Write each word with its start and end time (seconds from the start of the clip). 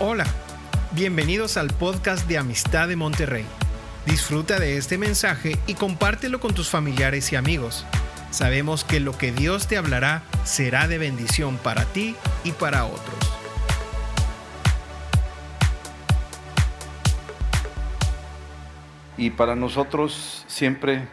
Hola, 0.00 0.24
bienvenidos 0.92 1.56
al 1.56 1.68
podcast 1.68 2.26
de 2.28 2.38
Amistad 2.38 2.88
de 2.88 2.96
Monterrey. 2.96 3.44
Disfruta 4.06 4.58
de 4.58 4.76
este 4.76 4.96
mensaje 4.98 5.58
y 5.66 5.74
compártelo 5.74 6.40
con 6.40 6.54
tus 6.54 6.68
familiares 6.70 7.32
y 7.32 7.36
amigos. 7.36 7.84
Sabemos 8.30 8.84
que 8.84 9.00
lo 9.00 9.16
que 9.16 9.32
Dios 9.32 9.66
te 9.66 9.76
hablará 9.76 10.22
será 10.44 10.86
de 10.88 10.98
bendición 10.98 11.56
para 11.58 11.84
ti 11.86 12.14
y 12.44 12.52
para 12.52 12.84
otros. 12.84 13.14
Y 19.16 19.30
para 19.30 19.56
nosotros 19.56 20.44
siempre 20.46 21.08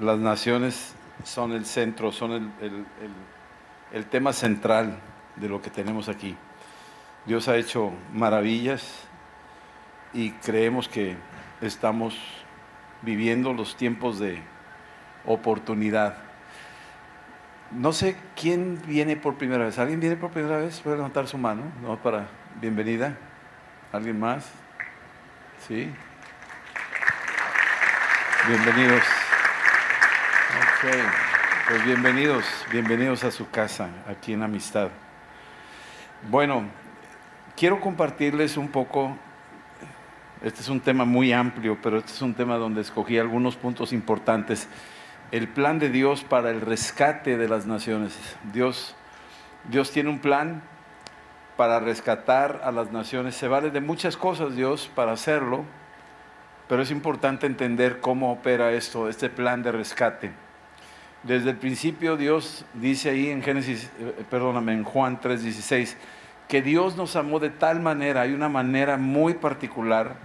las 0.00 0.18
naciones 0.18 0.94
son 1.24 1.52
el 1.52 1.66
centro, 1.66 2.12
son 2.12 2.32
el, 2.32 2.86
el- 3.92 4.04
tema 4.06 4.32
central 4.32 4.98
de 5.36 5.48
lo 5.48 5.60
que 5.62 5.70
tenemos 5.70 6.08
aquí. 6.08 6.36
Dios 7.26 7.48
ha 7.48 7.56
hecho 7.56 7.92
maravillas 8.12 9.04
y 10.12 10.30
creemos 10.30 10.88
que 10.88 11.16
estamos 11.60 12.16
viviendo 13.02 13.52
los 13.52 13.76
tiempos 13.76 14.20
de 14.20 14.40
oportunidad. 15.24 16.18
No 17.72 17.92
sé 17.92 18.16
quién 18.40 18.80
viene 18.86 19.16
por 19.16 19.34
primera 19.34 19.64
vez. 19.64 19.76
¿Alguien 19.80 19.98
viene 19.98 20.14
por 20.14 20.30
primera 20.30 20.58
vez? 20.58 20.80
¿Puede 20.80 20.96
levantar 20.96 21.26
su 21.26 21.36
mano? 21.36 21.62
No, 21.82 22.00
para 22.00 22.28
bienvenida. 22.60 23.18
¿Alguien 23.92 24.20
más? 24.20 24.48
Sí. 25.66 25.92
Bienvenidos. 28.46 29.02
Ok, 30.58 30.92
pues 31.68 31.84
bienvenidos, 31.84 32.44
bienvenidos 32.70 33.24
a 33.24 33.32
su 33.32 33.50
casa, 33.50 33.88
aquí 34.06 34.32
en 34.32 34.44
Amistad. 34.44 34.90
Bueno, 36.30 36.66
quiero 37.56 37.80
compartirles 37.80 38.56
un 38.56 38.68
poco, 38.68 39.16
este 40.42 40.60
es 40.60 40.68
un 40.68 40.80
tema 40.80 41.04
muy 41.04 41.32
amplio, 41.32 41.78
pero 41.82 41.98
este 41.98 42.12
es 42.12 42.22
un 42.22 42.34
tema 42.34 42.56
donde 42.56 42.82
escogí 42.82 43.18
algunos 43.18 43.56
puntos 43.56 43.92
importantes. 43.92 44.68
El 45.32 45.48
plan 45.48 45.78
de 45.78 45.88
Dios 45.88 46.22
para 46.22 46.50
el 46.50 46.60
rescate 46.60 47.36
de 47.36 47.48
las 47.48 47.66
naciones. 47.66 48.16
Dios, 48.52 48.94
Dios 49.68 49.90
tiene 49.90 50.10
un 50.10 50.20
plan 50.20 50.62
para 51.56 51.80
rescatar 51.80 52.60
a 52.62 52.70
las 52.70 52.92
naciones. 52.92 53.34
Se 53.34 53.48
vale 53.48 53.70
de 53.70 53.80
muchas 53.80 54.16
cosas 54.16 54.54
Dios 54.54 54.90
para 54.94 55.12
hacerlo, 55.12 55.64
pero 56.68 56.82
es 56.82 56.90
importante 56.90 57.46
entender 57.46 58.00
cómo 58.00 58.30
opera 58.30 58.72
esto, 58.72 59.08
este 59.08 59.30
plan 59.30 59.62
de 59.62 59.72
rescate. 59.72 60.30
Desde 61.22 61.50
el 61.50 61.56
principio 61.56 62.16
Dios 62.16 62.64
dice 62.74 63.10
ahí 63.10 63.30
en 63.30 63.42
Génesis, 63.42 63.90
eh, 63.98 64.24
perdóname, 64.30 64.74
en 64.74 64.84
Juan 64.84 65.18
3:16, 65.20 65.96
que 66.48 66.62
Dios 66.62 66.96
nos 66.96 67.16
amó 67.16 67.40
de 67.40 67.50
tal 67.50 67.80
manera, 67.80 68.22
hay 68.22 68.32
una 68.32 68.48
manera 68.48 68.96
muy 68.96 69.34
particular, 69.34 70.16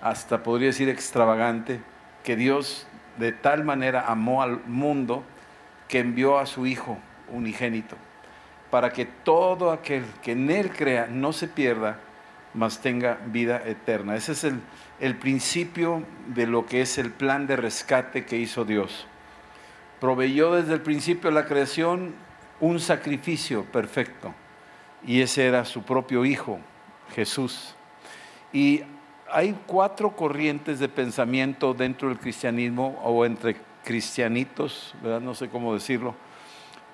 hasta 0.00 0.42
podría 0.42 0.68
decir 0.68 0.88
extravagante, 0.88 1.80
que 2.22 2.36
Dios 2.36 2.86
de 3.18 3.32
tal 3.32 3.64
manera 3.64 4.04
amó 4.06 4.42
al 4.42 4.60
mundo 4.66 5.24
que 5.88 6.00
envió 6.00 6.38
a 6.38 6.46
su 6.46 6.66
Hijo 6.66 6.98
unigénito, 7.32 7.96
para 8.70 8.92
que 8.92 9.06
todo 9.06 9.72
aquel 9.72 10.04
que 10.22 10.32
en 10.32 10.50
Él 10.50 10.70
crea 10.70 11.08
no 11.10 11.32
se 11.32 11.48
pierda, 11.48 11.98
mas 12.54 12.80
tenga 12.80 13.18
vida 13.26 13.62
eterna. 13.66 14.16
Ese 14.16 14.32
es 14.32 14.44
el, 14.44 14.60
el 15.00 15.16
principio 15.16 16.02
de 16.28 16.46
lo 16.46 16.66
que 16.66 16.80
es 16.80 16.98
el 16.98 17.10
plan 17.10 17.46
de 17.46 17.56
rescate 17.56 18.24
que 18.24 18.38
hizo 18.38 18.64
Dios. 18.64 19.06
Proveyó 20.00 20.54
desde 20.54 20.74
el 20.74 20.80
principio 20.80 21.30
de 21.30 21.34
la 21.34 21.46
creación 21.46 22.14
un 22.60 22.80
sacrificio 22.80 23.64
perfecto, 23.64 24.34
y 25.06 25.20
ese 25.22 25.46
era 25.46 25.64
su 25.64 25.82
propio 25.82 26.24
Hijo, 26.24 26.58
Jesús. 27.14 27.74
Y 28.52 28.82
hay 29.30 29.56
cuatro 29.66 30.14
corrientes 30.14 30.78
de 30.78 30.88
pensamiento 30.88 31.74
dentro 31.74 32.08
del 32.08 32.18
cristianismo 32.18 33.00
o 33.04 33.24
entre 33.24 33.56
cristianitos, 33.84 34.94
¿verdad? 35.02 35.20
no 35.20 35.34
sé 35.34 35.48
cómo 35.48 35.72
decirlo, 35.72 36.14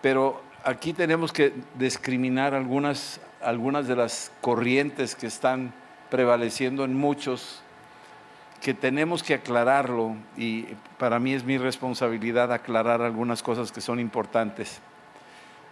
pero 0.03 0.43
aquí 0.63 0.93
tenemos 0.93 1.33
que 1.33 1.55
discriminar 1.79 2.55
algunas, 2.55 3.21
algunas 3.41 3.89
de 3.89 3.97
las 3.97 4.31
corrientes 4.41 5.15
que 5.15 5.27
están 5.27 5.73
prevaleciendo 6.11 6.85
en 6.85 6.95
muchos, 6.95 7.63
que 8.61 8.75
tenemos 8.75 9.23
que 9.23 9.35
aclararlo 9.35 10.15
y 10.37 10.67
para 10.99 11.19
mí 11.19 11.33
es 11.33 11.45
mi 11.45 11.59
responsabilidad 11.59 12.53
aclarar 12.53 13.01
algunas 13.03 13.43
cosas 13.43 13.73
que 13.73 13.81
son 13.81 13.99
importantes. 13.99 14.81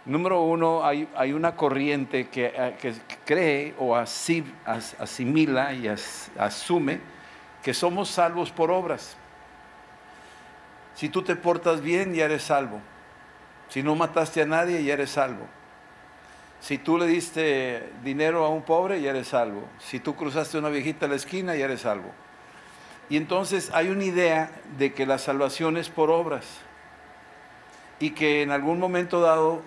Número 0.05 0.41
uno, 0.41 0.83
hay, 0.83 1.07
hay 1.15 1.31
una 1.33 1.55
corriente 1.55 2.27
que, 2.29 2.51
eh, 2.55 2.75
que 2.81 2.93
cree 3.25 3.75
o 3.77 3.95
asi- 3.95 4.43
as- 4.65 4.95
asimila 4.99 5.73
y 5.73 5.87
as- 5.87 6.31
asume 6.39 6.99
que 7.61 7.73
somos 7.73 8.09
salvos 8.09 8.51
por 8.51 8.71
obras. 8.71 9.15
Si 10.95 11.07
tú 11.09 11.21
te 11.21 11.35
portas 11.35 11.81
bien, 11.81 12.13
ya 12.15 12.25
eres 12.25 12.43
salvo. 12.43 12.79
Si 13.69 13.83
no 13.83 13.95
mataste 13.95 14.41
a 14.41 14.45
nadie, 14.45 14.83
ya 14.83 14.93
eres 14.93 15.11
salvo. 15.11 15.45
Si 16.59 16.77
tú 16.77 16.97
le 16.97 17.05
diste 17.07 17.91
dinero 18.03 18.43
a 18.43 18.49
un 18.49 18.63
pobre, 18.63 19.01
ya 19.01 19.11
eres 19.11 19.29
salvo. 19.29 19.67
Si 19.79 19.99
tú 19.99 20.15
cruzaste 20.15 20.57
una 20.57 20.69
viejita 20.69 21.05
a 21.05 21.09
la 21.09 21.15
esquina, 21.15 21.55
ya 21.55 21.65
eres 21.65 21.81
salvo. 21.81 22.11
Y 23.09 23.17
entonces 23.17 23.69
hay 23.73 23.89
una 23.89 24.03
idea 24.03 24.51
de 24.77 24.93
que 24.93 25.05
la 25.05 25.17
salvación 25.17 25.77
es 25.77 25.89
por 25.89 26.09
obras. 26.09 26.45
Y 27.99 28.11
que 28.11 28.41
en 28.41 28.51
algún 28.51 28.79
momento 28.79 29.21
dado, 29.21 29.61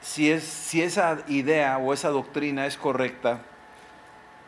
si, 0.00 0.30
es, 0.30 0.44
si 0.44 0.82
esa 0.82 1.18
idea 1.26 1.78
o 1.78 1.92
esa 1.92 2.10
doctrina 2.10 2.66
es 2.66 2.76
correcta, 2.76 3.40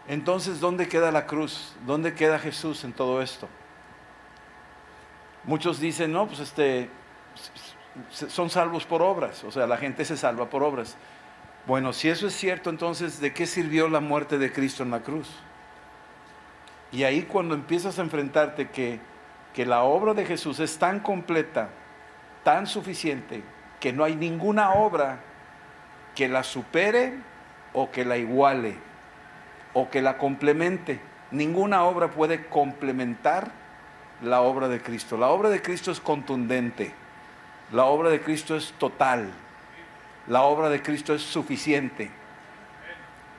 entonces 0.09 0.61
¿dónde 0.61 0.89
queda 0.89 1.13
la 1.13 1.27
cruz? 1.27 1.75
¿Dónde 1.87 2.15
queda 2.15 2.39
Jesús 2.39 2.85
en 2.85 2.93
todo 2.93 3.23
esto? 3.23 3.49
Muchos 5.45 5.81
dicen, 5.81 6.13
no, 6.13 6.27
pues 6.27 6.41
este, 6.41 6.91
son 8.11 8.51
salvos 8.51 8.85
por 8.85 9.03
obras, 9.03 9.45
o 9.45 9.51
sea, 9.51 9.67
la 9.67 9.77
gente 9.77 10.05
se 10.05 10.17
salva 10.17 10.51
por 10.51 10.63
obras. 10.63 10.97
Bueno, 11.67 11.93
si 11.93 12.09
eso 12.09 12.27
es 12.27 12.35
cierto, 12.35 12.71
entonces, 12.71 13.21
¿de 13.21 13.33
qué 13.33 13.47
sirvió 13.47 13.89
la 13.89 14.01
muerte 14.01 14.39
de 14.39 14.53
Cristo 14.53 14.83
en 14.83 14.91
la 14.91 15.01
cruz? 15.01 15.29
Y 16.93 17.05
ahí 17.05 17.23
cuando 17.23 17.55
empiezas 17.55 17.99
a 17.99 18.03
enfrentarte 18.03 18.71
que, 18.71 18.99
que 19.55 19.65
la 19.65 19.83
obra 19.83 20.15
de 20.15 20.27
Jesús 20.27 20.59
es 20.59 20.79
tan 20.79 21.01
completa, 21.01 21.69
tan 22.43 22.67
suficiente, 22.67 23.43
que 23.79 23.93
no 23.93 24.05
hay 24.05 24.17
ninguna 24.17 24.73
obra 24.73 25.21
que 26.21 26.29
la 26.29 26.43
supere 26.43 27.15
o 27.73 27.91
que 27.91 28.05
la 28.05 28.19
iguale 28.19 28.77
o 29.73 29.89
que 29.89 30.03
la 30.03 30.19
complemente. 30.19 31.01
Ninguna 31.31 31.85
obra 31.85 32.11
puede 32.11 32.47
complementar 32.49 33.51
la 34.21 34.43
obra 34.43 34.69
de 34.69 34.83
Cristo. 34.83 35.17
La 35.17 35.29
obra 35.29 35.49
de 35.49 35.63
Cristo 35.63 35.91
es 35.91 35.99
contundente. 35.99 36.93
La 37.73 37.87
obra 37.87 38.11
de 38.11 38.21
Cristo 38.21 38.55
es 38.55 38.75
total. 38.77 39.31
La 40.27 40.43
obra 40.43 40.69
de 40.69 40.83
Cristo 40.83 41.15
es 41.15 41.23
suficiente. 41.23 42.11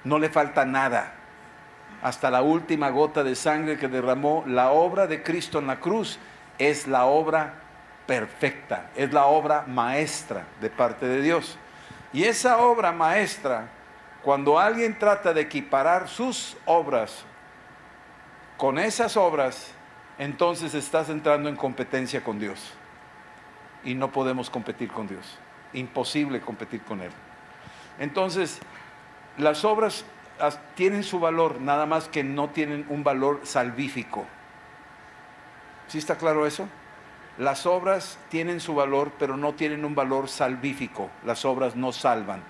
No 0.04 0.18
le 0.18 0.30
falta 0.30 0.66
nada. 0.66 1.14
Hasta 2.02 2.32
la 2.32 2.42
última 2.42 2.90
gota 2.90 3.24
de 3.24 3.36
sangre 3.36 3.78
que 3.78 3.90
derramó, 3.90 4.44
la 4.48 4.72
obra 4.72 5.06
de 5.06 5.22
Cristo 5.22 5.60
en 5.60 5.68
la 5.68 5.80
cruz 5.80 6.18
es 6.58 6.88
la 6.88 7.06
obra 7.06 7.54
perfecta, 8.08 8.90
es 8.96 9.14
la 9.14 9.28
obra 9.28 9.66
maestra 9.68 10.48
de 10.60 10.72
parte 10.72 11.06
de 11.06 11.22
Dios. 11.22 11.60
Y 12.14 12.24
esa 12.24 12.58
obra 12.60 12.92
maestra, 12.92 13.70
cuando 14.24 14.60
alguien 14.60 14.98
trata 14.98 15.34
de 15.34 15.42
equiparar 15.42 16.08
sus 16.08 16.58
obras 16.66 17.24
con 18.58 18.78
esas 18.78 19.18
obras, 19.18 19.72
entonces 20.18 20.74
estás 20.74 21.10
entrando 21.10 21.50
en 21.50 21.56
competencia 21.56 22.24
con 22.24 22.38
Dios. 22.40 22.74
Y 23.84 23.96
no 23.96 24.12
podemos 24.12 24.50
competir 24.50 24.92
con 24.92 25.08
Dios. 25.08 25.38
Imposible 25.74 26.42
competir 26.42 26.82
con 26.84 27.02
Él. 27.02 27.12
Entonces, 27.98 28.60
las 29.38 29.66
obras 29.66 30.06
as- 30.40 30.60
tienen 30.76 31.04
su 31.04 31.20
valor, 31.20 31.60
nada 31.62 31.86
más 31.86 32.08
que 32.08 32.24
no 32.24 32.50
tienen 32.50 32.86
un 32.90 33.04
valor 33.04 33.42
salvífico. 33.44 34.26
¿Sí 35.88 35.98
está 35.98 36.18
claro 36.18 36.46
eso? 36.46 36.68
Las 37.42 37.66
obras 37.66 38.20
tienen 38.30 38.60
su 38.60 38.76
valor, 38.76 39.14
pero 39.18 39.36
no 39.36 39.54
tienen 39.54 39.84
un 39.84 39.96
valor 39.96 40.28
salvífico. 40.28 41.10
Las 41.26 41.44
obras 41.44 41.76
no 41.76 41.92
salvan. 41.92 42.44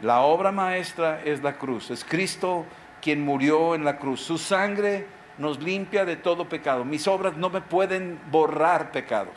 La 0.00 0.22
obra 0.22 0.50
maestra 0.50 1.22
es 1.24 1.40
la 1.40 1.56
cruz. 1.56 1.88
Es 1.92 2.04
Cristo 2.04 2.66
quien 3.00 3.24
murió 3.24 3.76
en 3.76 3.84
la 3.84 4.00
cruz. 4.00 4.20
Su 4.20 4.38
sangre 4.38 5.06
nos 5.38 5.62
limpia 5.62 6.04
de 6.04 6.16
todo 6.16 6.48
pecado. 6.48 6.84
Mis 6.84 7.06
obras 7.06 7.36
no 7.36 7.48
me 7.48 7.60
pueden 7.60 8.18
borrar 8.32 8.90
pecados. 8.90 9.36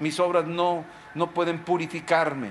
Mis 0.00 0.18
obras 0.18 0.46
no, 0.46 0.84
no 1.14 1.30
pueden 1.30 1.60
purificarme 1.60 2.50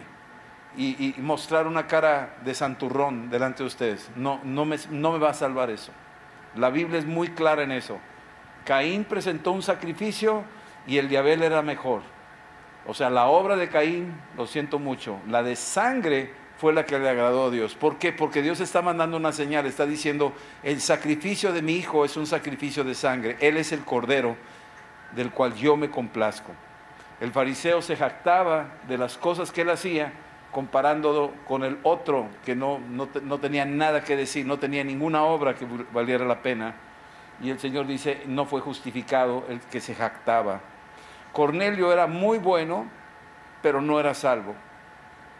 y, 0.77 1.15
mostrar 1.17 1.67
una 1.67 1.85
cara 1.85 2.37
de 2.45 2.53
santurrón 2.53 3.29
delante 3.29 3.61
de 3.63 3.67
ustedes. 3.67 4.09
No, 4.15 4.39
no, 4.45 4.63
me, 4.63 4.77
no 4.89 5.11
me 5.11 5.19
va 5.19 5.31
a 5.31 5.33
salvar 5.33 5.69
eso. 5.69 5.91
La 6.55 6.69
Biblia 6.69 6.97
es 6.97 7.05
muy 7.05 7.27
clara 7.31 7.63
en 7.63 7.73
eso. 7.73 7.99
Caín 8.63 9.03
presentó 9.03 9.51
un 9.51 9.63
sacrificio 9.63 10.45
y 10.89 10.97
el 10.97 11.07
de 11.07 11.17
era 11.17 11.61
mejor. 11.61 12.01
O 12.85 12.93
sea, 12.93 13.09
la 13.09 13.27
obra 13.27 13.55
de 13.55 13.69
Caín, 13.69 14.13
lo 14.35 14.47
siento 14.47 14.79
mucho, 14.79 15.19
la 15.27 15.43
de 15.43 15.55
sangre 15.55 16.33
fue 16.57 16.73
la 16.73 16.85
que 16.85 16.99
le 16.99 17.07
agradó 17.07 17.45
a 17.45 17.51
Dios. 17.51 17.75
¿Por 17.75 17.97
qué? 17.97 18.11
Porque 18.11 18.41
Dios 18.41 18.59
está 18.59 18.81
mandando 18.81 19.15
una 19.15 19.31
señal, 19.31 19.65
está 19.65 19.85
diciendo, 19.85 20.33
el 20.63 20.81
sacrificio 20.81 21.53
de 21.53 21.61
mi 21.61 21.75
hijo 21.75 22.03
es 22.03 22.17
un 22.17 22.25
sacrificio 22.25 22.83
de 22.83 22.95
sangre, 22.95 23.37
Él 23.39 23.57
es 23.57 23.71
el 23.71 23.85
cordero 23.85 24.35
del 25.15 25.31
cual 25.31 25.53
yo 25.53 25.77
me 25.77 25.89
complazco. 25.89 26.51
El 27.19 27.31
fariseo 27.31 27.81
se 27.81 27.95
jactaba 27.95 28.67
de 28.87 28.97
las 28.97 29.17
cosas 29.17 29.51
que 29.51 29.61
él 29.61 29.69
hacía, 29.69 30.13
comparándolo 30.51 31.33
con 31.47 31.63
el 31.63 31.77
otro 31.83 32.27
que 32.45 32.55
no, 32.55 32.79
no, 32.79 33.37
tenía 33.39 33.65
nada 33.65 34.03
que 34.03 34.15
decir, 34.15 34.45
no 34.45 34.57
tenía 34.57 34.83
ninguna 34.83 35.23
obra 35.23 35.53
que 35.53 35.67
valiera 35.93 36.25
la 36.25 36.41
pena. 36.41 36.75
Y 37.41 37.49
el 37.49 37.59
Señor 37.59 37.87
dice, 37.87 38.23
no 38.25 38.45
fue 38.45 38.61
justificado 38.61 39.45
el 39.49 39.59
que 39.59 39.81
se 39.81 39.95
jactaba. 39.95 40.61
Cornelio 41.31 41.91
era 41.91 42.07
muy 42.07 42.37
bueno, 42.37 42.87
pero 43.61 43.81
no 43.81 43.99
era 43.99 44.13
salvo, 44.13 44.55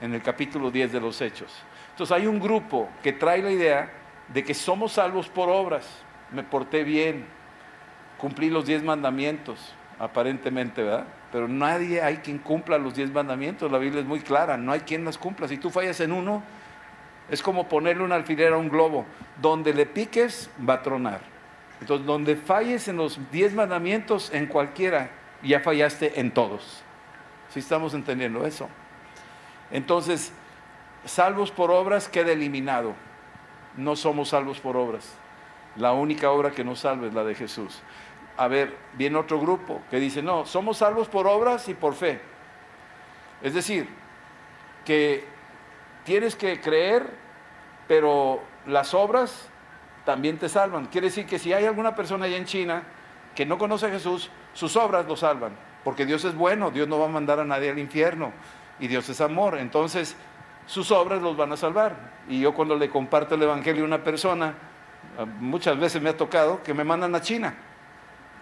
en 0.01 0.13
el 0.13 0.21
capítulo 0.21 0.71
10 0.71 0.91
de 0.91 1.01
los 1.01 1.19
Hechos. 1.21 1.53
Entonces 1.91 2.15
hay 2.15 2.27
un 2.27 2.39
grupo 2.39 2.89
que 3.03 3.13
trae 3.13 3.41
la 3.41 3.51
idea 3.51 3.91
de 4.27 4.44
que 4.44 4.53
somos 4.53 4.94
salvos 4.94 5.27
por 5.27 5.50
obras. 5.50 5.86
Me 6.31 6.44
porté 6.44 6.83
bien, 6.83 7.25
cumplí 8.18 8.50
los 8.50 8.65
diez 8.65 8.83
mandamientos, 8.83 9.74
aparentemente, 9.97 10.83
¿verdad? 10.83 11.06
Pero 11.31 11.47
nadie 11.47 12.01
hay 12.01 12.18
quien 12.18 12.38
cumpla 12.38 12.77
los 12.77 12.95
diez 12.95 13.12
mandamientos, 13.12 13.71
la 13.71 13.77
Biblia 13.77 14.01
es 14.01 14.07
muy 14.07 14.19
clara, 14.19 14.57
no 14.57 14.71
hay 14.71 14.81
quien 14.81 15.06
las 15.06 15.18
cumpla. 15.18 15.47
Si 15.47 15.57
tú 15.57 15.69
fallas 15.69 16.00
en 16.00 16.12
uno, 16.12 16.44
es 17.30 17.42
como 17.42 17.68
ponerle 17.68 18.03
una 18.03 18.15
alfiler 18.15 18.53
a 18.53 18.57
un 18.57 18.69
globo, 18.69 19.06
donde 19.42 19.74
le 19.74 19.85
piques 19.85 20.50
va 20.68 20.75
a 20.75 20.81
tronar. 20.81 21.21
Entonces, 21.81 22.06
donde 22.06 22.35
falles 22.35 22.88
en 22.88 22.97
los 22.97 23.19
diez 23.31 23.53
mandamientos, 23.53 24.33
en 24.33 24.47
cualquiera, 24.47 25.09
ya 25.44 25.59
fallaste 25.59 26.19
en 26.19 26.31
todos. 26.31 26.83
Si 27.50 27.59
estamos 27.59 27.94
entendiendo 27.94 28.45
eso? 28.45 28.69
Entonces, 29.71 30.31
salvos 31.06 31.51
por 31.51 31.71
obras 31.71 32.07
queda 32.07 32.31
eliminado. 32.31 32.94
No 33.77 33.95
somos 33.95 34.30
salvos 34.30 34.59
por 34.59 34.77
obras. 34.77 35.15
La 35.75 35.94
única 35.94 36.31
obra 36.31 36.51
que 36.51 36.63
nos 36.63 36.80
salva 36.80 37.07
es 37.07 37.13
la 37.13 37.24
de 37.24 37.36
Jesús 37.36 37.81
a 38.39 38.47
ver, 38.47 38.74
viene 38.94 39.18
otro 39.18 39.38
grupo 39.38 39.81
que 39.91 40.00
dice, 40.00 40.21
no, 40.21 40.45
somos 40.45 40.77
salvos 40.77 41.09
por 41.09 41.27
obras 41.27 41.68
y 41.68 41.74
por 41.74 41.94
fe. 41.94 42.21
Es 43.42 43.53
decir, 43.53 43.85
que 44.85 45.25
tienes 46.06 46.38
que 46.38 46.62
creer, 46.62 47.06
pero 47.85 48.42
las 48.65 48.94
obras 48.94 49.50
también 50.06 50.38
te 50.38 50.47
salvan. 50.47 50.85
Quiere 50.85 51.07
decir 51.07 51.25
que 51.25 51.38
si 51.38 51.51
hay 51.51 51.65
alguna 51.65 51.95
persona 51.95 52.25
allá 52.25 52.38
en 52.38 52.45
China 52.45 52.83
que 53.35 53.45
no 53.45 53.57
conoce 53.57 53.88
a 53.88 53.89
Jesús, 53.89 54.31
sus 54.53 54.75
obras 54.75 55.07
lo 55.07 55.15
salvan. 55.15 55.51
Porque 55.83 56.05
Dios 56.05 56.25
es 56.25 56.35
bueno, 56.35 56.71
Dios 56.71 56.87
no 56.87 56.99
va 56.99 57.05
a 57.05 57.09
mandar 57.09 57.39
a 57.39 57.45
nadie 57.45 57.69
al 57.69 57.79
infierno 57.79 58.31
y 58.79 58.87
Dios 58.87 59.07
es 59.09 59.21
amor. 59.21 59.57
Entonces, 59.57 60.15
sus 60.65 60.91
obras 60.91 61.21
los 61.21 61.37
van 61.37 61.51
a 61.51 61.57
salvar. 61.57 61.95
Y 62.27 62.41
yo 62.41 62.53
cuando 62.53 62.75
le 62.75 62.89
comparto 62.89 63.35
el 63.35 63.43
Evangelio 63.43 63.83
a 63.83 63.87
una 63.87 64.03
persona, 64.03 64.53
muchas 65.39 65.79
veces 65.79 66.01
me 66.01 66.09
ha 66.09 66.17
tocado 66.17 66.61
que 66.63 66.73
me 66.73 66.83
mandan 66.83 67.15
a 67.15 67.21
China 67.21 67.55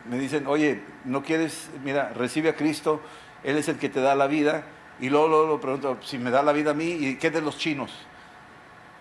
me 0.09 0.17
dicen, 0.17 0.47
oye, 0.47 0.81
¿no 1.05 1.23
quieres, 1.23 1.69
mira, 1.83 2.09
recibe 2.09 2.49
a 2.49 2.55
Cristo, 2.55 3.01
Él 3.43 3.57
es 3.57 3.67
el 3.67 3.77
que 3.77 3.89
te 3.89 3.99
da 3.99 4.15
la 4.15 4.27
vida? 4.27 4.63
Y 4.99 5.09
luego, 5.09 5.27
luego, 5.27 5.59
pregunto, 5.59 5.97
si 6.01 6.17
me 6.17 6.31
da 6.31 6.41
la 6.41 6.53
vida 6.53 6.71
a 6.71 6.73
mí, 6.73 6.85
¿y 6.85 7.15
qué 7.17 7.29
de 7.29 7.41
los 7.41 7.57
chinos? 7.57 7.93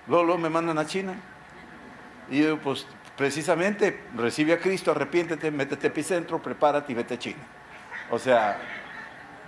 Luego, 0.08 0.24
luego 0.24 0.40
me 0.40 0.50
mandan 0.50 0.78
a 0.78 0.86
China. 0.86 1.14
Y 2.30 2.42
yo, 2.42 2.58
pues, 2.58 2.86
precisamente, 3.16 4.00
recibe 4.14 4.52
a 4.52 4.58
Cristo, 4.58 4.90
arrepiéntete, 4.90 5.50
métete 5.50 5.86
epicentro, 5.88 6.40
prepárate 6.40 6.92
y 6.92 6.94
vete 6.94 7.14
a 7.14 7.18
China. 7.18 7.42
O 8.10 8.18
sea, 8.18 8.58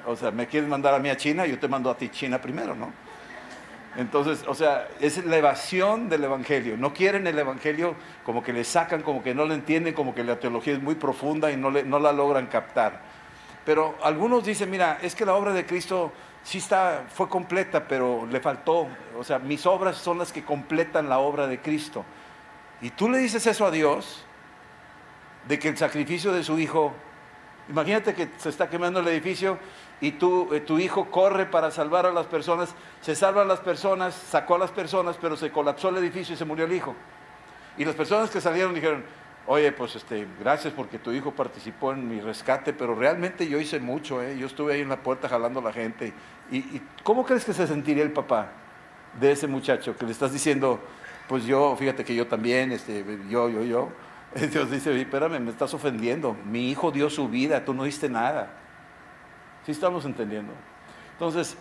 o 0.07 0.17
sea, 0.17 0.31
me 0.31 0.47
quieres 0.47 0.69
mandar 0.69 0.95
a 0.95 0.99
mí 0.99 1.11
a 1.11 1.17
China, 1.17 1.47
yo 1.47 1.59
te 1.59 1.69
mando 1.69 1.91
a 1.91 1.97
ti 1.97 2.09
China 2.09 2.41
primero, 2.41 2.75
¿no? 2.75 2.93
Entonces, 3.97 4.45
o 4.47 4.55
sea, 4.55 4.89
es 5.01 5.25
la 5.25 5.39
evasión 5.39 6.09
del 6.09 6.25
Evangelio. 6.25 6.77
No 6.77 6.95
quieren 6.95 7.27
el 7.27 7.39
Evangelio 7.39 7.97
como 8.25 8.43
que 8.45 8.53
le 8.53 8.63
sacan, 8.63 9.03
como 9.03 9.23
que 9.23 9.35
no 9.35 9.45
le 9.45 9.55
entienden, 9.55 9.93
como 9.93 10.15
que 10.15 10.23
la 10.23 10.39
teología 10.39 10.75
es 10.75 10.83
muy 10.83 10.95
profunda 10.95 11.51
y 11.51 11.57
no, 11.57 11.71
no 11.71 11.99
la 11.99 12.13
logran 12.13 12.47
captar. 12.47 13.01
Pero 13.65 13.97
algunos 14.03 14.45
dicen, 14.45 14.71
mira, 14.71 14.99
es 15.03 15.15
que 15.15 15.27
la 15.27 15.35
obra 15.35 15.53
de 15.53 15.67
Cristo 15.67 16.13
sí 16.45 16.59
está, 16.59 17.07
fue 17.09 17.29
completa, 17.29 17.89
pero 17.89 18.27
le 18.31 18.41
faltó. 18.41 18.87
O 19.19 19.25
sea, 19.25 19.39
mis 19.39 19.67
obras 19.67 19.97
son 19.97 20.19
las 20.19 20.33
que 20.33 20.45
completan 20.45 21.09
la 21.09 21.19
obra 21.19 21.47
de 21.47 21.59
Cristo. 21.61 22.05
Y 22.81 22.91
tú 22.91 23.09
le 23.09 23.19
dices 23.19 23.47
eso 23.47 23.67
a 23.67 23.71
Dios, 23.71 24.25
de 25.47 25.59
que 25.59 25.69
el 25.69 25.77
sacrificio 25.77 26.33
de 26.33 26.43
su 26.45 26.59
Hijo, 26.59 26.93
imagínate 27.69 28.15
que 28.15 28.29
se 28.37 28.49
está 28.49 28.69
quemando 28.69 29.01
el 29.01 29.09
edificio 29.09 29.59
y 30.01 30.09
eh, 30.09 30.61
tu 30.65 30.79
hijo 30.79 31.11
corre 31.11 31.47
para 31.47 31.71
salvar 31.71 32.07
a 32.07 32.13
las 32.13 32.27
personas, 32.27 32.75
se 33.01 33.15
salvan 33.15 33.49
las 33.49 33.61
personas, 33.61 34.15
sacó 34.15 34.55
a 34.55 34.59
las 34.59 34.71
personas, 34.71 35.17
pero 35.21 35.37
se 35.37 35.51
colapsó 35.51 35.89
el 35.89 35.97
edificio 35.97 36.35
y 36.35 36.39
se 36.39 36.45
murió 36.45 36.67
el 36.67 36.73
hijo. 36.73 36.95
Y 37.77 37.85
las 37.85 37.95
personas 37.95 38.31
que 38.31 38.41
salieron 38.41 38.75
dijeron, 38.75 39.05
oye, 39.47 39.73
pues 39.73 39.97
este, 39.97 40.27
gracias 40.39 40.73
porque 40.75 40.99
tu 40.99 41.11
hijo 41.11 41.33
participó 41.33 41.93
en 41.93 42.09
mi 42.09 42.21
rescate, 42.21 42.73
pero 42.73 42.95
realmente 42.95 43.49
yo 43.49 43.59
hice 43.59 43.81
mucho, 43.81 44.23
¿eh? 44.23 44.37
yo 44.39 44.47
estuve 44.47 44.75
ahí 44.75 44.83
en 44.83 44.89
la 44.89 45.03
puerta 45.03 45.29
jalando 45.29 45.61
a 45.61 45.63
la 45.65 45.73
gente. 45.73 46.13
¿Y, 46.51 46.81
cómo 47.03 47.25
crees 47.25 47.45
que 47.45 47.53
se 47.53 47.67
sentiría 47.67 48.05
el 48.05 48.13
papá 48.13 48.53
de 49.19 49.33
ese 49.33 49.47
muchacho 49.47 49.97
que 49.97 50.05
le 50.05 50.13
estás 50.13 50.33
diciendo, 50.33 50.81
pues 51.29 51.45
yo, 51.45 51.77
fíjate 51.77 52.05
que 52.05 52.15
yo 52.15 52.27
también, 52.27 52.73
este, 52.73 53.05
yo, 53.29 53.49
yo, 53.49 53.63
yo? 53.63 53.91
Dios 54.51 54.71
dice, 54.71 54.99
espérame, 54.99 55.41
me 55.41 55.51
estás 55.51 55.75
ofendiendo, 55.75 56.37
mi 56.45 56.71
hijo 56.71 56.91
dio 56.91 57.11
su 57.11 57.29
vida, 57.29 57.65
tú 57.65 57.75
no 57.75 57.85
diste 57.85 58.09
nada. 58.09 58.51
¿Sí 59.65 59.73
estamos 59.73 60.05
entendiendo? 60.05 60.53
Entonces, 61.13 61.57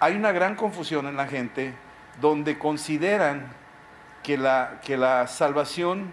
hay 0.00 0.14
una 0.16 0.32
gran 0.32 0.56
confusión 0.56 1.06
en 1.06 1.16
la 1.16 1.26
gente 1.26 1.74
donde 2.20 2.58
consideran 2.58 3.48
que 4.22 4.36
la, 4.36 4.80
que 4.84 4.96
la 4.96 5.26
salvación 5.26 6.08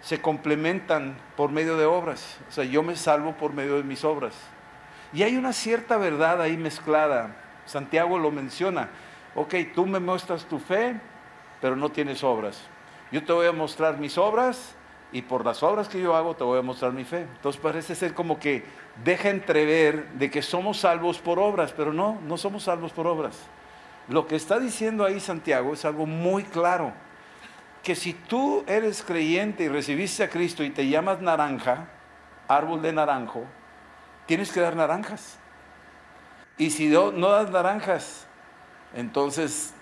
se 0.00 0.20
complementan 0.20 1.16
por 1.36 1.50
medio 1.50 1.76
de 1.76 1.86
obras. 1.86 2.38
O 2.48 2.52
sea, 2.52 2.64
yo 2.64 2.82
me 2.82 2.96
salvo 2.96 3.32
por 3.32 3.52
medio 3.52 3.76
de 3.76 3.84
mis 3.84 4.04
obras. 4.04 4.34
Y 5.12 5.22
hay 5.22 5.36
una 5.36 5.52
cierta 5.52 5.96
verdad 5.96 6.40
ahí 6.40 6.56
mezclada. 6.56 7.36
Santiago 7.66 8.18
lo 8.18 8.30
menciona. 8.30 8.88
Ok, 9.34 9.54
tú 9.74 9.86
me 9.86 10.00
muestras 10.00 10.44
tu 10.44 10.58
fe, 10.58 11.00
pero 11.62 11.76
no 11.76 11.90
tienes 11.90 12.22
obras. 12.24 12.60
Yo 13.12 13.24
te 13.24 13.32
voy 13.32 13.46
a 13.46 13.52
mostrar 13.52 13.96
mis 13.96 14.18
obras 14.18 14.74
y 15.12 15.22
por 15.22 15.44
las 15.46 15.62
obras 15.62 15.88
que 15.88 16.00
yo 16.00 16.16
hago 16.16 16.34
te 16.34 16.42
voy 16.42 16.58
a 16.58 16.62
mostrar 16.62 16.92
mi 16.92 17.04
fe. 17.04 17.20
Entonces 17.20 17.60
parece 17.62 17.94
ser 17.94 18.14
como 18.14 18.40
que 18.40 18.64
deja 19.04 19.30
entrever 19.30 20.08
de 20.14 20.28
que 20.28 20.42
somos 20.42 20.80
salvos 20.80 21.20
por 21.20 21.38
obras, 21.38 21.72
pero 21.72 21.92
no, 21.92 22.18
no 22.26 22.36
somos 22.36 22.64
salvos 22.64 22.92
por 22.92 23.06
obras. 23.06 23.38
Lo 24.08 24.26
que 24.26 24.34
está 24.34 24.58
diciendo 24.58 25.04
ahí 25.04 25.20
Santiago 25.20 25.72
es 25.72 25.84
algo 25.84 26.04
muy 26.04 26.42
claro, 26.42 26.92
que 27.84 27.94
si 27.94 28.12
tú 28.12 28.64
eres 28.66 29.02
creyente 29.02 29.64
y 29.64 29.68
recibiste 29.68 30.24
a 30.24 30.28
Cristo 30.28 30.64
y 30.64 30.70
te 30.70 30.88
llamas 30.88 31.20
naranja, 31.20 31.88
árbol 32.48 32.82
de 32.82 32.92
naranjo, 32.92 33.44
tienes 34.26 34.50
que 34.50 34.60
dar 34.60 34.74
naranjas. 34.74 35.38
Y 36.58 36.70
si 36.70 36.88
no, 36.88 37.12
das 37.12 37.50
naranjas, 37.50 38.26
entonces 38.94 39.74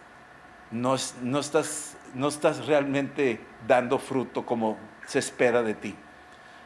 no, 0.71 0.95
estás, 0.95 1.97
no 2.15 2.29
estás 2.29 2.67
realmente 2.67 3.41
dando 3.67 3.99
fruto 3.99 4.47
como 4.47 4.77
se 5.07 5.19
espera 5.19 5.63
de 5.63 5.75
ti. 5.75 5.97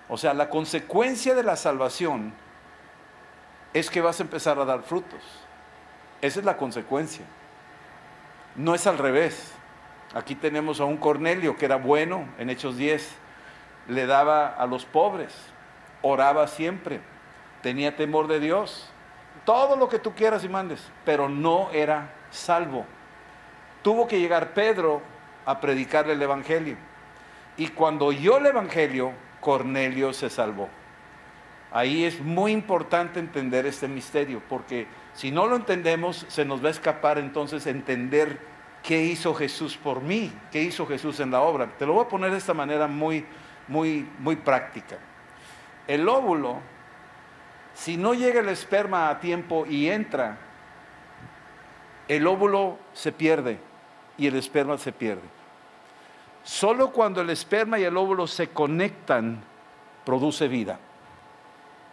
O 0.08 0.18
sea, 0.18 0.34
la 0.34 0.50
consecuencia 0.50 1.34
de 1.34 1.42
la 1.42 1.56
salvación 1.56 2.34
es 3.72 3.90
que 3.90 4.00
vas 4.00 4.20
a 4.20 4.22
empezar 4.22 4.58
a 4.58 4.64
dar 4.64 4.82
frutos. 4.82 5.20
Esa 6.20 6.40
es 6.40 6.44
la 6.44 6.56
consecuencia. 6.56 7.24
No 8.56 8.74
es 8.74 8.86
al 8.86 8.98
revés. 8.98 9.52
Aquí 10.14 10.34
tenemos 10.34 10.80
a 10.80 10.84
un 10.84 10.96
Cornelio 10.96 11.56
que 11.56 11.64
era 11.64 11.76
bueno 11.76 12.28
en 12.38 12.50
Hechos 12.50 12.76
10. 12.76 13.16
Le 13.88 14.06
daba 14.06 14.48
a 14.48 14.66
los 14.66 14.84
pobres, 14.84 15.34
oraba 16.02 16.46
siempre, 16.46 17.00
tenía 17.62 17.96
temor 17.96 18.28
de 18.28 18.40
Dios. 18.40 18.88
Todo 19.44 19.76
lo 19.76 19.88
que 19.88 19.98
tú 19.98 20.14
quieras 20.14 20.44
y 20.44 20.48
mandes, 20.48 20.80
pero 21.04 21.28
no 21.28 21.70
era 21.72 22.14
salvo. 22.30 22.86
Tuvo 23.84 24.08
que 24.08 24.18
llegar 24.18 24.54
Pedro 24.54 25.02
a 25.44 25.60
predicarle 25.60 26.14
el 26.14 26.22
Evangelio. 26.22 26.78
Y 27.58 27.68
cuando 27.68 28.06
oyó 28.06 28.38
el 28.38 28.46
Evangelio, 28.46 29.12
Cornelio 29.42 30.14
se 30.14 30.30
salvó. 30.30 30.70
Ahí 31.70 32.04
es 32.04 32.18
muy 32.18 32.52
importante 32.52 33.20
entender 33.20 33.66
este 33.66 33.86
misterio, 33.86 34.40
porque 34.48 34.86
si 35.12 35.30
no 35.30 35.46
lo 35.46 35.56
entendemos, 35.56 36.24
se 36.28 36.46
nos 36.46 36.64
va 36.64 36.68
a 36.68 36.70
escapar 36.70 37.18
entonces 37.18 37.66
entender 37.66 38.38
qué 38.82 39.02
hizo 39.02 39.34
Jesús 39.34 39.76
por 39.76 40.00
mí, 40.00 40.32
qué 40.50 40.62
hizo 40.62 40.86
Jesús 40.86 41.20
en 41.20 41.30
la 41.30 41.42
obra. 41.42 41.66
Te 41.78 41.84
lo 41.84 41.92
voy 41.92 42.06
a 42.06 42.08
poner 42.08 42.30
de 42.30 42.38
esta 42.38 42.54
manera 42.54 42.86
muy, 42.86 43.26
muy, 43.68 44.08
muy 44.18 44.36
práctica. 44.36 44.96
El 45.86 46.08
óvulo, 46.08 46.60
si 47.74 47.98
no 47.98 48.14
llega 48.14 48.40
el 48.40 48.48
esperma 48.48 49.10
a 49.10 49.20
tiempo 49.20 49.66
y 49.66 49.90
entra, 49.90 50.38
el 52.08 52.26
óvulo 52.26 52.78
se 52.94 53.12
pierde 53.12 53.73
y 54.16 54.26
el 54.26 54.36
esperma 54.36 54.78
se 54.78 54.92
pierde. 54.92 55.22
Solo 56.42 56.90
cuando 56.90 57.20
el 57.20 57.30
esperma 57.30 57.78
y 57.78 57.84
el 57.84 57.96
óvulo 57.96 58.26
se 58.26 58.48
conectan, 58.50 59.42
produce 60.04 60.46
vida. 60.46 60.78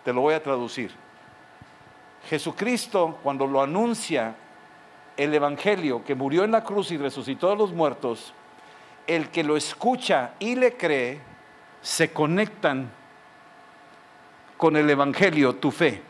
Te 0.04 0.12
lo 0.12 0.22
voy 0.22 0.34
a 0.34 0.44
traducir. 0.44 0.92
Jesucristo, 2.30 3.18
cuando 3.24 3.48
lo 3.48 3.62
anuncia 3.62 4.36
el 5.18 5.34
Evangelio 5.34 6.04
que 6.04 6.16
murió 6.16 6.44
en 6.44 6.52
la 6.52 6.64
cruz 6.64 6.92
y 6.92 6.98
resucitó 6.98 7.52
a 7.52 7.56
los 7.56 7.72
muertos, 7.72 8.34
el 9.08 9.30
que 9.30 9.44
lo 9.44 9.58
escucha 9.58 10.34
y 10.40 10.56
le 10.56 10.78
cree, 10.78 11.20
se 11.82 12.12
conectan 12.12 12.92
con 14.58 14.76
el 14.76 14.90
Evangelio, 14.90 15.56
tu 15.56 15.72
fe. 15.72 16.02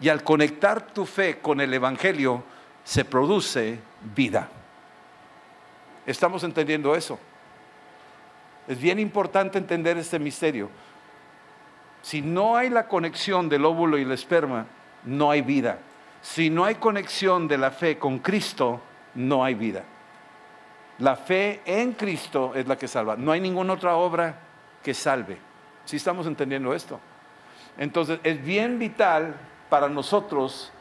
Y 0.00 0.08
al 0.08 0.24
conectar 0.24 0.86
tu 0.92 1.04
fe 1.04 1.38
con 1.38 1.60
el 1.60 1.72
Evangelio, 1.72 2.42
se 2.82 3.04
produce 3.04 3.78
vida. 4.14 4.48
¿Estamos 6.10 6.42
entendiendo 6.42 6.96
eso? 6.96 7.20
Es 8.66 8.80
bien 8.80 8.98
importante 8.98 9.58
entender 9.58 9.96
este 9.96 10.18
misterio. 10.18 10.68
Si 12.02 12.20
no 12.20 12.56
hay 12.56 12.68
la 12.68 12.88
conexión 12.88 13.48
del 13.48 13.64
óvulo 13.64 13.96
y 13.96 14.02
el 14.02 14.10
esperma, 14.10 14.66
no 15.04 15.30
hay 15.30 15.42
vida. 15.42 15.78
Si 16.20 16.50
no 16.50 16.64
hay 16.64 16.74
conexión 16.74 17.46
de 17.46 17.58
la 17.58 17.70
fe 17.70 17.96
con 17.96 18.18
Cristo, 18.18 18.80
no 19.14 19.44
hay 19.44 19.54
vida. 19.54 19.84
La 20.98 21.14
fe 21.14 21.62
en 21.64 21.92
Cristo 21.92 22.52
es 22.56 22.66
la 22.66 22.76
que 22.76 22.88
salva. 22.88 23.14
No 23.14 23.30
hay 23.30 23.40
ninguna 23.40 23.74
otra 23.74 23.94
obra 23.94 24.34
que 24.82 24.94
salve. 24.94 25.38
Si 25.84 25.96
estamos 25.96 26.26
entendiendo 26.26 26.74
esto? 26.74 26.98
Entonces 27.78 28.18
es 28.24 28.42
bien 28.42 28.80
vital 28.80 29.36
para 29.68 29.88
nosotros 29.88 30.72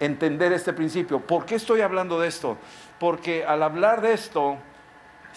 entender 0.00 0.54
este 0.54 0.72
principio. 0.72 1.20
¿Por 1.20 1.44
qué 1.44 1.56
estoy 1.56 1.82
hablando 1.82 2.18
de 2.18 2.28
esto? 2.28 2.56
Porque 2.98 3.44
al 3.44 3.62
hablar 3.62 4.00
de 4.00 4.14
esto 4.14 4.56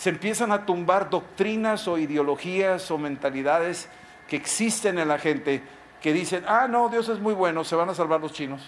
se 0.01 0.09
empiezan 0.09 0.51
a 0.51 0.65
tumbar 0.65 1.11
doctrinas 1.11 1.87
o 1.87 1.99
ideologías 1.99 2.89
o 2.89 2.97
mentalidades 2.97 3.87
que 4.27 4.35
existen 4.35 4.97
en 4.97 5.07
la 5.07 5.19
gente 5.19 5.61
que 6.01 6.11
dicen, 6.11 6.43
ah, 6.47 6.67
no, 6.67 6.89
Dios 6.89 7.07
es 7.07 7.19
muy 7.19 7.35
bueno, 7.35 7.63
se 7.63 7.75
van 7.75 7.87
a 7.87 7.93
salvar 7.93 8.19
los 8.19 8.33
chinos, 8.33 8.63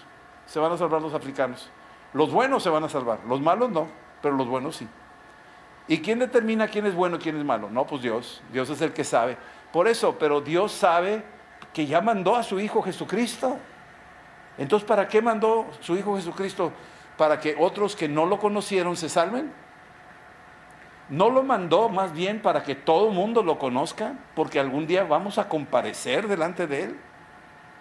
se 0.46 0.60
van 0.60 0.72
a 0.72 0.78
salvar 0.78 1.02
los 1.02 1.16
africanos. 1.16 1.72
Los 2.14 2.32
buenos 2.32 2.62
se 2.62 2.70
van 2.70 2.84
a 2.84 2.90
salvar, 2.90 3.22
los 3.28 3.42
malos 3.42 3.72
no, 3.72 3.88
pero 4.22 4.36
los 4.36 4.48
buenos 4.48 4.76
sí. 4.76 4.88
¿Y 5.88 6.02
quién 6.02 6.20
determina 6.20 6.68
quién 6.68 6.86
es 6.86 6.94
bueno 6.94 7.16
y 7.16 7.20
quién 7.20 7.36
es 7.36 7.44
malo? 7.44 7.68
No, 7.68 7.88
pues 7.88 8.04
Dios, 8.04 8.44
Dios 8.52 8.70
es 8.70 8.80
el 8.82 8.94
que 8.94 9.04
sabe. 9.04 9.36
Por 9.72 9.88
eso, 9.88 10.16
pero 10.20 10.40
Dios 10.40 10.72
sabe 10.72 11.24
que 11.74 11.88
ya 11.88 12.00
mandó 12.00 12.36
a 12.36 12.44
su 12.44 12.60
Hijo 12.60 12.84
Jesucristo. 12.84 13.58
Entonces, 14.60 14.88
¿para 14.88 15.08
qué 15.08 15.20
mandó 15.20 15.66
su 15.80 15.98
Hijo 15.98 16.16
Jesucristo? 16.16 16.72
¿Para 17.18 17.40
que 17.40 17.56
otros 17.58 17.96
que 17.96 18.08
no 18.08 18.28
lo 18.28 18.38
conocieron 18.38 18.96
se 18.96 19.10
salven? 19.10 19.63
¿No 21.14 21.30
lo 21.30 21.44
mandó 21.44 21.90
más 21.90 22.12
bien 22.12 22.42
para 22.42 22.64
que 22.64 22.74
todo 22.74 23.10
el 23.10 23.14
mundo 23.14 23.44
lo 23.44 23.60
conozca? 23.60 24.16
Porque 24.34 24.60
algún 24.60 24.88
día 24.88 25.04
vamos 25.04 25.38
a 25.38 25.48
comparecer 25.48 26.28
delante 26.28 26.66
de 26.66 26.86
Él. 26.86 27.00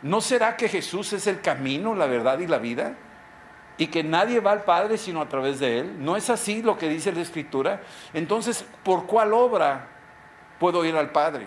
¿No 0.03 0.21
será 0.21 0.55
que 0.59 0.69
Jesús 0.69 1.15
es 1.15 1.27
el 1.27 1.41
camino, 1.41 1.95
la 1.95 2.05
verdad 2.05 2.41
y 2.41 2.47
la 2.47 2.59
vida? 2.59 2.93
Y 3.79 3.87
que 3.87 4.05
nadie 4.05 4.41
va 4.41 4.53
al 4.53 4.65
Padre 4.65 4.99
sino 4.99 5.23
a 5.23 5.31
través 5.31 5.61
de 5.61 5.79
Él. 5.79 6.05
¿No 6.05 6.15
es 6.19 6.29
así 6.29 6.63
lo 6.63 6.77
que 6.77 6.91
dice 6.91 7.11
la 7.11 7.23
Escritura? 7.23 7.81
Entonces, 8.13 8.67
¿por 8.83 9.07
cuál 9.07 9.33
obra 9.33 9.89
puedo 10.59 10.85
ir 10.85 10.95
al 10.95 11.09
Padre? 11.09 11.47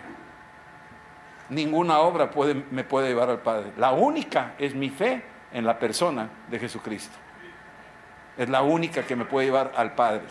Ninguna 1.50 2.00
obra 2.00 2.32
me 2.72 2.84
puede 2.84 3.10
llevar 3.10 3.30
al 3.30 3.42
Padre. 3.42 3.74
La 3.78 3.92
única 3.92 4.56
es 4.58 4.74
mi 4.74 4.90
fe 4.90 5.24
en 5.54 5.68
la 5.68 5.78
persona 5.78 6.30
de 6.50 6.58
Jesucristo. 6.58 7.16
Es 8.40 8.50
la 8.50 8.64
única 8.64 9.04
que 9.04 9.16
me 9.16 9.26
puede 9.26 9.46
llevar 9.46 9.72
al 9.78 9.94
Padre. 9.94 10.24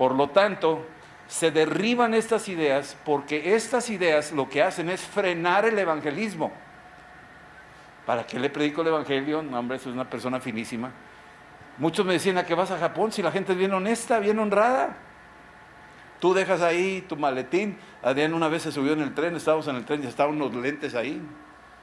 Por 0.00 0.14
lo 0.14 0.30
tanto, 0.30 0.86
se 1.28 1.50
derriban 1.50 2.14
estas 2.14 2.48
ideas 2.48 2.96
porque 3.04 3.54
estas 3.54 3.90
ideas 3.90 4.32
lo 4.32 4.48
que 4.48 4.62
hacen 4.62 4.88
es 4.88 5.02
frenar 5.02 5.66
el 5.66 5.78
evangelismo. 5.78 6.50
¿Para 8.06 8.24
qué 8.26 8.38
le 8.38 8.48
predico 8.48 8.80
el 8.80 8.86
evangelio? 8.88 9.42
No, 9.42 9.58
hombre, 9.58 9.76
es 9.76 9.84
una 9.84 10.08
persona 10.08 10.40
finísima. 10.40 10.90
Muchos 11.76 12.06
me 12.06 12.14
decían, 12.14 12.38
¿a 12.38 12.46
qué 12.46 12.54
vas 12.54 12.70
a 12.70 12.78
Japón 12.78 13.12
si 13.12 13.20
la 13.20 13.30
gente 13.30 13.52
es 13.52 13.58
bien 13.58 13.74
honesta, 13.74 14.20
bien 14.20 14.38
honrada? 14.38 14.96
Tú 16.18 16.32
dejas 16.32 16.62
ahí 16.62 17.04
tu 17.06 17.16
maletín. 17.16 17.76
Adrián 18.02 18.32
una 18.32 18.48
vez 18.48 18.62
se 18.62 18.72
subió 18.72 18.94
en 18.94 19.02
el 19.02 19.12
tren, 19.12 19.36
estábamos 19.36 19.68
en 19.68 19.76
el 19.76 19.84
tren 19.84 20.02
y 20.02 20.06
estaban 20.06 20.34
unos 20.34 20.54
lentes 20.54 20.94
ahí, 20.94 21.20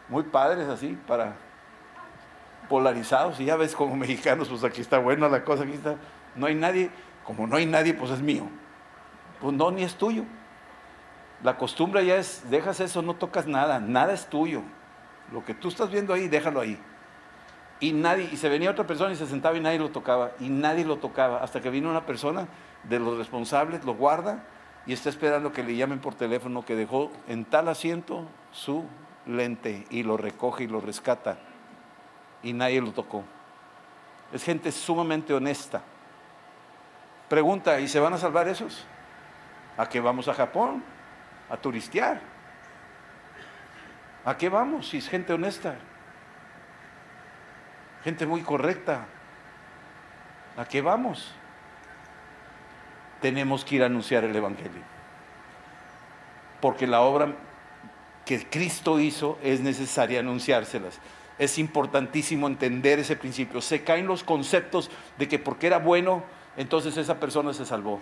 muy 0.10 0.24
padres 0.24 0.68
así, 0.70 0.98
para 1.06 1.36
polarizados. 2.68 3.40
Y 3.40 3.46
ya 3.46 3.58
ves 3.58 3.76
como 3.76 3.96
mexicanos, 3.96 4.50
pues 4.50 4.64
aquí 4.64 4.82
está 4.82 4.98
buena 4.98 5.30
la 5.30 5.44
cosa, 5.44 5.66
aquí 5.66 5.74
está. 5.74 5.98
No 6.36 6.48
hay 6.48 6.56
nadie 6.56 6.90
como 7.28 7.46
no 7.46 7.58
hay 7.58 7.66
nadie, 7.66 7.94
pues 7.94 8.10
es 8.10 8.22
mío. 8.22 8.48
Pues 9.42 9.54
no, 9.54 9.70
ni 9.70 9.84
es 9.84 9.96
tuyo. 9.96 10.24
La 11.44 11.58
costumbre 11.58 12.06
ya 12.06 12.16
es, 12.16 12.50
dejas 12.50 12.80
eso, 12.80 13.02
no 13.02 13.16
tocas 13.16 13.46
nada, 13.46 13.82
nada 13.82 14.14
es 14.14 14.28
tuyo. 14.28 14.62
Lo 15.34 15.44
que 15.44 15.54
tú 15.54 15.68
estás 15.68 15.92
viendo 15.92 16.14
ahí, 16.14 16.30
déjalo 16.30 16.62
ahí. 16.62 16.80
Y 17.82 17.92
nadie, 17.92 18.30
y 18.32 18.38
se 18.38 18.48
venía 18.48 18.72
otra 18.72 18.88
persona 18.88 19.12
y 19.12 19.18
se 19.18 19.28
sentaba 19.28 19.58
y 19.58 19.60
nadie 19.60 19.78
lo 19.78 19.90
tocaba, 19.90 20.32
y 20.40 20.48
nadie 20.48 20.86
lo 20.86 21.00
tocaba, 21.00 21.44
hasta 21.44 21.60
que 21.60 21.70
vino 21.70 21.90
una 21.90 22.06
persona 22.06 22.48
de 22.86 22.98
los 22.98 23.18
responsables, 23.18 23.84
lo 23.84 23.94
guarda 23.94 24.46
y 24.86 24.94
está 24.94 25.10
esperando 25.10 25.52
que 25.52 25.64
le 25.64 25.76
llamen 25.76 26.00
por 26.00 26.16
teléfono 26.16 26.64
que 26.64 26.78
dejó 26.78 27.12
en 27.28 27.44
tal 27.44 27.68
asiento 27.68 28.26
su 28.54 28.86
lente 29.26 29.86
y 29.90 30.04
lo 30.04 30.16
recoge 30.16 30.64
y 30.64 30.68
lo 30.68 30.80
rescata. 30.80 31.38
Y 32.42 32.54
nadie 32.54 32.80
lo 32.80 32.94
tocó. 32.94 33.26
Es 34.32 34.46
gente 34.46 34.72
sumamente 34.72 35.34
honesta. 35.34 35.84
Pregunta, 37.30 37.80
¿y 37.80 37.88
se 37.88 38.00
van 38.00 38.14
a 38.14 38.18
salvar 38.18 38.48
esos? 38.48 38.86
¿A 39.78 39.88
qué 39.88 40.00
vamos 40.00 40.28
a 40.28 40.34
Japón? 40.34 40.84
A 41.50 41.58
turistear. 41.58 42.22
¿A 44.24 44.38
qué 44.38 44.50
vamos 44.50 44.90
si 44.90 44.98
es 44.98 45.10
gente 45.10 45.34
honesta? 45.34 45.76
Gente 48.04 48.26
muy 48.26 48.42
correcta. 48.42 49.06
¿A 50.56 50.66
qué 50.66 50.82
vamos? 50.82 51.34
Tenemos 53.22 53.66
que 53.66 53.76
ir 53.76 53.84
a 53.84 53.88
anunciar 53.88 54.24
el 54.24 54.36
Evangelio. 54.36 54.82
Porque 56.62 56.88
la 56.88 57.02
obra 57.02 57.34
que 58.26 58.46
Cristo 58.50 59.00
hizo 59.00 59.38
es 59.44 59.62
necesaria 59.62 60.20
anunciárselas. 60.20 61.00
Es 61.38 61.58
importantísimo 61.58 62.48
entender 62.48 63.00
ese 63.00 63.16
principio. 63.16 63.62
Se 63.62 63.84
caen 63.84 64.08
los 64.08 64.24
conceptos 64.24 64.90
de 65.18 65.28
que 65.28 65.40
porque 65.40 65.68
era 65.68 65.78
bueno, 65.78 66.24
entonces 66.58 66.98
esa 66.98 67.20
persona 67.20 67.54
se 67.54 67.66
salvó. 67.66 68.02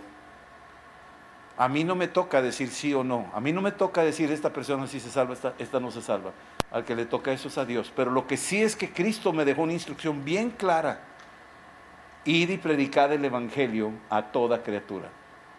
A 1.57 1.67
mí 1.67 1.83
no 1.83 1.95
me 1.95 2.07
toca 2.07 2.41
decir 2.41 2.69
sí 2.69 2.93
o 2.93 3.03
no. 3.03 3.29
A 3.33 3.39
mí 3.39 3.51
no 3.51 3.62
me 3.62 3.71
toca 3.71 4.03
decir 4.03 4.31
esta 4.31 4.51
persona 4.51 4.88
sí 4.88 5.00
se 5.00 5.09
salva, 5.09 5.35
esta, 5.57 5.79
no 5.79 5.91
se 5.91 6.01
salva. 6.01 6.31
Al 6.71 6.83
que 6.83 6.95
le 6.95 7.05
toca 7.05 7.31
eso 7.31 7.50
es 7.50 7.57
a 7.57 7.65
Dios. 7.65 7.91
Pero 7.95 8.12
lo 8.12 8.27
que 8.27 8.38
sí 8.38 8.62
es 8.62 8.75
que 8.75 8.91
Cristo 8.91 9.31
me 9.31 9.45
dejó 9.45 9.62
una 9.62 9.74
instrucción 9.74 10.25
bien 10.25 10.50
clara. 10.50 11.01
Ir 12.25 12.50
y 12.50 12.57
predicar 12.57 13.12
el 13.12 13.24
Evangelio 13.24 13.91
a 14.09 14.24
toda 14.24 14.63
criatura. 14.63 15.09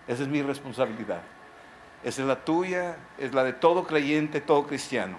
Esa 0.09 0.25
es 0.25 0.29
mi 0.29 0.43
responsabilidad. 0.43 1.23
Esa 2.03 2.23
es 2.23 2.29
la 2.29 2.45
tuya, 2.45 2.97
es 3.19 3.33
la 3.33 3.45
de 3.45 3.53
todo 3.53 3.85
creyente, 3.85 4.41
todo 4.41 4.67
cristiano. 4.67 5.19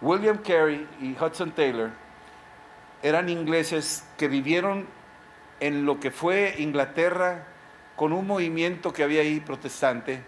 William 0.00 0.38
Carey 0.38 0.86
y 1.00 1.12
Hudson 1.12 1.52
Taylor 1.52 1.90
eran 3.02 3.28
ingleses 3.28 4.04
que 4.18 4.28
vivieron 4.28 4.86
en 5.62 5.86
lo 5.86 6.00
que 6.00 6.10
fue 6.10 6.56
Inglaterra 6.58 7.46
con 7.94 8.12
un 8.12 8.26
movimiento 8.26 8.92
que 8.92 9.04
había 9.04 9.20
ahí 9.20 9.38
protestante 9.38 10.24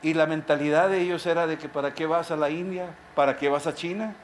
y 0.00 0.14
la 0.14 0.26
mentalidad 0.26 0.88
de 0.88 1.02
ellos 1.02 1.26
era 1.26 1.46
de 1.46 1.58
que 1.58 1.68
para 1.68 1.92
qué 1.92 2.06
vas 2.06 2.30
a 2.30 2.36
la 2.36 2.48
India, 2.48 2.86
para 3.14 3.36
qué 3.36 3.50
vas 3.50 3.66
a 3.66 3.74
China, 3.74 4.14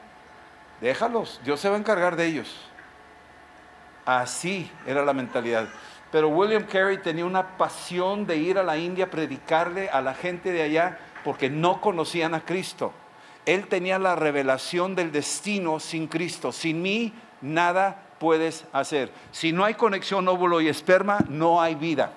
déjalos, 0.81 1.39
Dios 1.45 1.59
se 1.59 1.69
va 1.69 1.75
a 1.75 1.79
encargar 1.79 2.15
de 2.15 2.25
ellos. 2.25 2.59
Así 4.05 4.71
era 4.87 5.05
la 5.05 5.13
mentalidad. 5.13 5.69
Pero 6.11 6.29
William 6.29 6.63
Carey 6.63 6.97
tenía 6.97 7.25
una 7.25 7.55
pasión 7.55 8.25
de 8.25 8.37
ir 8.37 8.57
a 8.57 8.63
la 8.63 8.75
India 8.75 9.05
a 9.05 9.11
predicarle 9.11 9.87
a 9.89 10.01
la 10.01 10.15
gente 10.15 10.51
de 10.51 10.63
allá 10.63 10.97
porque 11.23 11.51
no 11.51 11.79
conocían 11.79 12.33
a 12.33 12.41
Cristo. 12.41 12.91
Él 13.45 13.67
tenía 13.67 13.99
la 13.99 14.15
revelación 14.15 14.95
del 14.95 15.11
destino 15.11 15.79
sin 15.79 16.07
Cristo. 16.07 16.51
Sin 16.51 16.81
mí 16.81 17.13
nada 17.41 18.08
puedes 18.19 18.65
hacer. 18.71 19.11
Si 19.31 19.51
no 19.51 19.63
hay 19.63 19.73
conexión 19.73 20.27
óvulo 20.27 20.61
y 20.61 20.67
esperma, 20.67 21.19
no 21.29 21.61
hay 21.61 21.75
vida. 21.75 22.13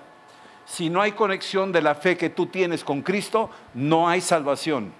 Si 0.65 0.89
no 0.89 1.01
hay 1.01 1.13
conexión 1.13 1.71
de 1.71 1.81
la 1.81 1.95
fe 1.95 2.17
que 2.17 2.29
tú 2.29 2.45
tienes 2.47 2.83
con 2.83 3.01
Cristo, 3.01 3.49
no 3.73 4.07
hay 4.07 4.21
salvación. 4.21 4.93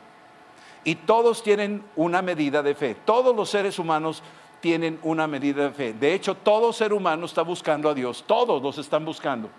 Y 0.83 0.95
todos 0.95 1.43
tienen 1.43 1.83
una 1.95 2.21
medida 2.21 2.61
de 2.61 2.75
fe. 2.75 2.95
Todos 3.05 3.35
los 3.35 3.49
seres 3.49 3.79
humanos 3.79 4.21
tienen 4.59 4.99
una 5.03 5.27
medida 5.27 5.63
de 5.63 5.71
fe. 5.71 5.93
De 5.93 6.13
hecho, 6.13 6.35
todo 6.35 6.73
ser 6.73 6.93
humano 6.93 7.25
está 7.25 7.41
buscando 7.41 7.89
a 7.89 7.93
Dios. 7.93 8.23
Todos 8.27 8.61
los 8.61 8.77
están 8.77 9.05
buscando. 9.05 9.49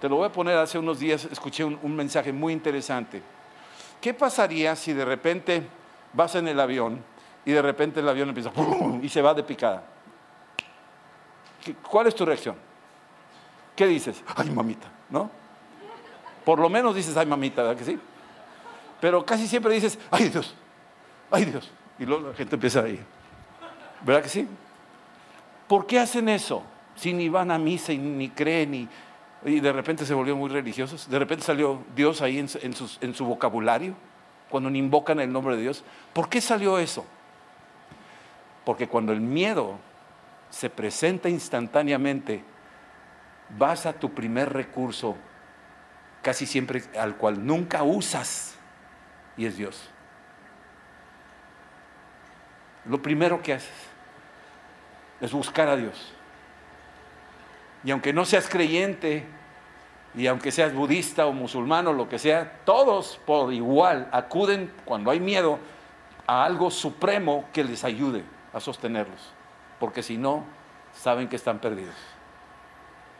Te 0.00 0.08
lo 0.08 0.16
voy 0.16 0.26
a 0.26 0.32
poner 0.32 0.56
hace 0.56 0.78
unos 0.78 0.98
días, 0.98 1.26
escuché 1.26 1.62
un, 1.62 1.94
mensaje 1.94 2.32
muy 2.32 2.52
interesante. 2.52 3.22
¿Qué 4.00 4.14
pasaría 4.14 4.74
si 4.74 4.94
de 4.94 5.04
repente 5.04 5.62
vas 6.14 6.34
en 6.36 6.48
el 6.48 6.58
avión 6.58 7.04
y 7.44 7.52
de 7.52 7.60
repente 7.60 8.00
el 8.00 8.08
avión 8.08 8.30
empieza 8.30 8.50
y 9.02 9.08
se 9.10 9.20
va 9.20 9.34
de 9.34 9.42
picada? 9.42 9.84
¿Cuál 11.88 12.06
es 12.06 12.14
tu 12.14 12.24
reacción? 12.24 12.56
¿Qué 13.76 13.86
dices? 13.86 14.22
Ay, 14.36 14.50
mamita, 14.50 14.88
¿no? 15.08 15.30
Por 16.44 16.58
lo 16.58 16.68
menos 16.68 16.94
dices, 16.94 17.16
ay, 17.16 17.26
mamita, 17.26 17.62
¿verdad 17.62 17.78
que 17.78 17.84
sí? 17.84 17.98
Pero 19.00 19.24
casi 19.24 19.46
siempre 19.46 19.72
dices, 19.74 19.98
ay, 20.10 20.28
Dios, 20.28 20.54
ay, 21.30 21.44
Dios. 21.44 21.70
Y 21.98 22.06
luego 22.06 22.28
la 22.28 22.34
gente 22.34 22.56
empieza 22.56 22.80
a 22.80 22.88
ir. 22.88 23.04
¿Verdad 24.02 24.22
que 24.22 24.28
sí? 24.28 24.48
¿Por 25.68 25.86
qué 25.86 25.98
hacen 25.98 26.28
eso? 26.28 26.62
si 27.00 27.14
ni 27.14 27.30
van 27.30 27.50
a 27.50 27.58
misa 27.58 27.92
y 27.94 27.98
ni 27.98 28.28
creen 28.28 28.74
y, 28.74 28.88
de 29.42 29.72
repente 29.72 30.04
se 30.04 30.12
volvieron 30.12 30.38
muy 30.38 30.50
religiosos, 30.50 31.08
de 31.08 31.18
repente 31.18 31.42
salió 31.42 31.78
Dios 31.96 32.20
ahí 32.20 32.38
en, 32.38 32.48
en 32.62 33.14
su 33.14 33.24
vocabulario, 33.24 33.94
cuando 34.50 34.68
invocan 34.68 35.18
el 35.18 35.32
nombre 35.32 35.56
de 35.56 35.62
Dios. 35.62 35.82
¿Por 36.12 36.28
qué 36.28 36.42
salió 36.42 36.78
eso? 36.78 37.06
Porque 38.66 38.86
cuando 38.86 39.12
el 39.12 39.22
miedo 39.22 39.78
se 40.50 40.68
presenta 40.68 41.28
instantáneamente, 41.28 42.42
vas 43.56 43.86
a 43.86 43.92
tu 43.92 44.12
primer 44.12 44.52
recurso, 44.52 45.16
casi 46.22 46.46
siempre 46.46 46.82
al 46.98 47.16
cual 47.16 47.44
nunca 47.44 47.82
usas, 47.82 48.56
y 49.36 49.46
es 49.46 49.56
Dios. 49.56 49.88
Lo 52.84 53.00
primero 53.00 53.42
que 53.42 53.54
haces 53.54 53.70
es 55.20 55.32
buscar 55.32 55.68
a 55.68 55.76
Dios. 55.76 56.12
Y 57.84 57.90
aunque 57.90 58.12
no 58.12 58.24
seas 58.24 58.48
creyente, 58.48 59.24
y 60.14 60.26
aunque 60.26 60.50
seas 60.50 60.74
budista 60.74 61.26
o 61.26 61.32
musulmán 61.32 61.86
o 61.86 61.92
lo 61.92 62.08
que 62.08 62.18
sea, 62.18 62.60
todos 62.64 63.20
por 63.24 63.52
igual 63.52 64.08
acuden 64.12 64.72
cuando 64.84 65.10
hay 65.10 65.20
miedo 65.20 65.58
a 66.26 66.44
algo 66.44 66.70
supremo 66.70 67.44
que 67.52 67.64
les 67.64 67.84
ayude 67.84 68.24
a 68.52 68.60
sostenerlos, 68.60 69.32
porque 69.80 70.04
si 70.04 70.16
no, 70.16 70.44
saben 70.92 71.28
que 71.28 71.36
están 71.36 71.58
perdidos. 71.58 71.96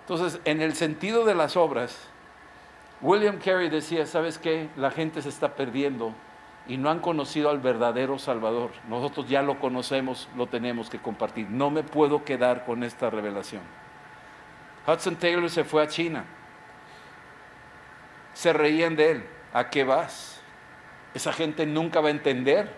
Entonces, 0.02 0.40
en 0.44 0.60
el 0.60 0.74
sentido 0.74 1.24
de 1.24 1.34
las 1.34 1.56
obras, 1.56 1.98
William 3.00 3.38
Carey 3.38 3.68
decía, 3.68 4.06
¿sabes 4.06 4.38
qué? 4.38 4.68
La 4.76 4.90
gente 4.90 5.22
se 5.22 5.28
está 5.30 5.56
perdiendo 5.56 6.14
y 6.68 6.76
no 6.76 6.90
han 6.90 7.00
conocido 7.00 7.50
al 7.50 7.58
verdadero 7.58 8.18
Salvador. 8.18 8.70
Nosotros 8.88 9.28
ya 9.28 9.42
lo 9.42 9.58
conocemos, 9.58 10.28
lo 10.36 10.46
tenemos 10.46 10.90
que 10.90 10.98
compartir. 10.98 11.48
No 11.50 11.70
me 11.70 11.82
puedo 11.82 12.24
quedar 12.24 12.64
con 12.64 12.84
esta 12.84 13.10
revelación. 13.10 13.62
Hudson 14.86 15.16
Taylor 15.16 15.48
se 15.48 15.64
fue 15.64 15.82
a 15.82 15.88
China. 15.88 16.24
Se 18.34 18.52
reían 18.52 18.96
de 18.96 19.10
él. 19.10 19.24
¿A 19.52 19.68
qué 19.70 19.84
vas? 19.84 20.40
Esa 21.14 21.32
gente 21.32 21.66
nunca 21.66 22.00
va 22.00 22.08
a 22.08 22.12
entender. 22.12 22.72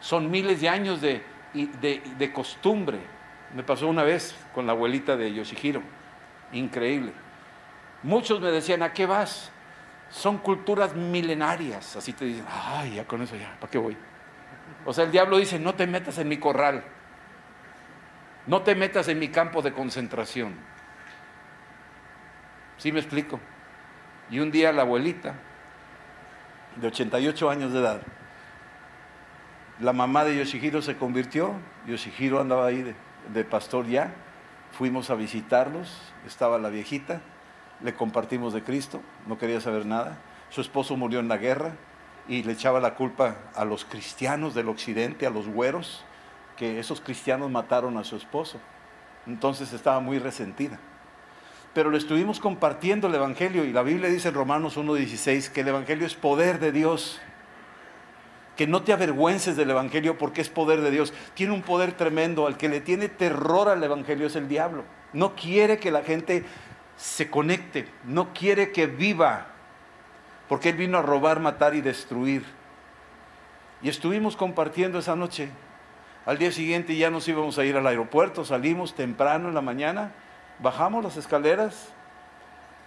Son 0.00 0.30
miles 0.30 0.60
de 0.60 0.68
años 0.68 1.00
de, 1.00 1.22
de, 1.54 2.32
costumbre. 2.32 2.98
Me 3.54 3.62
pasó 3.62 3.88
una 3.88 4.02
vez 4.02 4.34
con 4.54 4.66
la 4.66 4.72
abuelita 4.72 5.16
de 5.16 5.32
Yoshihiro. 5.32 5.82
Increíble. 6.52 7.12
Muchos 8.02 8.40
me 8.40 8.50
decían, 8.50 8.82
¿a 8.82 8.92
qué 8.92 9.06
vas? 9.06 9.50
Son 10.10 10.38
culturas 10.38 10.94
milenarias. 10.94 11.96
Así 11.96 12.12
te 12.12 12.24
dicen, 12.24 12.44
ay, 12.48 12.94
ya 12.94 13.04
con 13.06 13.22
eso 13.22 13.36
ya, 13.36 13.56
¿para 13.60 13.70
qué 13.70 13.78
voy? 13.78 13.96
O 14.84 14.92
sea, 14.92 15.04
el 15.04 15.12
diablo 15.12 15.38
dice, 15.38 15.58
no 15.58 15.74
te 15.74 15.86
metas 15.86 16.18
en 16.18 16.28
mi 16.28 16.38
corral. 16.38 16.82
No 18.46 18.62
te 18.62 18.74
metas 18.74 19.08
en 19.08 19.18
mi 19.18 19.28
campo 19.28 19.62
de 19.62 19.72
concentración. 19.72 20.54
¿Sí 22.78 22.90
me 22.90 22.98
explico? 22.98 23.38
Y 24.30 24.40
un 24.40 24.50
día 24.50 24.72
la 24.72 24.82
abuelita, 24.82 25.34
de 26.76 26.88
88 26.88 27.50
años 27.50 27.72
de 27.72 27.80
edad, 27.80 28.02
la 29.78 29.92
mamá 29.92 30.24
de 30.24 30.36
Yoshihiro 30.36 30.82
se 30.82 30.96
convirtió, 30.96 31.54
Yoshihiro 31.86 32.40
andaba 32.40 32.66
ahí 32.66 32.82
de, 32.82 32.94
pastor 33.48 33.86
ya, 33.86 34.12
fuimos 34.72 35.10
a 35.10 35.14
visitarlos, 35.14 35.88
estaba 36.26 36.58
la 36.58 36.68
viejita, 36.68 37.20
le 37.82 37.94
compartimos 37.94 38.52
de 38.52 38.62
Cristo, 38.62 39.00
no 39.26 39.38
quería 39.38 39.60
saber 39.60 39.86
nada, 39.86 40.18
su 40.50 40.60
esposo 40.60 40.96
murió 40.96 41.20
en 41.20 41.28
la 41.28 41.36
guerra 41.36 41.72
y 42.28 42.42
le 42.42 42.52
echaba 42.52 42.80
la 42.80 42.94
culpa 42.94 43.36
a 43.54 43.64
los 43.64 43.84
cristianos 43.84 44.54
del 44.54 44.68
occidente, 44.68 45.26
a 45.26 45.30
los 45.30 45.48
güeros, 45.48 46.04
que 46.56 46.78
esos 46.78 47.00
cristianos 47.00 47.50
mataron 47.50 47.96
a 47.96 48.04
su 48.04 48.16
esposo. 48.16 48.58
Entonces 49.26 49.72
estaba 49.72 50.00
muy 50.00 50.18
resentida. 50.18 50.78
Pero 51.74 51.90
le 51.90 51.98
estuvimos 51.98 52.38
compartiendo 52.38 53.08
el 53.08 53.14
Evangelio 53.14 53.64
y 53.64 53.72
la 53.72 53.82
Biblia 53.82 54.10
dice 54.10 54.28
en 54.28 54.34
Romanos 54.34 54.76
1.16 54.76 55.50
que 55.50 55.62
el 55.62 55.68
Evangelio 55.68 56.06
es 56.06 56.14
poder 56.14 56.60
de 56.60 56.70
Dios 56.70 57.20
que 58.56 58.66
no 58.66 58.82
te 58.82 58.92
avergüences 58.92 59.56
del 59.56 59.70
Evangelio 59.70 60.18
porque 60.18 60.40
es 60.40 60.48
poder 60.48 60.80
de 60.80 60.90
Dios. 60.90 61.12
Tiene 61.34 61.52
un 61.52 61.62
poder 61.62 61.92
tremendo. 61.92 62.46
Al 62.46 62.56
que 62.56 62.68
le 62.68 62.80
tiene 62.80 63.08
terror 63.08 63.68
al 63.68 63.82
Evangelio 63.82 64.26
es 64.26 64.36
el 64.36 64.48
diablo. 64.48 64.84
No 65.12 65.34
quiere 65.34 65.78
que 65.78 65.90
la 65.90 66.02
gente 66.02 66.44
se 66.96 67.30
conecte, 67.30 67.88
no 68.04 68.32
quiere 68.32 68.70
que 68.70 68.86
viva, 68.86 69.48
porque 70.48 70.68
él 70.70 70.76
vino 70.76 70.98
a 70.98 71.02
robar, 71.02 71.40
matar 71.40 71.74
y 71.74 71.80
destruir. 71.80 72.44
Y 73.82 73.88
estuvimos 73.88 74.36
compartiendo 74.36 74.98
esa 74.98 75.16
noche. 75.16 75.50
Al 76.24 76.38
día 76.38 76.52
siguiente 76.52 76.96
ya 76.96 77.10
nos 77.10 77.26
íbamos 77.26 77.58
a 77.58 77.64
ir 77.64 77.76
al 77.76 77.86
aeropuerto, 77.86 78.44
salimos 78.44 78.94
temprano 78.94 79.48
en 79.48 79.54
la 79.54 79.60
mañana, 79.60 80.12
bajamos 80.60 81.02
las 81.02 81.16
escaleras 81.16 81.92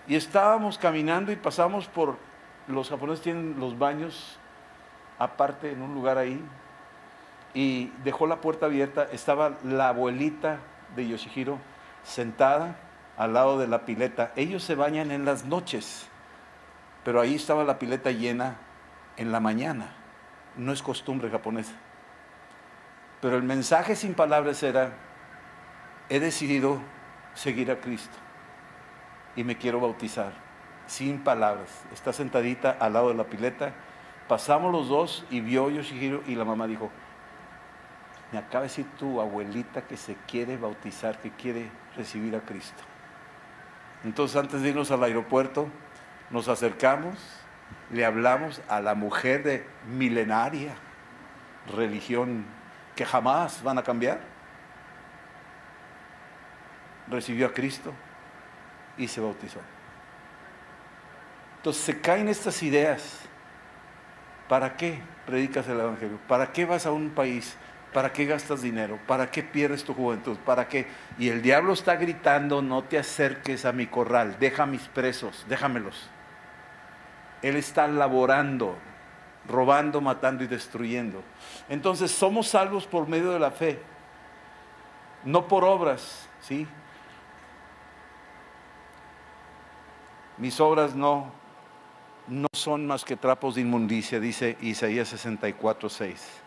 y 0.07 0.15
estábamos 0.15 0.77
caminando 0.77 1.33
y 1.33 1.35
pasamos 1.35 1.87
por, 1.87 2.17
los 2.67 2.89
japoneses 2.89 3.21
tienen 3.21 3.59
los 3.59 3.77
baños 3.77 4.39
aparte 5.19 5.71
en 5.71 5.81
un 5.81 5.93
lugar 5.93 6.17
ahí 6.17 6.43
y 7.53 7.91
dejó 8.03 8.27
la 8.27 8.41
puerta 8.41 8.67
abierta. 8.67 9.07
Estaba 9.11 9.53
la 9.63 9.89
abuelita 9.89 10.59
de 10.95 11.07
Yoshihiro 11.07 11.57
sentada 12.03 12.75
al 13.17 13.33
lado 13.33 13.57
de 13.57 13.67
la 13.67 13.85
pileta. 13.85 14.31
Ellos 14.35 14.63
se 14.63 14.75
bañan 14.75 15.11
en 15.11 15.25
las 15.25 15.45
noches, 15.45 16.07
pero 17.03 17.21
ahí 17.21 17.35
estaba 17.35 17.63
la 17.63 17.79
pileta 17.79 18.11
llena 18.11 18.57
en 19.17 19.31
la 19.31 19.39
mañana. 19.39 19.93
No 20.57 20.71
es 20.71 20.81
costumbre 20.81 21.29
japonesa. 21.29 21.73
Pero 23.21 23.37
el 23.37 23.43
mensaje 23.43 23.95
sin 23.95 24.13
palabras 24.13 24.61
era, 24.61 24.91
he 26.09 26.19
decidido 26.19 26.79
seguir 27.33 27.71
a 27.71 27.79
Cristo 27.79 28.17
y 29.35 29.43
me 29.43 29.57
quiero 29.57 29.79
bautizar. 29.79 30.33
Sin 30.87 31.23
palabras. 31.23 31.83
Está 31.91 32.13
sentadita 32.13 32.77
al 32.79 32.93
lado 32.93 33.09
de 33.09 33.15
la 33.15 33.23
pileta 33.23 33.73
Pasamos 34.27 34.71
los 34.71 34.89
dos 34.89 35.25
y 35.29 35.41
vio 35.41 35.69
Yoshihiro 35.69 36.23
y 36.25 36.35
la 36.35 36.45
mamá 36.45 36.65
dijo, 36.65 36.89
me 38.31 38.39
acaba 38.39 38.61
de 38.63 38.69
decir 38.69 38.85
tu 38.97 39.21
abuelita 39.21 39.83
que 39.83 39.97
se 39.97 40.15
quiere 40.27 40.57
bautizar, 40.57 41.19
que 41.19 41.31
quiere 41.31 41.69
recibir 41.95 42.35
a 42.35 42.41
Cristo. 42.41 42.83
Entonces 44.03 44.35
antes 44.37 44.61
de 44.61 44.69
irnos 44.69 44.91
al 44.91 45.03
aeropuerto, 45.03 45.67
nos 46.31 46.47
acercamos, 46.47 47.17
le 47.91 48.03
hablamos 48.03 48.61
a 48.67 48.81
la 48.81 48.95
mujer 48.95 49.43
de 49.43 49.67
milenaria 49.87 50.73
religión 51.75 52.45
que 52.95 53.05
jamás 53.05 53.61
van 53.63 53.77
a 53.77 53.83
cambiar. 53.83 54.19
Recibió 57.07 57.47
a 57.47 57.53
Cristo 57.53 57.93
y 58.97 59.07
se 59.07 59.21
bautizó. 59.21 59.59
Entonces 61.57 61.83
se 61.83 62.01
caen 62.01 62.27
estas 62.27 62.61
ideas 62.63 63.21
¿Para 64.47 64.77
qué 64.77 64.99
predicas 65.25 65.67
el 65.67 65.79
Evangelio? 65.79 66.19
¿Para 66.27 66.51
qué 66.51 66.65
vas 66.65 66.85
a 66.85 66.91
un 66.91 67.09
país? 67.09 67.57
¿Para 67.93 68.11
qué 68.11 68.25
gastas 68.25 68.61
dinero? 68.61 68.99
¿Para 69.07 69.31
qué 69.31 69.41
pierdes 69.41 69.83
tu 69.83 69.93
juventud? 69.93 70.37
¿Para 70.45 70.67
qué? 70.67 70.87
Y 71.17 71.29
el 71.29 71.41
diablo 71.41 71.73
está 71.73 71.95
gritando, 71.95 72.61
no 72.61 72.83
te 72.83 72.97
acerques 72.97 73.65
a 73.65 73.71
mi 73.71 73.87
corral, 73.87 74.37
deja 74.39 74.65
mis 74.65 74.83
presos, 74.89 75.45
déjamelos. 75.47 76.09
Él 77.41 77.55
está 77.55 77.87
laborando, 77.87 78.75
robando, 79.47 80.01
matando 80.01 80.43
y 80.43 80.47
destruyendo. 80.47 81.23
Entonces 81.69 82.11
somos 82.11 82.49
salvos 82.49 82.85
por 82.85 83.07
medio 83.07 83.31
de 83.31 83.39
la 83.39 83.51
fe, 83.51 83.79
no 85.23 85.47
por 85.47 85.63
obras, 85.63 86.27
¿sí? 86.41 86.67
Mis 90.37 90.59
obras 90.59 90.95
no 90.95 91.31
no 92.27 92.47
son 92.53 92.87
más 92.87 93.05
que 93.05 93.15
trapos 93.15 93.55
de 93.55 93.61
inmundicia, 93.61 94.19
dice 94.19 94.57
Isaías 94.61 95.09
64, 95.09 95.89
6. 95.89 96.41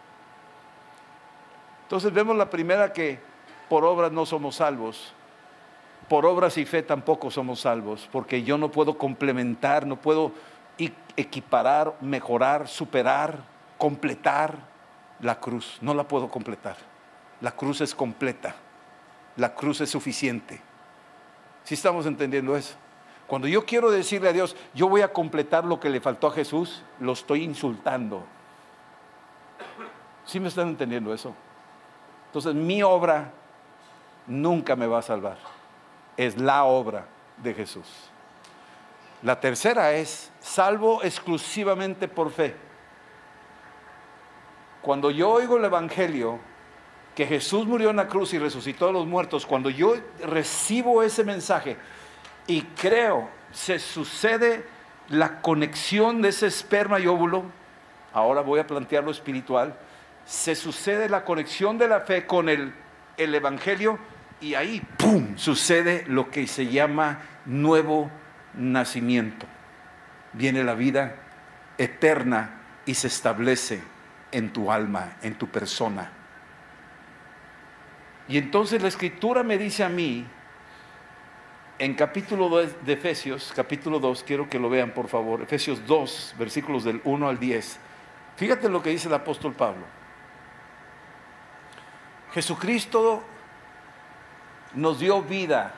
Entonces 1.85 2.13
vemos 2.13 2.37
la 2.37 2.51
primera 2.51 2.93
que 2.93 3.19
por 3.69 3.85
obras 3.85 4.13
no 4.13 4.27
somos 4.27 4.57
salvos, 4.57 5.13
por 6.09 6.27
obras 6.27 6.59
y 6.59 6.65
fe 6.65 6.83
tampoco 6.83 7.31
somos 7.31 7.61
salvos, 7.61 8.09
porque 8.11 8.43
yo 8.43 8.59
no 8.59 8.71
puedo 8.71 8.99
complementar, 8.99 9.87
no 9.87 9.97
puedo 9.97 10.33
equiparar, 11.17 11.97
mejorar, 12.01 12.69
superar, 12.69 13.39
completar 13.77 14.57
la 15.21 15.39
cruz, 15.39 15.79
no 15.81 15.95
la 15.95 16.07
puedo 16.07 16.29
completar. 16.29 16.77
La 17.41 17.53
cruz 17.53 17.81
es 17.81 17.95
completa, 17.95 18.55
la 19.37 19.55
cruz 19.55 19.81
es 19.81 19.91
suficiente. 19.91 20.61
Si 21.65 21.75
estamos 21.75 22.07
entendiendo 22.07 22.57
eso? 22.57 22.77
Cuando 23.29 23.47
yo 23.47 23.67
quiero 23.67 23.91
decirle 23.91 24.31
a 24.31 24.33
Dios, 24.33 24.57
yo 24.73 24.89
voy 24.89 25.03
a 25.03 25.13
completar 25.13 25.63
lo 25.65 25.79
que 25.79 25.91
le 25.91 26.01
faltó 26.01 26.29
a 26.29 26.31
Jesús, 26.33 26.83
lo 26.99 27.13
estoy 27.13 27.45
insultando. 27.45 28.25
¿Sí 30.25 30.41
me 30.41 30.49
están 30.49 30.69
entendiendo 30.69 31.13
eso? 31.13 31.35
Entonces 32.27 32.55
mi 32.55 32.83
obra 32.83 33.31
nunca 34.27 34.75
me 34.77 34.87
va 34.87 35.01
a 35.01 35.03
salvar. 35.03 35.37
Es 36.17 36.39
la 36.39 36.65
obra 36.65 37.07
de 37.37 37.53
Jesús. 37.53 37.87
La 39.23 39.39
tercera 39.39 39.93
es 39.93 40.33
salvo 40.41 41.03
exclusivamente 41.03 42.09
por 42.09 42.31
fe. 42.31 42.57
Cuando 44.81 45.11
yo 45.11 45.29
oigo 45.29 45.59
el 45.59 45.67
Evangelio, 45.67 46.39
que 47.15 47.27
Jesús 47.27 47.67
murió 47.67 47.91
en 47.91 47.97
la 47.97 48.09
cruz 48.09 48.33
y 48.33 48.39
resucitó 48.39 48.87
de 48.87 48.93
los 48.95 49.07
muertos, 49.07 49.45
cuando 49.45 49.69
yo 49.69 49.95
recibo 50.23 51.03
ese 51.03 51.25
mensaje 51.25 51.77
y 52.49 52.63
creo, 52.63 53.29
se 53.53 53.79
sucede 53.79 54.65
la 55.09 55.41
conexión 55.41 56.21
de 56.21 56.31
ese 56.31 56.47
esperma 56.47 56.99
y 56.99 57.07
óvulo, 57.07 57.45
ahora 58.13 58.41
voy 58.41 58.59
a 58.59 58.67
plantear 58.67 59.05
lo 59.05 59.11
espiritual, 59.11 59.79
se 60.25 60.57
sucede 60.57 61.09
la 61.09 61.25
conexión 61.25 61.79
de 61.79 61.89
la 61.89 62.01
fe 62.01 62.27
con 62.27 62.49
el, 62.49 62.75
el 63.19 63.35
Evangelio 63.35 63.99
y 64.41 64.55
ahí, 64.55 64.81
¡pum!, 64.97 65.37
sucede 65.37 66.05
lo 66.09 66.31
que 66.31 66.47
se 66.47 66.67
llama 66.67 67.21
nuevo 67.45 68.11
nacimiento. 68.55 69.47
Viene 70.33 70.65
la 70.65 70.75
vida 70.75 71.17
eterna 71.77 72.61
y 72.87 72.95
se 72.95 73.09
establece 73.09 73.83
en 74.33 74.53
tu 74.53 74.73
alma, 74.73 75.17
en 75.23 75.35
tu 75.35 75.49
persona. 75.49 76.13
Y 78.27 78.39
entonces 78.39 78.81
la 78.81 78.89
escritura 78.89 79.43
me 79.43 79.59
dice 79.59 79.85
a 79.85 79.89
mí, 79.89 80.27
en 81.79 81.95
capítulo 81.95 82.49
2 82.49 82.85
de 82.85 82.93
Efesios, 82.93 83.53
capítulo 83.55 84.01
2, 84.01 84.25
quiero 84.25 84.49
que 84.49 84.59
lo 84.59 84.69
vean 84.69 84.91
por 84.91 85.09
favor, 85.09 85.43
Efesios 85.43 85.87
2, 85.87 86.35
versículos 86.37 86.85
del 86.85 87.01
1 87.05 87.29
al 87.29 87.39
10. 87.39 87.79
Fíjate 88.37 88.69
lo 88.69 88.83
que 88.83 88.91
dice 88.91 89.09
el 89.09 89.15
apóstol 89.15 89.53
Pablo. 89.53 89.85
Jesucristo 92.33 93.23
nos 94.75 94.99
dio 94.99 95.23
vida. 95.23 95.75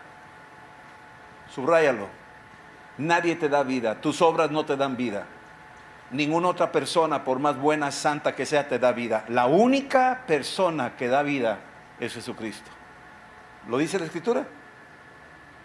Subráyalo. 1.55 2.09
Nadie 2.99 3.37
te 3.37 3.49
da 3.49 3.63
vida. 3.63 4.01
Tus 4.01 4.21
obras 4.21 4.51
no 4.51 4.65
te 4.65 4.77
dan 4.77 4.97
vida. 4.97 5.27
Ninguna 6.11 6.49
otra 6.49 6.73
persona, 6.73 7.25
por 7.25 7.39
más 7.39 7.57
buena, 7.57 7.91
santa 7.93 8.35
que 8.35 8.45
sea, 8.45 8.69
te 8.69 8.79
da 8.79 8.93
vida. 8.93 9.25
La 9.29 9.47
única 9.47 10.25
persona 10.27 10.97
que 10.97 11.09
da 11.09 11.23
vida 11.23 11.61
es 12.01 12.15
Jesucristo. 12.15 12.71
¿Lo 13.69 13.79
dice 13.79 13.99
la 13.99 14.07
Escritura? 14.07 14.47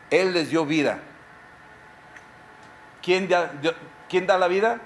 Él 0.09 0.33
les 0.33 0.49
dio 0.49 0.65
vida. 0.65 0.99
¿Quién 3.01 3.27
da, 3.27 3.51
¿quién 4.09 4.25
da 4.25 4.37
la 4.37 4.47
vida? 4.47 4.79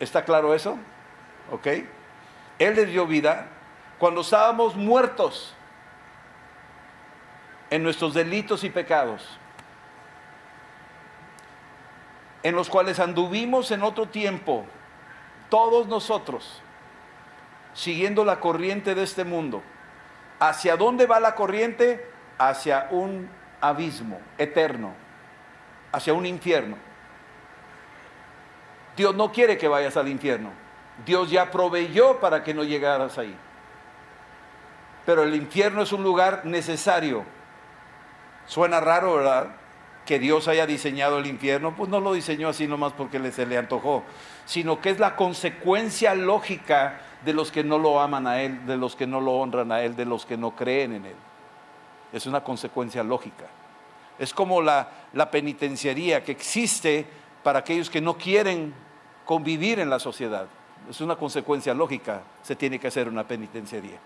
¿Está 0.00 0.24
claro 0.24 0.54
eso? 0.54 0.78
¿Ok? 1.50 1.66
Él 2.58 2.74
les 2.74 2.88
dio 2.88 3.06
vida 3.06 3.46
cuando 3.98 4.20
estábamos 4.20 4.76
muertos 4.76 5.54
en 7.70 7.82
nuestros 7.82 8.14
delitos 8.14 8.64
y 8.64 8.70
pecados, 8.70 9.38
en 12.42 12.54
los 12.54 12.68
cuales 12.70 12.98
anduvimos 13.00 13.70
en 13.70 13.82
otro 13.82 14.06
tiempo, 14.06 14.64
todos 15.50 15.86
nosotros, 15.88 16.62
siguiendo 17.74 18.24
la 18.24 18.40
corriente 18.40 18.94
de 18.94 19.02
este 19.02 19.24
mundo. 19.24 19.62
¿Hacia 20.40 20.76
dónde 20.76 21.06
va 21.06 21.20
la 21.20 21.34
corriente? 21.34 22.08
Hacia 22.38 22.88
un 22.90 23.28
abismo 23.60 24.20
eterno, 24.36 24.94
hacia 25.92 26.12
un 26.14 26.26
infierno. 26.26 26.76
Dios 28.96 29.14
no 29.14 29.32
quiere 29.32 29.56
que 29.56 29.68
vayas 29.68 29.96
al 29.96 30.08
infierno. 30.08 30.50
Dios 31.06 31.30
ya 31.30 31.50
proveyó 31.50 32.18
para 32.18 32.42
que 32.42 32.54
no 32.54 32.64
llegaras 32.64 33.18
ahí. 33.18 33.36
Pero 35.06 35.22
el 35.22 35.34
infierno 35.34 35.82
es 35.82 35.92
un 35.92 36.02
lugar 36.02 36.44
necesario 36.44 37.24
Suena 38.48 38.80
raro, 38.80 39.16
¿verdad? 39.16 39.48
Que 40.06 40.18
Dios 40.18 40.48
haya 40.48 40.66
diseñado 40.66 41.18
el 41.18 41.26
infierno, 41.26 41.76
pues 41.76 41.90
no 41.90 42.00
lo 42.00 42.14
diseñó 42.14 42.48
así 42.48 42.66
nomás 42.66 42.94
porque 42.94 43.30
se 43.30 43.44
le 43.44 43.58
antojó, 43.58 44.04
sino 44.46 44.80
que 44.80 44.88
es 44.88 44.98
la 44.98 45.16
consecuencia 45.16 46.14
lógica 46.14 46.98
de 47.26 47.34
los 47.34 47.52
que 47.52 47.62
no 47.62 47.78
lo 47.78 48.00
aman 48.00 48.26
a 48.26 48.40
Él, 48.40 48.66
de 48.66 48.78
los 48.78 48.96
que 48.96 49.06
no 49.06 49.20
lo 49.20 49.32
honran 49.32 49.70
a 49.70 49.82
Él, 49.82 49.96
de 49.96 50.06
los 50.06 50.24
que 50.24 50.38
no 50.38 50.56
creen 50.56 50.94
en 50.94 51.06
Él. 51.06 51.16
Es 52.12 52.26
una 52.26 52.42
consecuencia 52.42 53.02
lógica. 53.02 53.46
Es 54.18 54.34
como 54.34 54.60
la, 54.60 54.88
penitenciaría 55.30 56.24
que 56.24 56.32
existe 56.32 57.06
para 57.42 57.60
aquellos 57.60 57.88
que 57.88 58.00
no 58.00 58.16
quieren 58.16 58.74
convivir 59.24 59.78
en 59.78 59.90
la 59.90 59.98
sociedad. 59.98 60.46
Es 60.90 61.00
una 61.00 61.16
consecuencia 61.16 61.74
lógica, 61.74 62.22
se 62.42 62.56
tiene 62.56 62.78
que 62.78 62.88
hacer 62.88 63.08
una 63.08 63.26
penitenciaría. 63.26 63.98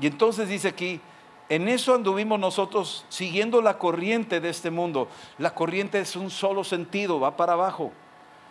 Y 0.00 0.06
entonces 0.06 0.48
dice 0.48 0.68
aquí, 0.68 1.00
en 1.48 1.68
eso 1.68 1.94
anduvimos 1.94 2.38
nosotros 2.38 3.06
siguiendo 3.08 3.62
la 3.62 3.78
corriente 3.78 4.40
de 4.40 4.50
este 4.50 4.70
mundo. 4.70 5.08
La 5.38 5.54
corriente 5.54 5.98
es 5.98 6.14
un 6.14 6.30
solo 6.30 6.62
sentido, 6.62 7.18
va 7.18 7.36
para 7.36 7.54
abajo. 7.54 7.92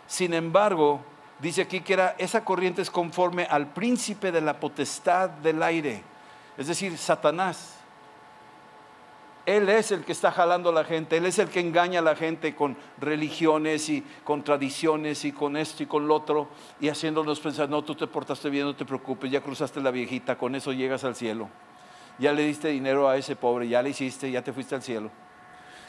Sin 0.08 0.34
embargo, 0.34 1.00
dice 1.38 1.62
aquí 1.62 1.80
que 1.80 1.92
era, 1.92 2.16
esa 2.18 2.44
corriente 2.44 2.82
es 2.82 2.90
conforme 2.90 3.44
al 3.44 3.68
príncipe 3.68 4.32
de 4.32 4.40
la 4.40 4.58
potestad 4.58 5.30
del 5.30 5.62
aire, 5.62 6.02
es 6.58 6.66
decir, 6.66 6.98
Satanás. 6.98 7.76
Él 9.46 9.70
es 9.70 9.92
el 9.92 10.04
que 10.04 10.12
está 10.12 10.30
jalando 10.30 10.68
a 10.68 10.72
la 10.74 10.84
gente, 10.84 11.16
Él 11.16 11.24
es 11.24 11.38
el 11.38 11.48
que 11.48 11.60
engaña 11.60 12.00
a 12.00 12.02
la 12.02 12.14
gente 12.14 12.54
con 12.54 12.76
religiones 12.98 13.88
y 13.88 14.04
con 14.22 14.44
tradiciones 14.44 15.24
y 15.24 15.32
con 15.32 15.56
esto 15.56 15.82
y 15.82 15.86
con 15.86 16.06
lo 16.06 16.16
otro 16.16 16.48
y 16.80 16.90
haciéndonos 16.90 17.40
pensar, 17.40 17.70
no, 17.70 17.82
tú 17.82 17.94
te 17.94 18.06
portaste 18.06 18.50
bien, 18.50 18.66
no 18.66 18.76
te 18.76 18.84
preocupes, 18.84 19.30
ya 19.30 19.40
cruzaste 19.40 19.80
la 19.80 19.90
viejita, 19.90 20.36
con 20.36 20.54
eso 20.54 20.74
llegas 20.74 21.02
al 21.04 21.16
cielo 21.16 21.48
ya 22.18 22.32
le 22.32 22.42
diste 22.42 22.68
dinero 22.68 23.08
a 23.08 23.16
ese 23.16 23.36
pobre, 23.36 23.68
ya 23.68 23.82
le 23.82 23.90
hiciste, 23.90 24.30
ya 24.30 24.42
te 24.42 24.52
fuiste 24.52 24.74
al 24.74 24.82
cielo. 24.82 25.10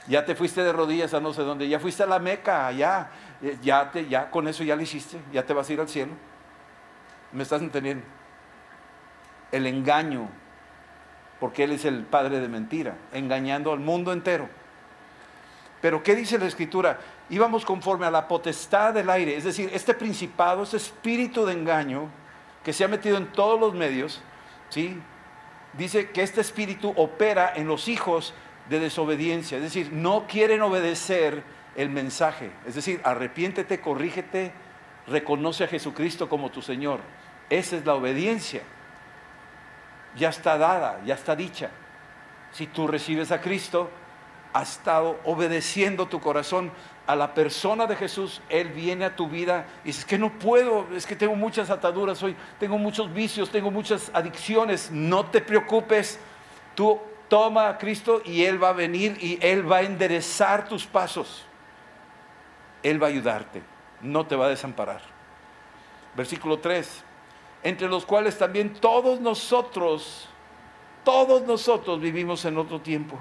Ya 0.07 0.25
te 0.25 0.35
fuiste 0.35 0.63
de 0.63 0.71
rodillas 0.71 1.13
a 1.13 1.19
no 1.19 1.33
sé 1.33 1.43
dónde, 1.43 1.67
ya 1.67 1.79
fuiste 1.79 2.03
a 2.03 2.05
la 2.05 2.19
Meca, 2.19 2.71
ya, 2.71 3.11
ya, 3.61 3.91
te, 3.91 4.07
ya 4.07 4.31
con 4.31 4.47
eso 4.47 4.63
ya 4.63 4.75
le 4.75 4.83
hiciste, 4.83 5.19
ya 5.31 5.45
te 5.45 5.53
vas 5.53 5.69
a 5.69 5.73
ir 5.73 5.81
al 5.81 5.89
cielo. 5.89 6.13
¿Me 7.31 7.43
estás 7.43 7.61
entendiendo? 7.61 8.05
El 9.51 9.65
engaño, 9.67 10.29
porque 11.39 11.63
Él 11.63 11.71
es 11.71 11.85
el 11.85 12.03
padre 12.03 12.39
de 12.39 12.47
mentira, 12.47 12.95
engañando 13.13 13.71
al 13.71 13.79
mundo 13.79 14.11
entero. 14.13 14.49
Pero 15.81 16.03
¿qué 16.03 16.15
dice 16.15 16.37
la 16.37 16.45
escritura? 16.45 16.99
Íbamos 17.29 17.63
conforme 17.63 18.05
a 18.05 18.11
la 18.11 18.27
potestad 18.27 18.93
del 18.93 19.09
aire, 19.09 19.37
es 19.37 19.45
decir, 19.45 19.69
este 19.73 19.93
principado, 19.93 20.63
este 20.63 20.77
espíritu 20.77 21.45
de 21.45 21.53
engaño 21.53 22.09
que 22.63 22.73
se 22.73 22.83
ha 22.83 22.87
metido 22.87 23.17
en 23.17 23.27
todos 23.27 23.59
los 23.59 23.73
medios, 23.73 24.21
¿sí? 24.69 24.99
dice 25.73 26.09
que 26.09 26.23
este 26.23 26.41
espíritu 26.41 26.93
opera 26.95 27.53
en 27.55 27.67
los 27.67 27.87
hijos 27.87 28.33
de 28.69 28.79
desobediencia, 28.79 29.57
es 29.57 29.63
decir, 29.63 29.91
no 29.93 30.25
quieren 30.27 30.61
obedecer 30.61 31.43
el 31.75 31.89
mensaje, 31.89 32.51
es 32.67 32.75
decir, 32.75 32.99
arrepiéntete, 33.03 33.79
corrígete, 33.79 34.51
reconoce 35.07 35.63
a 35.63 35.67
Jesucristo 35.67 36.29
como 36.29 36.51
tu 36.51 36.61
Señor. 36.61 36.99
Esa 37.49 37.77
es 37.77 37.85
la 37.85 37.95
obediencia. 37.95 38.61
Ya 40.19 40.29
está 40.29 40.57
dada, 40.57 41.01
ya 41.05 41.15
está 41.15 41.35
dicha. 41.35 41.71
Si 42.51 42.67
tú 42.67 42.87
recibes 42.87 43.31
a 43.31 43.41
Cristo, 43.41 43.89
has 44.53 44.73
estado 44.73 45.19
obedeciendo 45.23 46.07
tu 46.07 46.19
corazón 46.19 46.71
a 47.07 47.15
la 47.15 47.33
persona 47.33 47.87
de 47.87 47.95
Jesús, 47.95 48.41
Él 48.49 48.69
viene 48.69 49.05
a 49.05 49.15
tu 49.15 49.27
vida 49.27 49.65
y 49.83 49.87
dices 49.87 50.05
que 50.05 50.17
no 50.17 50.37
puedo, 50.37 50.87
es 50.95 51.05
que 51.05 51.15
tengo 51.15 51.35
muchas 51.35 51.69
ataduras 51.69 52.21
hoy, 52.21 52.35
tengo 52.59 52.77
muchos 52.77 53.11
vicios, 53.11 53.49
tengo 53.49 53.71
muchas 53.71 54.11
adicciones, 54.13 54.91
no 54.91 55.25
te 55.25 55.41
preocupes, 55.41 56.19
tú 56.75 56.99
toma 57.27 57.69
a 57.69 57.77
Cristo 57.77 58.21
y 58.25 58.43
Él 58.43 58.61
va 58.61 58.69
a 58.69 58.73
venir 58.73 59.17
y 59.21 59.39
Él 59.41 59.71
va 59.71 59.77
a 59.77 59.81
enderezar 59.81 60.67
tus 60.67 60.85
pasos, 60.85 61.45
Él 62.83 63.01
va 63.01 63.07
a 63.07 63.09
ayudarte, 63.09 63.63
no 64.01 64.25
te 64.25 64.35
va 64.35 64.45
a 64.45 64.49
desamparar. 64.49 65.01
Versículo 66.15 66.59
3, 66.59 67.03
entre 67.63 67.87
los 67.87 68.05
cuales 68.05 68.37
también 68.37 68.73
todos 68.73 69.19
nosotros, 69.19 70.27
todos 71.03 71.43
nosotros 71.43 71.99
vivimos 71.99 72.45
en 72.45 72.57
otro 72.57 72.79
tiempo, 72.79 73.17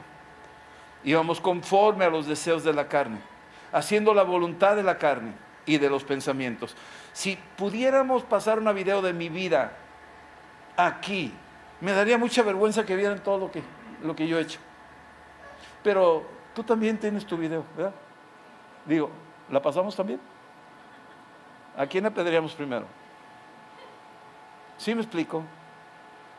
íbamos 1.05 1.41
conforme 1.41 2.05
a 2.05 2.11
los 2.11 2.27
deseos 2.27 2.65
de 2.65 2.73
la 2.73 2.89
carne 2.89 3.19
haciendo 3.73 4.15
la 4.15 4.23
voluntad 4.23 4.77
de 4.77 4.83
la 4.83 4.99
carne 4.99 5.33
y 5.67 5.79
de 5.79 5.91
los 5.91 6.05
pensamientos. 6.05 6.75
Si 7.13 7.39
pudiéramos 7.57 8.23
pasar 8.23 8.59
una 8.59 8.73
video 8.73 9.03
de 9.03 9.13
mi 9.13 9.29
vida 9.29 9.73
aquí, 10.77 11.33
me 11.81 11.93
daría 11.93 12.19
mucha 12.19 12.43
vergüenza 12.43 12.85
que 12.85 12.97
vieran 12.97 13.23
todo 13.23 13.39
lo 13.39 13.51
que, 13.51 13.63
lo 14.03 14.17
que 14.17 14.27
yo 14.27 14.39
he 14.39 14.43
hecho. 14.43 14.61
Pero 15.83 16.25
tú 16.55 16.63
también 16.63 16.99
tienes 16.99 17.27
tu 17.27 17.37
video, 17.37 17.65
¿verdad? 17.77 17.95
Digo, 18.85 19.11
¿la 19.51 19.61
pasamos 19.61 19.95
también? 19.95 20.21
¿A 21.77 21.87
quién 21.87 22.07
apedreamos 22.07 22.55
primero? 22.55 22.87
¿Sí 24.79 24.95
me 24.95 25.03
explico? 25.03 25.43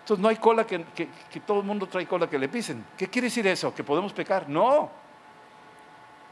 Entonces 0.02 0.22
no 0.22 0.30
hay 0.30 0.38
cola 0.38 0.66
que, 0.66 0.84
que 0.96 1.40
todo 1.46 1.60
el 1.60 1.66
mundo 1.66 1.86
trae 1.86 2.08
cola 2.08 2.28
que 2.28 2.40
le 2.40 2.50
pisen. 2.50 2.84
¿Qué 2.98 3.08
quiere 3.08 3.28
decir 3.28 3.46
eso? 3.46 3.76
¿Que 3.76 3.84
podemos 3.84 4.12
pecar? 4.12 4.50
No 4.50 4.90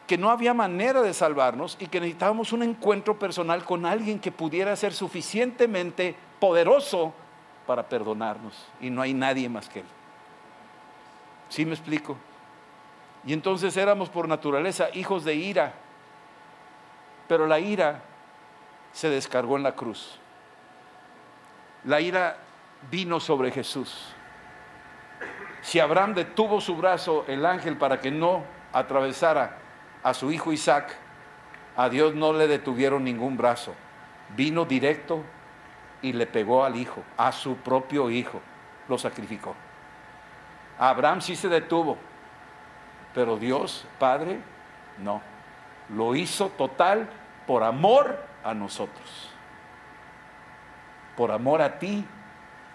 que 0.07 0.17
no 0.17 0.29
había 0.29 0.53
manera 0.53 1.01
de 1.01 1.13
salvarnos 1.13 1.75
y 1.79 1.87
que 1.87 1.99
necesitábamos 1.99 2.53
un 2.53 2.63
encuentro 2.63 3.19
personal 3.19 3.65
con 3.65 3.85
alguien 3.85 4.19
que 4.19 4.31
pudiera 4.31 4.73
ser 4.77 4.93
suficientemente 4.93 6.15
poderoso 6.39 7.13
para 7.67 7.83
perdonarnos. 7.83 8.53
Y 8.79 8.89
no 8.89 9.01
hay 9.01 9.13
nadie 9.13 9.49
más 9.49 9.67
que 9.67 9.81
Él. 9.81 9.85
¿Sí 11.49 11.65
me 11.65 11.73
explico? 11.73 12.17
Y 13.25 13.33
entonces 13.33 13.75
éramos 13.75 14.07
por 14.07 14.29
naturaleza 14.29 14.87
hijos 14.93 15.25
de 15.25 15.35
ira, 15.35 15.73
pero 17.27 17.45
la 17.45 17.59
ira 17.59 18.01
se 18.93 19.09
descargó 19.09 19.57
en 19.57 19.63
la 19.63 19.75
cruz. 19.75 20.17
La 21.88 22.02
ira 22.02 22.36
vino 22.91 23.21
sobre 23.21 23.50
Jesús. 23.50 24.13
Si 25.62 25.80
Abraham 25.80 26.15
detuvo 26.15 26.60
su 26.60 26.76
brazo, 26.76 27.23
el 27.30 27.45
ángel, 27.45 27.78
para 27.78 28.02
que 28.02 28.12
no 28.12 28.43
atravesara 28.73 29.58
a 30.04 30.13
su 30.13 30.30
hijo 30.34 30.52
Isaac, 30.52 30.93
a 31.78 31.88
Dios 31.88 32.13
no 32.13 32.34
le 32.34 32.50
detuvieron 32.50 33.06
ningún 33.06 33.38
brazo. 33.38 33.73
Vino 34.36 34.65
directo 34.65 35.23
y 36.02 36.12
le 36.12 36.28
pegó 36.28 36.65
al 36.65 36.76
hijo, 36.76 37.04
a 37.15 37.32
su 37.32 37.56
propio 37.56 38.10
hijo, 38.10 38.41
lo 38.89 38.97
sacrificó. 38.97 39.56
Abraham 40.78 41.21
sí 41.21 41.38
se 41.38 41.47
detuvo, 41.47 41.97
pero 43.13 43.38
Dios, 43.38 43.88
Padre, 43.97 44.41
no. 44.97 45.21
Lo 45.88 46.15
hizo 46.15 46.50
total 46.50 47.10
por 47.47 47.63
amor 47.63 48.21
a 48.43 48.54
nosotros. 48.54 49.37
Por 51.17 51.32
amor 51.32 51.62
a 51.62 51.80
ti 51.80 52.06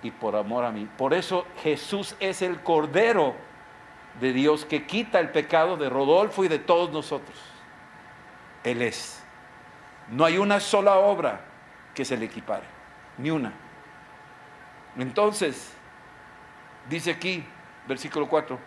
y 0.02 0.10
por 0.10 0.36
amor 0.36 0.64
a 0.64 0.72
mí. 0.72 0.88
Por 0.98 1.14
eso 1.14 1.46
Jesús 1.62 2.16
es 2.20 2.42
el 2.42 2.60
Cordero 2.60 3.34
de 4.20 4.32
Dios 4.32 4.64
que 4.64 4.84
quita 4.86 5.20
el 5.20 5.30
pecado 5.30 5.76
de 5.76 5.88
Rodolfo 5.88 6.44
y 6.44 6.48
de 6.48 6.58
todos 6.58 6.90
nosotros. 6.90 7.38
Él 8.64 8.82
es. 8.82 9.22
No 10.10 10.24
hay 10.24 10.38
una 10.38 10.60
sola 10.60 10.96
obra 10.96 11.40
que 11.94 12.04
se 12.04 12.16
le 12.16 12.26
equipare, 12.26 12.66
ni 13.16 13.30
una. 13.30 13.52
Entonces, 14.98 15.72
dice 16.90 17.12
aquí, 17.12 17.46
versículo 17.86 18.28
4, 18.28 18.58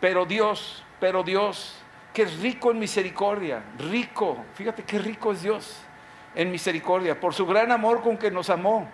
pero 0.00 0.26
Dios, 0.26 0.84
pero 1.00 1.22
Dios, 1.22 1.80
que 2.12 2.22
es 2.22 2.40
rico 2.40 2.72
en 2.72 2.80
misericordia, 2.80 3.62
rico, 3.78 4.44
fíjate 4.54 4.82
qué 4.82 4.98
rico 4.98 5.32
es 5.32 5.42
Dios 5.42 5.87
en 6.34 6.50
misericordia, 6.50 7.18
por 7.18 7.34
su 7.34 7.46
gran 7.46 7.72
amor 7.72 8.02
con 8.02 8.16
que 8.16 8.30
nos 8.30 8.50
amó. 8.50 8.88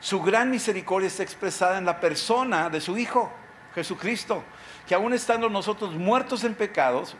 Su 0.00 0.20
gran 0.20 0.50
misericordia 0.50 1.06
está 1.06 1.22
expresada 1.22 1.78
en 1.78 1.84
la 1.84 2.00
persona 2.00 2.68
de 2.70 2.80
su 2.80 2.98
Hijo, 2.98 3.30
Jesucristo, 3.74 4.42
que 4.86 4.94
aún 4.94 5.12
estando 5.12 5.48
nosotros 5.48 5.94
muertos 5.94 6.44
en 6.44 6.54
pecados, 6.54 7.16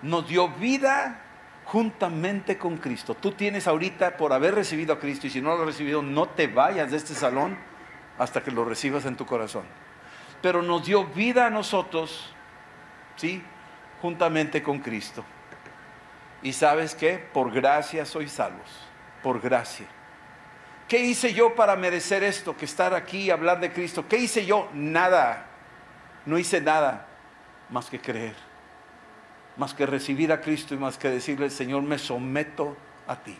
nos 0.00 0.28
dio 0.28 0.48
vida 0.48 1.20
juntamente 1.64 2.58
con 2.58 2.76
Cristo. 2.76 3.14
Tú 3.14 3.32
tienes 3.32 3.66
ahorita 3.66 4.16
por 4.16 4.32
haber 4.32 4.54
recibido 4.54 4.94
a 4.94 5.00
Cristo 5.00 5.26
y 5.26 5.30
si 5.30 5.40
no 5.40 5.54
lo 5.56 5.62
has 5.62 5.66
recibido, 5.66 6.02
no 6.02 6.26
te 6.26 6.46
vayas 6.46 6.90
de 6.90 6.98
este 6.98 7.14
salón 7.14 7.58
hasta 8.18 8.42
que 8.42 8.50
lo 8.50 8.64
recibas 8.64 9.06
en 9.06 9.16
tu 9.16 9.26
corazón. 9.26 9.64
Pero 10.40 10.62
nos 10.62 10.84
dio 10.84 11.04
vida 11.06 11.46
a 11.46 11.50
nosotros, 11.50 12.32
¿sí? 13.16 13.42
Juntamente 14.02 14.62
con 14.62 14.78
Cristo. 14.78 15.24
Y 16.44 16.52
sabes 16.52 16.94
qué? 16.94 17.18
Por 17.32 17.50
gracia 17.50 18.04
sois 18.04 18.30
salvos. 18.30 18.68
Por 19.22 19.40
gracia. 19.40 19.86
¿Qué 20.86 21.00
hice 21.00 21.32
yo 21.32 21.54
para 21.54 21.74
merecer 21.74 22.22
esto? 22.22 22.54
Que 22.54 22.66
estar 22.66 22.92
aquí 22.92 23.22
y 23.22 23.30
hablar 23.30 23.58
de 23.60 23.72
Cristo. 23.72 24.06
¿Qué 24.06 24.18
hice 24.18 24.44
yo? 24.44 24.68
Nada. 24.74 25.46
No 26.26 26.38
hice 26.38 26.60
nada 26.60 27.06
más 27.70 27.88
que 27.88 27.98
creer. 27.98 28.36
Más 29.56 29.72
que 29.72 29.86
recibir 29.86 30.30
a 30.32 30.42
Cristo 30.42 30.74
y 30.74 30.76
más 30.76 30.98
que 30.98 31.08
decirle, 31.08 31.48
Señor, 31.48 31.82
me 31.82 31.98
someto 31.98 32.76
a 33.06 33.16
ti. 33.16 33.38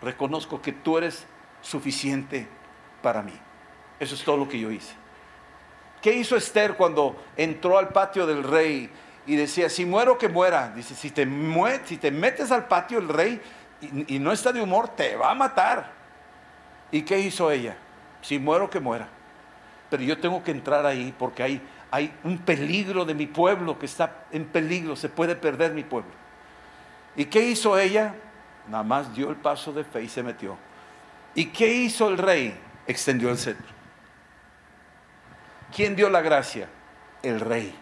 Reconozco 0.00 0.62
que 0.62 0.72
tú 0.72 0.96
eres 0.96 1.26
suficiente 1.60 2.48
para 3.02 3.20
mí. 3.20 3.38
Eso 4.00 4.14
es 4.14 4.24
todo 4.24 4.38
lo 4.38 4.48
que 4.48 4.58
yo 4.58 4.70
hice. 4.70 4.94
¿Qué 6.00 6.14
hizo 6.14 6.36
Esther 6.36 6.74
cuando 6.74 7.22
entró 7.36 7.76
al 7.76 7.88
patio 7.88 8.26
del 8.26 8.42
rey 8.42 8.90
y 9.26 9.36
decía, 9.36 9.68
si 9.68 9.84
muero 9.84 10.16
que 10.18 10.28
muera? 10.28 10.72
Dice, 10.74 10.94
si 10.94 11.10
te, 11.10 11.26
metes 11.26 12.50
al 12.52 12.66
patio 12.66 13.00
del 13.00 13.08
rey 13.08 13.40
y, 13.80 14.16
y 14.16 14.18
no 14.18 14.32
está 14.32 14.52
de 14.52 14.62
humor, 14.62 14.88
te 14.88 15.16
va 15.16 15.32
a 15.32 15.34
matar. 15.34 15.92
¿Y 16.90 17.02
qué 17.02 17.18
hizo 17.18 17.50
ella? 17.50 17.76
Si 18.22 18.38
muero 18.38 18.70
que 18.70 18.80
muera. 18.80 19.08
Pero 19.90 20.02
yo 20.02 20.18
tengo 20.18 20.42
que 20.42 20.50
entrar 20.50 20.86
ahí 20.86 21.14
porque 21.18 21.42
hay, 21.42 21.60
hay 21.90 22.12
un 22.24 22.38
peligro 22.38 23.04
de 23.04 23.14
mi 23.14 23.26
pueblo 23.26 23.78
que 23.78 23.86
está 23.86 24.24
en 24.32 24.44
peligro, 24.44 24.96
se 24.96 25.08
puede 25.08 25.36
perder 25.36 25.72
mi 25.72 25.84
pueblo. 25.84 26.10
¿Y 27.16 27.26
qué 27.26 27.42
hizo 27.42 27.78
ella? 27.78 28.14
Nada 28.68 28.82
más 28.82 29.14
dio 29.14 29.30
el 29.30 29.36
paso 29.36 29.72
de 29.72 29.84
fe 29.84 30.02
y 30.02 30.08
se 30.08 30.22
metió. 30.22 30.56
¿Y 31.34 31.46
qué 31.46 31.72
hizo 31.72 32.08
el 32.08 32.18
rey? 32.18 32.58
Extendió 32.86 33.30
el 33.30 33.38
cetro. 33.38 33.66
¿Quién 35.74 35.96
dio 35.96 36.08
la 36.08 36.20
gracia? 36.20 36.68
El 37.22 37.40
rey. 37.40 37.74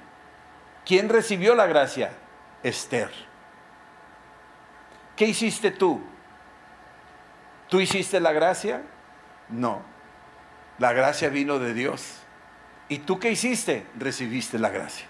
¿Quién 0.84 1.08
recibió 1.08 1.54
la 1.54 1.66
gracia? 1.66 2.12
Esther. 2.62 3.10
¿Qué 5.16 5.26
hiciste 5.26 5.70
tú? 5.70 6.02
¿Tú 7.68 7.80
hiciste 7.80 8.20
la 8.20 8.32
gracia? 8.32 8.82
No. 9.48 9.82
La 10.78 10.92
gracia 10.92 11.28
vino 11.28 11.58
de 11.58 11.72
Dios. 11.72 12.18
¿Y 12.88 12.98
tú 12.98 13.18
qué 13.18 13.30
hiciste? 13.30 13.86
Recibiste 13.96 14.58
la 14.58 14.70
gracia. 14.70 15.06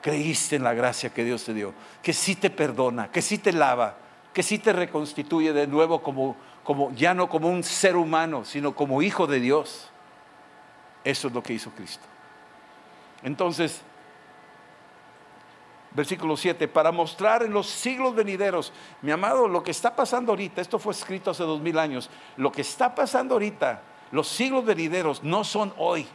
Creíste 0.00 0.56
en 0.56 0.64
la 0.64 0.74
gracia 0.74 1.10
que 1.10 1.24
Dios 1.24 1.44
te 1.44 1.54
dio, 1.54 1.72
que 2.02 2.12
sí 2.12 2.36
te 2.36 2.50
perdona, 2.50 3.10
que 3.10 3.22
sí 3.22 3.38
te 3.38 3.52
lava, 3.52 3.96
que 4.34 4.42
sí 4.42 4.58
te 4.58 4.72
reconstituye 4.72 5.52
de 5.52 5.66
nuevo 5.66 6.02
como, 6.02 6.36
como 6.62 6.92
ya 6.92 7.14
no 7.14 7.28
como 7.28 7.48
un 7.48 7.62
ser 7.62 7.96
humano, 7.96 8.44
sino 8.44 8.74
como 8.74 9.00
hijo 9.00 9.26
de 9.26 9.40
Dios. 9.40 9.90
Eso 11.04 11.28
es 11.28 11.34
lo 11.34 11.42
que 11.42 11.54
hizo 11.54 11.70
Cristo. 11.70 12.04
Entonces, 13.22 13.80
versículo 15.94 16.36
7, 16.36 16.68
para 16.68 16.92
mostrar 16.92 17.42
en 17.44 17.52
los 17.52 17.68
siglos 17.68 18.14
venideros, 18.14 18.72
mi 19.00 19.12
amado, 19.12 19.48
lo 19.48 19.62
que 19.62 19.70
está 19.70 19.94
pasando 19.94 20.32
ahorita, 20.32 20.60
esto 20.60 20.78
fue 20.78 20.92
escrito 20.92 21.30
hace 21.30 21.44
dos 21.44 21.60
mil 21.60 21.78
años, 21.78 22.10
lo 22.36 22.50
que 22.52 22.60
está 22.62 22.94
pasando 22.94 23.34
ahorita, 23.34 23.82
los 24.10 24.28
siglos 24.28 24.64
venideros 24.64 25.22
no 25.22 25.44
son 25.44 25.72
hoy. 25.78 26.06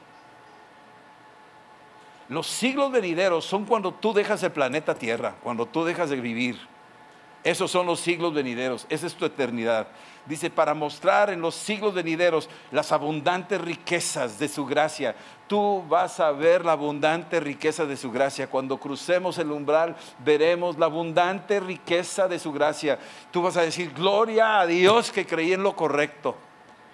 Los 2.28 2.46
siglos 2.46 2.92
venideros 2.92 3.44
son 3.44 3.66
cuando 3.66 3.92
tú 3.92 4.14
dejas 4.14 4.44
el 4.44 4.52
planeta 4.52 4.94
Tierra, 4.94 5.36
cuando 5.42 5.66
tú 5.66 5.84
dejas 5.84 6.12
de 6.12 6.22
vivir. 6.22 6.60
Esos 7.44 7.72
son 7.72 7.86
los 7.86 8.02
siglos 8.02 8.34
venideros, 8.34 8.86
esa 8.90 9.08
es 9.08 9.16
tu 9.16 9.26
eternidad. 9.26 9.88
Dice, 10.26 10.50
para 10.50 10.74
mostrar 10.74 11.30
en 11.30 11.42
los 11.42 11.56
siglos 11.56 11.94
venideros 11.94 12.50
las 12.72 12.92
abundantes 12.92 13.60
riquezas 13.60 14.38
de 14.38 14.48
su 14.48 14.66
gracia. 14.66 15.16
Tú 15.48 15.84
vas 15.88 16.20
a 16.20 16.32
ver 16.32 16.66
la 16.66 16.74
abundante 16.74 17.40
riqueza 17.40 17.86
de 17.86 17.98
su 17.98 18.12
gracia. 18.12 18.48
Cuando 18.48 18.78
crucemos 18.78 19.38
el 19.40 19.52
umbral, 19.52 19.96
veremos 20.24 20.78
la 20.78 20.86
abundante 20.86 21.60
riqueza 21.60 22.28
de 22.28 22.38
su 22.38 22.52
gracia. 22.52 23.00
Tú 23.32 23.42
vas 23.42 23.58
a 23.58 23.62
decir, 23.62 23.92
gloria 23.94 24.60
a 24.60 24.68
Dios 24.68 25.12
que 25.12 25.26
creí 25.26 25.54
en 25.54 25.64
lo 25.64 25.76
correcto. 25.76 26.36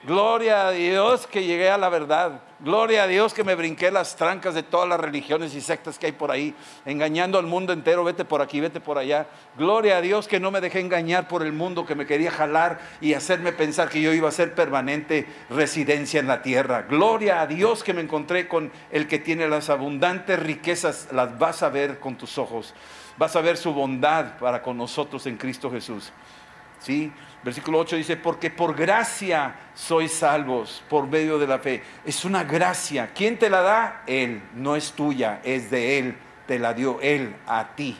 Gloria 0.06 0.68
a 0.68 0.72
Dios 0.72 1.26
que 1.26 1.44
llegué 1.44 1.70
a 1.72 1.80
la 1.80 1.90
verdad. 1.90 2.42
Gloria 2.60 3.04
a 3.04 3.08
Dios 3.08 3.34
que 3.34 3.44
me 3.44 3.56
brinqué 3.56 3.90
las 3.90 4.16
trancas 4.16 4.54
de 4.54 4.62
todas 4.62 4.88
las 4.88 5.00
religiones 5.00 5.56
y 5.56 5.62
sectas 5.62 5.98
que 5.98 6.06
hay 6.06 6.12
por 6.12 6.30
ahí, 6.30 6.54
engañando 6.86 7.40
al 7.40 7.48
mundo 7.48 7.74
entero, 7.74 8.04
vete 8.04 8.24
por 8.24 8.40
aquí, 8.40 8.62
vete 8.62 8.80
por 8.80 9.00
allá. 9.00 9.26
Gloria 9.58 9.98
a 9.98 10.02
Dios 10.02 10.28
que 10.28 10.40
no 10.40 10.52
me 10.52 10.62
dejé 10.62 10.80
engañar 10.80 11.28
por 11.28 11.42
el 11.42 11.54
mundo 11.54 11.88
que 11.88 11.96
me 11.96 12.06
quería 12.06 12.30
jalar 12.30 12.80
y 13.02 13.16
hacerme 13.16 13.52
pensar 13.52 13.90
que 13.90 14.00
yo 14.00 14.14
iba 14.14 14.30
a 14.30 14.32
ser 14.32 14.54
permanente 14.54 15.28
residencia 15.50 16.20
en 16.20 16.28
la 16.28 16.44
tierra. 16.44 16.84
Gloria 16.84 17.42
a 17.42 17.48
Dios 17.48 17.84
que 17.84 17.94
me 17.96 18.02
encontré 18.02 18.48
con 18.48 18.72
el 18.92 19.08
que 19.08 19.18
tiene 19.18 19.48
las 19.48 19.72
abundantes 19.72 20.38
riquezas, 20.40 21.08
las 21.14 21.38
vas 21.40 21.64
a 21.64 21.70
ver 21.70 22.00
con 22.00 22.16
tus 22.16 22.38
ojos. 22.38 22.76
Vas 23.18 23.36
a 23.36 23.42
ver 23.42 23.58
su 23.58 23.74
bondad 23.74 24.38
para 24.38 24.62
con 24.62 24.78
nosotros 24.78 25.26
en 25.26 25.38
Cristo 25.38 25.72
Jesús. 25.72 26.12
¿Sí? 26.80 27.12
Versículo 27.46 27.78
8 27.78 27.98
dice, 27.98 28.18
porque 28.18 28.50
por 28.50 28.76
gracia 28.76 29.54
sois 29.76 30.12
salvos 30.12 30.84
por 30.90 31.06
medio 31.06 31.38
de 31.38 31.46
la 31.46 31.60
fe. 31.60 31.84
Es 32.04 32.26
una 32.26 32.44
gracia. 32.44 33.12
¿Quién 33.14 33.38
te 33.38 33.52
la 33.52 33.62
da? 33.62 34.02
Él. 34.08 34.42
No 34.56 34.76
es 34.76 34.94
tuya, 34.94 35.42
es 35.44 35.70
de 35.70 36.00
Él. 36.00 36.18
Te 36.48 36.58
la 36.58 36.74
dio 36.74 37.00
Él 37.02 37.36
a 37.46 37.76
ti. 37.76 38.00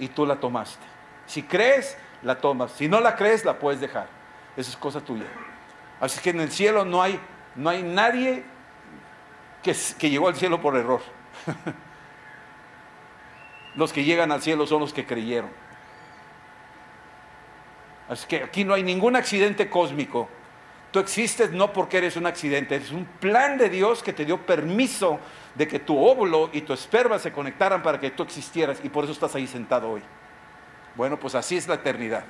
Y 0.00 0.08
tú 0.08 0.26
la 0.26 0.40
tomaste. 0.40 0.84
Si 1.26 1.44
crees, 1.44 1.96
la 2.24 2.40
tomas. 2.40 2.72
Si 2.72 2.88
no 2.88 3.00
la 3.00 3.14
crees, 3.14 3.44
la 3.44 3.56
puedes 3.56 3.80
dejar. 3.80 4.08
Esa 4.56 4.68
es 4.68 4.76
cosa 4.76 5.00
tuya. 5.00 5.26
Así 6.00 6.20
que 6.20 6.30
en 6.30 6.40
el 6.40 6.50
cielo 6.50 6.84
no 6.84 7.00
hay, 7.00 7.20
no 7.54 7.70
hay 7.70 7.84
nadie 7.84 8.42
que, 9.62 9.76
que 9.96 10.10
llegó 10.10 10.26
al 10.26 10.34
cielo 10.34 10.60
por 10.60 10.76
error. 10.76 11.02
los 13.76 13.92
que 13.92 14.02
llegan 14.02 14.32
al 14.32 14.42
cielo 14.42 14.66
son 14.66 14.80
los 14.80 14.92
que 14.92 15.06
creyeron. 15.06 15.65
Así 18.08 18.26
que 18.26 18.42
aquí 18.42 18.64
no 18.64 18.74
hay 18.74 18.82
ningún 18.82 19.16
accidente 19.16 19.68
cósmico. 19.68 20.28
Tú 20.90 21.00
existes 21.00 21.50
no 21.52 21.72
porque 21.72 21.98
eres 21.98 22.16
un 22.16 22.26
accidente, 22.26 22.76
es 22.76 22.90
un 22.90 23.04
plan 23.04 23.58
de 23.58 23.68
Dios 23.68 24.02
que 24.02 24.12
te 24.12 24.24
dio 24.24 24.38
permiso 24.38 25.18
de 25.54 25.66
que 25.66 25.78
tu 25.78 25.98
óvulo 25.98 26.48
y 26.52 26.62
tu 26.62 26.72
esperma 26.72 27.18
se 27.18 27.32
conectaran 27.32 27.82
para 27.82 28.00
que 28.00 28.10
tú 28.10 28.22
existieras 28.22 28.78
y 28.82 28.88
por 28.88 29.04
eso 29.04 29.12
estás 29.12 29.34
ahí 29.34 29.46
sentado 29.46 29.90
hoy. 29.90 30.02
Bueno, 30.94 31.18
pues 31.18 31.34
así 31.34 31.56
es 31.56 31.68
la 31.68 31.74
eternidad. 31.74 32.24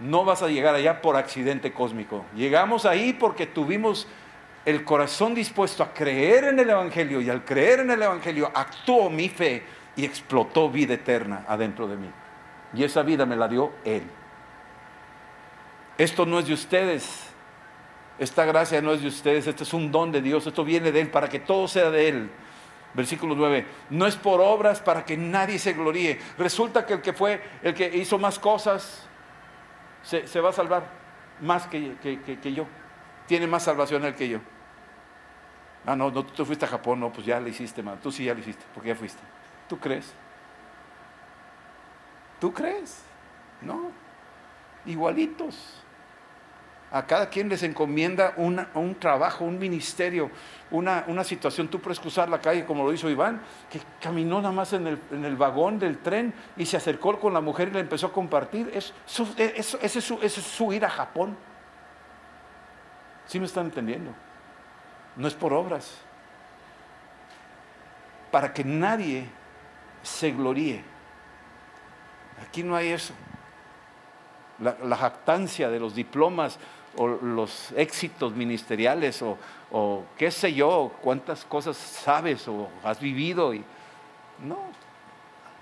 No 0.00 0.24
vas 0.24 0.42
a 0.42 0.48
llegar 0.48 0.74
allá 0.74 1.00
por 1.00 1.16
accidente 1.16 1.72
cósmico. 1.72 2.24
Llegamos 2.34 2.86
ahí 2.86 3.12
porque 3.12 3.46
tuvimos 3.46 4.08
el 4.64 4.84
corazón 4.84 5.34
dispuesto 5.34 5.82
a 5.82 5.92
creer 5.92 6.44
en 6.44 6.58
el 6.58 6.70
Evangelio 6.70 7.20
y 7.20 7.30
al 7.30 7.44
creer 7.44 7.80
en 7.80 7.90
el 7.90 8.02
Evangelio 8.02 8.50
actuó 8.54 9.10
mi 9.10 9.28
fe 9.28 9.62
y 9.94 10.04
explotó 10.04 10.70
vida 10.70 10.94
eterna 10.94 11.44
adentro 11.46 11.86
de 11.86 11.96
mí. 11.96 12.10
Y 12.74 12.82
esa 12.84 13.02
vida 13.02 13.26
me 13.26 13.36
la 13.36 13.46
dio 13.46 13.72
Él. 13.84 14.02
Esto 15.98 16.26
no 16.26 16.38
es 16.38 16.46
de 16.46 16.54
ustedes, 16.54 17.28
Esta 18.18 18.44
gracia 18.44 18.80
no 18.82 18.92
es 18.92 19.02
de 19.02 19.08
ustedes, 19.08 19.46
este 19.46 19.64
es 19.64 19.72
un 19.72 19.90
don 19.90 20.12
de 20.12 20.20
Dios, 20.20 20.46
esto 20.46 20.64
viene 20.64 20.92
de 20.92 21.00
Él 21.00 21.10
para 21.10 21.28
que 21.28 21.40
todo 21.40 21.66
sea 21.66 21.90
de 21.90 22.08
Él. 22.08 22.30
Versículo 22.94 23.34
9, 23.34 23.66
no 23.90 24.06
es 24.06 24.16
por 24.16 24.40
obras 24.40 24.80
para 24.80 25.04
que 25.04 25.16
nadie 25.16 25.58
se 25.58 25.72
gloríe. 25.72 26.20
Resulta 26.36 26.84
que 26.84 26.94
el 26.94 27.00
que 27.00 27.14
fue, 27.14 27.42
el 27.62 27.74
que 27.74 27.88
hizo 27.96 28.18
más 28.18 28.38
cosas, 28.38 29.08
se, 30.02 30.40
va 30.40 30.50
a 30.50 30.52
salvar 30.52 30.84
más 31.40 31.66
que, 31.66 31.96
que, 32.00 32.52
yo. 32.52 32.66
Tiene 33.26 33.46
más 33.46 33.62
salvación 33.62 34.04
él 34.04 34.14
que 34.14 34.28
yo. 34.28 34.40
Ah, 35.86 35.96
no, 35.96 36.10
no, 36.10 36.24
tú 36.24 36.44
fuiste 36.44 36.64
a 36.64 36.68
Japón, 36.68 37.00
no, 37.00 37.12
pues 37.12 37.26
ya 37.26 37.40
le 37.40 37.50
hiciste, 37.50 37.82
man. 37.82 37.98
Tú 38.02 38.12
sí 38.12 38.24
ya 38.24 38.34
lo 38.34 38.40
hiciste, 38.40 38.64
porque 38.74 38.90
ya 38.90 38.94
fuiste. 38.94 39.22
¿Tú 39.68 39.78
crees? 39.78 40.12
¿Tú 42.40 42.52
crees? 42.52 43.02
No. 43.60 43.90
Igualitos. 44.84 45.81
A 46.92 47.06
cada 47.06 47.30
quien 47.30 47.48
les 47.48 47.62
encomienda 47.62 48.34
un 48.36 48.96
trabajo, 48.98 49.44
un 49.44 49.58
ministerio, 49.58 50.30
una, 50.70 51.24
situación. 51.24 51.68
Tú 51.68 51.80
puedes 51.80 51.98
cruzar 51.98 52.28
la 52.28 52.38
calle, 52.38 52.66
como 52.66 52.84
lo 52.84 52.92
hizo 52.92 53.08
Iván, 53.08 53.40
que 53.70 53.80
caminó 54.00 54.42
nada 54.42 54.52
más 54.52 54.74
en 54.74 54.86
el, 54.86 55.36
vagón 55.36 55.78
del 55.78 55.98
tren 55.98 56.34
y 56.56 56.66
se 56.66 56.76
acercó 56.76 57.18
con 57.18 57.32
la 57.32 57.40
mujer 57.40 57.68
y 57.68 57.70
le 57.72 57.80
empezó 57.80 58.08
a 58.08 58.12
compartir. 58.12 58.70
Es, 58.74 58.92
ese, 59.36 59.78
es 59.82 59.94
es 60.22 60.34
su 60.34 60.72
ir 60.72 60.84
a 60.84 60.90
Japón. 60.90 61.36
¿Sí 63.26 63.38
me 63.40 63.46
están 63.46 63.66
entendiendo? 63.66 64.12
No 65.16 65.26
es 65.28 65.34
por 65.34 65.54
obras. 65.54 65.98
Para 68.30 68.52
que 68.52 68.64
nadie 68.64 69.26
se 70.02 70.30
gloríe. 70.32 70.84
Aquí 72.46 72.62
no 72.62 72.76
hay 72.76 72.88
eso. 72.88 73.14
La, 74.62 74.96
jactancia 74.96 75.68
de 75.68 75.80
los 75.80 75.94
diplomas 75.94 76.58
o 76.96 77.08
los 77.08 77.72
éxitos 77.72 78.34
ministeriales 78.34 79.22
o, 79.22 80.04
qué 80.16 80.30
sé 80.30 80.54
yo, 80.54 80.92
cuántas 81.02 81.44
cosas 81.44 81.76
sabes 81.76 82.46
o 82.48 82.68
has 82.84 83.00
vivido. 83.00 83.54
Y, 83.54 83.64
no, 84.44 84.58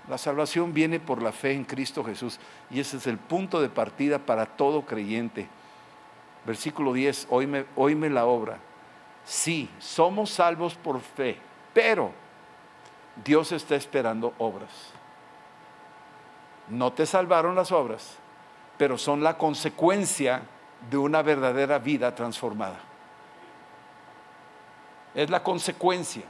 la 0.09 0.17
salvación 0.17 0.73
viene 0.73 0.99
por 0.99 1.21
la 1.21 1.31
fe 1.31 1.53
en 1.53 1.63
Cristo 1.63 2.03
Jesús 2.03 2.39
y 2.69 2.79
ese 2.79 2.97
es 2.97 3.07
el 3.07 3.17
punto 3.17 3.61
de 3.61 3.69
partida 3.69 4.19
para 4.19 4.45
todo 4.45 4.85
creyente. 4.85 5.47
Versículo 6.45 6.93
10, 6.93 7.27
oíme, 7.29 7.65
oíme 7.75 8.09
la 8.09 8.25
obra. 8.25 8.57
Sí, 9.23 9.69
somos 9.79 10.31
salvos 10.31 10.75
por 10.75 10.99
fe, 10.99 11.37
pero 11.73 12.11
Dios 13.23 13.51
está 13.51 13.75
esperando 13.75 14.33
obras. 14.39 14.71
No 16.67 16.91
te 16.93 17.05
salvaron 17.05 17.55
las 17.55 17.71
obras, 17.71 18.17
pero 18.77 18.97
son 18.97 19.23
la 19.23 19.37
consecuencia 19.37 20.41
de 20.89 20.97
una 20.97 21.21
verdadera 21.21 21.79
vida 21.79 22.13
transformada. 22.15 22.79
Es 25.13 25.29
la 25.29 25.43
consecuencia. 25.43 26.23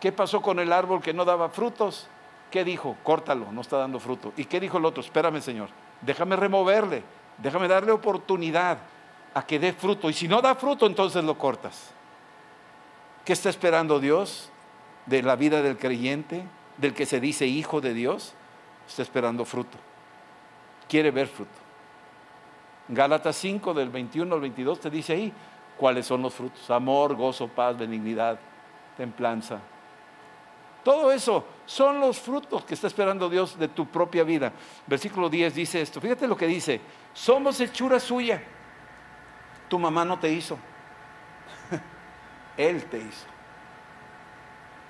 ¿Qué 0.00 0.12
pasó 0.12 0.42
con 0.42 0.58
el 0.58 0.72
árbol 0.72 1.02
que 1.02 1.14
no 1.14 1.24
daba 1.24 1.48
frutos? 1.48 2.08
¿Qué 2.50 2.64
dijo? 2.64 2.96
Córtalo, 3.02 3.50
no 3.52 3.60
está 3.60 3.78
dando 3.78 4.00
fruto. 4.00 4.32
¿Y 4.36 4.44
qué 4.44 4.60
dijo 4.60 4.78
el 4.78 4.84
otro? 4.84 5.02
Espérame, 5.02 5.40
Señor, 5.40 5.68
déjame 6.00 6.36
removerle, 6.36 7.02
déjame 7.38 7.68
darle 7.68 7.92
oportunidad 7.92 8.78
a 9.34 9.44
que 9.44 9.58
dé 9.58 9.72
fruto. 9.72 10.08
Y 10.08 10.12
si 10.12 10.28
no 10.28 10.40
da 10.40 10.54
fruto, 10.54 10.86
entonces 10.86 11.22
lo 11.24 11.36
cortas. 11.36 11.90
¿Qué 13.24 13.32
está 13.32 13.50
esperando 13.50 13.98
Dios 14.00 14.50
de 15.06 15.22
la 15.22 15.36
vida 15.36 15.60
del 15.60 15.76
creyente, 15.76 16.44
del 16.76 16.94
que 16.94 17.06
se 17.06 17.20
dice 17.20 17.46
hijo 17.46 17.80
de 17.80 17.92
Dios? 17.92 18.34
Está 18.88 19.02
esperando 19.02 19.44
fruto. 19.44 19.76
Quiere 20.88 21.10
ver 21.10 21.26
fruto. 21.26 21.66
Gálatas 22.88 23.36
5 23.36 23.74
del 23.74 23.90
21 23.90 24.34
al 24.34 24.40
22 24.40 24.80
te 24.80 24.90
dice 24.90 25.12
ahí 25.14 25.32
cuáles 25.76 26.06
son 26.06 26.22
los 26.22 26.34
frutos. 26.34 26.70
Amor, 26.70 27.14
gozo, 27.14 27.48
paz, 27.48 27.76
benignidad, 27.76 28.38
templanza. 28.96 29.60
Todo 30.84 31.10
eso 31.10 31.44
son 31.66 31.98
los 31.98 32.20
frutos 32.20 32.64
que 32.64 32.74
está 32.74 32.86
esperando 32.86 33.28
Dios 33.28 33.58
de 33.58 33.66
tu 33.66 33.86
propia 33.86 34.22
vida. 34.22 34.52
Versículo 34.86 35.28
10 35.28 35.54
dice 35.54 35.80
esto. 35.80 36.00
Fíjate 36.00 36.28
lo 36.28 36.36
que 36.36 36.46
dice. 36.46 36.80
Somos 37.12 37.60
hechura 37.60 37.98
suya. 37.98 38.40
Tu 39.68 39.78
mamá 39.78 40.04
no 40.04 40.16
te 40.20 40.30
hizo. 40.30 40.56
Él 42.56 42.84
te 42.84 42.98
hizo. 42.98 43.26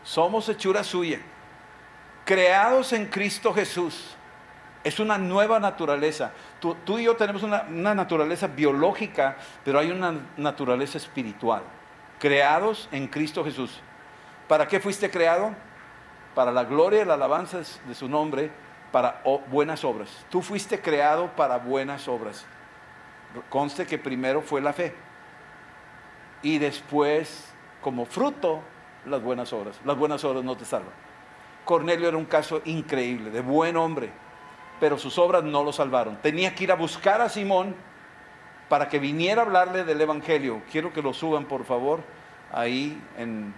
Somos 0.04 0.46
hechura 0.50 0.84
suya. 0.84 1.18
Creados 2.26 2.92
en 2.92 3.06
Cristo 3.06 3.54
Jesús 3.54 4.15
es 4.86 5.00
una 5.00 5.18
nueva 5.18 5.58
naturaleza. 5.58 6.30
Tú, 6.60 6.76
y 6.96 7.02
yo 7.02 7.16
tenemos 7.16 7.42
una, 7.42 7.64
naturaleza 7.68 8.46
biológica, 8.46 9.36
pero 9.64 9.80
hay 9.80 9.90
una 9.90 10.14
naturaleza 10.36 10.96
espiritual. 10.96 11.62
Creados 12.20 12.88
en 12.92 13.08
Cristo 13.08 13.44
Jesús. 13.44 13.80
¿Para 14.46 14.68
qué 14.68 14.78
fuiste 14.78 15.10
creado? 15.10 15.52
Para 16.36 16.52
la 16.52 16.62
gloria 16.62 17.02
y 17.02 17.04
la 17.04 17.14
alabanza 17.14 17.58
de 17.58 17.94
su 17.96 18.08
nombre, 18.08 18.52
para 18.92 19.24
buenas 19.50 19.82
obras. 19.84 20.24
Tú 20.30 20.40
fuiste 20.40 20.80
creado 20.80 21.34
para 21.34 21.58
buenas 21.58 22.06
obras. 22.06 22.46
Conste 23.50 23.86
que 23.88 23.98
primero 23.98 24.40
fue 24.40 24.60
la 24.60 24.72
fe. 24.72 24.94
Y 26.42 26.58
después, 26.58 27.52
como 27.82 28.06
fruto, 28.06 28.62
las 29.04 29.20
buenas 29.20 29.52
obras. 29.52 29.80
Las 29.84 29.96
buenas 29.98 30.22
obras 30.22 30.44
no 30.44 30.56
te 30.56 30.64
salvan. 30.64 30.94
Cornelio 31.64 32.06
era 32.06 32.16
un 32.16 32.26
caso 32.26 32.62
increíble, 32.64 33.30
de 33.30 33.40
buen 33.40 33.76
hombre 33.76 34.25
pero 34.80 34.98
sus 34.98 35.18
obras 35.18 35.42
no 35.44 35.62
lo 35.62 35.72
salvaron. 35.72 36.16
Tenía 36.16 36.54
que 36.54 36.64
ir 36.64 36.72
a 36.72 36.76
buscar 36.76 37.20
a 37.20 37.28
Simón 37.28 37.74
para 38.68 38.88
que 38.88 38.98
viniera 38.98 39.42
a 39.42 39.44
hablarle 39.44 39.84
del 39.84 40.00
Evangelio. 40.00 40.62
Quiero 40.70 40.92
que 40.92 41.02
lo 41.02 41.12
suban, 41.12 41.44
por 41.44 41.64
favor, 41.64 42.00
ahí 42.52 43.00
en 43.16 43.54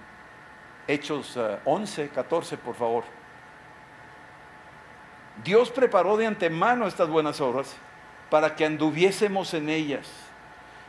Hechos 0.87 1.39
11, 1.65 2.05
eh, 2.05 2.09
14, 2.15 2.57
por 2.59 2.75
favor. 2.75 3.05
Dios 5.45 5.71
preparó 5.71 6.17
de 6.17 6.27
antemano 6.27 6.87
estas 6.87 7.09
buenas 7.09 7.41
obras 7.41 7.77
para 8.31 8.55
que 8.55 8.65
anduviésemos 8.65 9.55
en 9.55 9.69
ellas. 9.69 10.28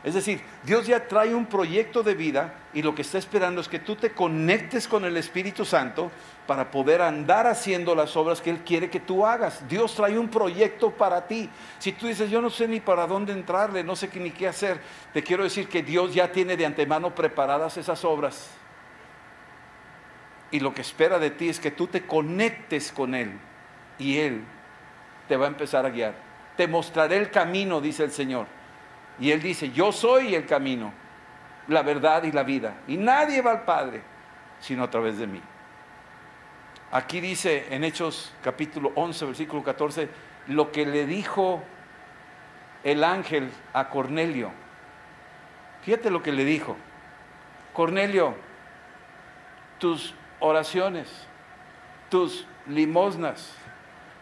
Es 0.02 0.14
decir, 0.14 0.40
Dios 0.62 0.86
ya 0.86 1.06
trae 1.06 1.34
un 1.34 1.44
proyecto 1.44 2.02
de 2.02 2.14
vida 2.14 2.54
y 2.72 2.80
lo 2.80 2.94
que 2.94 3.02
está 3.02 3.18
esperando 3.18 3.60
es 3.60 3.68
que 3.68 3.78
tú 3.78 3.96
te 3.96 4.12
conectes 4.12 4.88
con 4.88 5.04
el 5.04 5.16
Espíritu 5.18 5.66
Santo 5.66 6.10
para 6.46 6.70
poder 6.70 7.02
andar 7.02 7.46
haciendo 7.46 7.94
las 7.94 8.16
obras 8.16 8.40
que 8.40 8.48
Él 8.48 8.60
quiere 8.60 8.88
que 8.88 9.00
tú 9.00 9.26
hagas. 9.26 9.68
Dios 9.68 9.94
trae 9.94 10.18
un 10.18 10.28
proyecto 10.28 10.90
para 10.90 11.26
ti. 11.26 11.50
Si 11.78 11.92
tú 11.92 12.06
dices, 12.06 12.30
yo 12.30 12.40
no 12.40 12.48
sé 12.48 12.66
ni 12.66 12.80
para 12.80 13.06
dónde 13.06 13.34
entrarle, 13.34 13.84
no 13.84 13.94
sé 13.94 14.08
ni 14.14 14.30
qué 14.30 14.48
hacer, 14.48 14.80
te 15.12 15.22
quiero 15.22 15.44
decir 15.44 15.68
que 15.68 15.82
Dios 15.82 16.14
ya 16.14 16.32
tiene 16.32 16.56
de 16.56 16.64
antemano 16.64 17.14
preparadas 17.14 17.76
esas 17.76 18.02
obras. 18.02 18.50
Y 20.50 20.60
lo 20.60 20.72
que 20.72 20.80
espera 20.80 21.18
de 21.18 21.30
ti 21.30 21.50
es 21.50 21.60
que 21.60 21.70
tú 21.70 21.86
te 21.88 22.06
conectes 22.06 22.90
con 22.90 23.14
Él 23.14 23.38
y 23.98 24.16
Él 24.16 24.42
te 25.28 25.36
va 25.36 25.44
a 25.44 25.48
empezar 25.48 25.84
a 25.84 25.90
guiar. 25.90 26.14
Te 26.56 26.66
mostraré 26.66 27.18
el 27.18 27.30
camino, 27.30 27.82
dice 27.82 28.02
el 28.02 28.12
Señor. 28.12 28.59
Y 29.20 29.30
Él 29.30 29.42
dice, 29.42 29.70
yo 29.70 29.92
soy 29.92 30.34
el 30.34 30.46
camino, 30.46 30.92
la 31.68 31.82
verdad 31.82 32.24
y 32.24 32.32
la 32.32 32.42
vida. 32.42 32.78
Y 32.88 32.96
nadie 32.96 33.42
va 33.42 33.52
al 33.52 33.62
Padre 33.64 34.02
sino 34.60 34.84
a 34.84 34.90
través 34.90 35.18
de 35.18 35.26
mí. 35.26 35.40
Aquí 36.92 37.20
dice 37.20 37.66
en 37.70 37.84
Hechos 37.84 38.32
capítulo 38.42 38.92
11, 38.94 39.26
versículo 39.26 39.62
14, 39.62 40.08
lo 40.48 40.72
que 40.72 40.86
le 40.86 41.06
dijo 41.06 41.62
el 42.84 43.04
ángel 43.04 43.50
a 43.72 43.88
Cornelio. 43.88 44.50
Fíjate 45.82 46.10
lo 46.10 46.22
que 46.22 46.32
le 46.32 46.44
dijo. 46.44 46.76
Cornelio, 47.72 48.34
tus 49.78 50.14
oraciones, 50.40 51.08
tus 52.08 52.46
limosnas, 52.66 53.54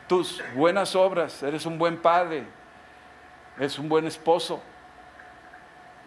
tus 0.06 0.42
buenas 0.54 0.94
obras, 0.94 1.42
eres 1.42 1.66
un 1.66 1.78
buen 1.78 1.96
padre, 1.96 2.44
eres 3.56 3.78
un 3.78 3.88
buen 3.88 4.06
esposo, 4.06 4.62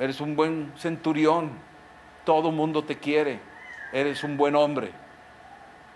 eres 0.02 0.20
un 0.20 0.36
buen 0.36 0.74
centurión, 0.78 1.52
todo 2.26 2.52
mundo 2.52 2.84
te 2.84 2.97
quiere, 2.97 3.39
eres 3.93 4.24
un 4.24 4.36
buen 4.36 4.56
hombre, 4.56 4.91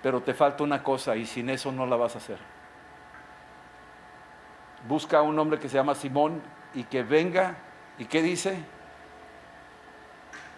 pero 0.03 0.22
te 0.22 0.36
falta 0.36 0.64
una 0.64 0.84
cosa 0.84 1.16
y 1.16 1.26
sin 1.26 1.49
eso 1.49 1.72
no 1.72 1.88
la 1.88 1.95
vas 1.95 2.14
a 2.14 2.20
hacer. 2.20 2.38
Busca 4.88 5.18
a 5.18 5.22
un 5.24 5.39
hombre 5.39 5.58
que 5.58 5.68
se 5.68 5.78
llama 5.78 5.95
Simón 5.95 6.39
y 6.76 6.84
que 6.84 7.01
venga, 7.01 7.56
¿y 7.97 8.06
qué 8.06 8.22
dice? 8.22 8.60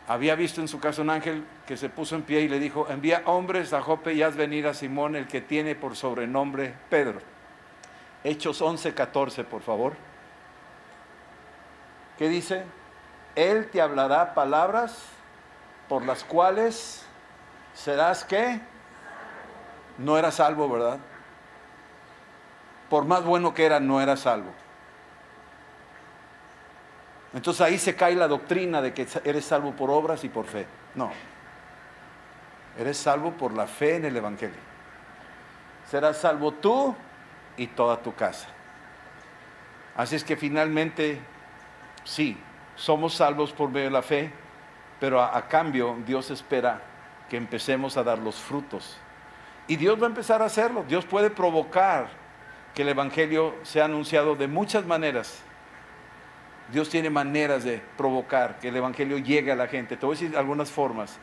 Había 0.09 0.35
visto 0.35 0.59
en 0.59 0.67
su 0.67 0.81
casa 0.81 1.01
un 1.01 1.09
ángel 1.09 1.45
que 1.65 1.77
se 1.77 1.87
puso 1.87 2.17
en 2.17 2.23
pie 2.23 2.41
y 2.41 2.49
le 2.49 2.59
dijo, 2.59 2.87
envía 2.89 3.21
hombres 3.27 3.71
a 3.71 3.81
Jope 3.81 4.13
y 4.13 4.23
haz 4.23 4.35
venir 4.35 4.67
a 4.67 4.73
Simón, 4.73 5.15
el 5.15 5.25
que 5.25 5.39
tiene 5.39 5.73
por 5.73 5.95
sobrenombre 5.95 6.73
Pedro. 6.89 7.21
Hechos 8.25 8.61
11, 8.61 8.93
14, 8.93 9.45
por 9.45 9.61
favor. 9.61 9.93
¿Qué 12.17 12.27
dice? 12.27 12.65
Él 13.37 13.69
te 13.69 13.81
hablará 13.81 14.33
palabras 14.33 14.97
por 15.87 16.03
las 16.03 16.23
cuales 16.23 17.05
serás 17.75 18.23
que 18.23 18.59
no 19.99 20.17
era 20.17 20.31
salvo, 20.31 20.67
¿verdad? 20.67 20.97
Por 22.89 23.05
más 23.05 23.23
bueno 23.23 23.53
que 23.53 23.63
era, 23.63 23.79
no 23.79 24.01
era 24.01 24.17
salvo. 24.17 24.51
Entonces 27.31 27.61
ahí 27.61 27.77
se 27.77 27.95
cae 27.95 28.15
la 28.15 28.27
doctrina 28.27 28.81
de 28.81 28.95
que 28.95 29.07
eres 29.23 29.45
salvo 29.45 29.71
por 29.73 29.91
obras 29.91 30.23
y 30.23 30.29
por 30.29 30.45
fe. 30.45 30.65
No. 30.95 31.11
Eres 32.75 32.97
salvo 32.97 33.33
por 33.33 33.53
la 33.53 33.67
fe 33.67 33.97
en 33.97 34.05
el 34.05 34.17
Evangelio. 34.17 34.57
Serás 35.87 36.17
salvo 36.17 36.53
tú 36.53 36.95
y 37.55 37.67
toda 37.67 38.01
tu 38.01 38.15
casa. 38.15 38.47
Así 39.95 40.15
es 40.15 40.23
que 40.23 40.35
finalmente, 40.35 41.21
sí, 42.03 42.35
somos 42.77 43.15
salvos 43.15 43.51
por 43.51 43.69
medio 43.69 43.85
de 43.85 43.91
la 43.91 44.01
fe, 44.01 44.31
pero 44.99 45.21
a, 45.21 45.47
cambio 45.47 45.97
Dios 46.05 46.31
espera 46.31 46.81
que 47.29 47.35
empecemos 47.35 47.97
a 47.97 48.03
dar 48.03 48.19
los 48.19 48.35
frutos. 48.35 48.97
Y 49.67 49.75
Dios 49.75 49.99
va 49.99 50.05
a 50.05 50.09
empezar 50.09 50.41
a 50.41 50.45
hacerlo. 50.45 50.85
Dios 50.87 51.03
puede 51.05 51.29
provocar 51.29 52.07
que 52.73 52.83
el 52.83 52.89
Evangelio 52.89 53.55
sea 53.63 53.85
anunciado 53.85 54.35
de 54.35 54.47
muchas 54.47 54.85
maneras. 54.85 55.41
Dios 56.71 56.89
tiene 56.89 57.09
maneras 57.09 57.63
de 57.63 57.81
provocar 57.97 58.59
que 58.59 58.69
el 58.69 58.75
Evangelio 58.75 59.17
llegue 59.17 59.51
a 59.51 59.55
la 59.55 59.67
gente. 59.67 59.97
Te 59.97 60.05
voy 60.05 60.15
a 60.15 60.19
decir 60.19 60.37
algunas 60.37 60.69
formas. 60.69 61.17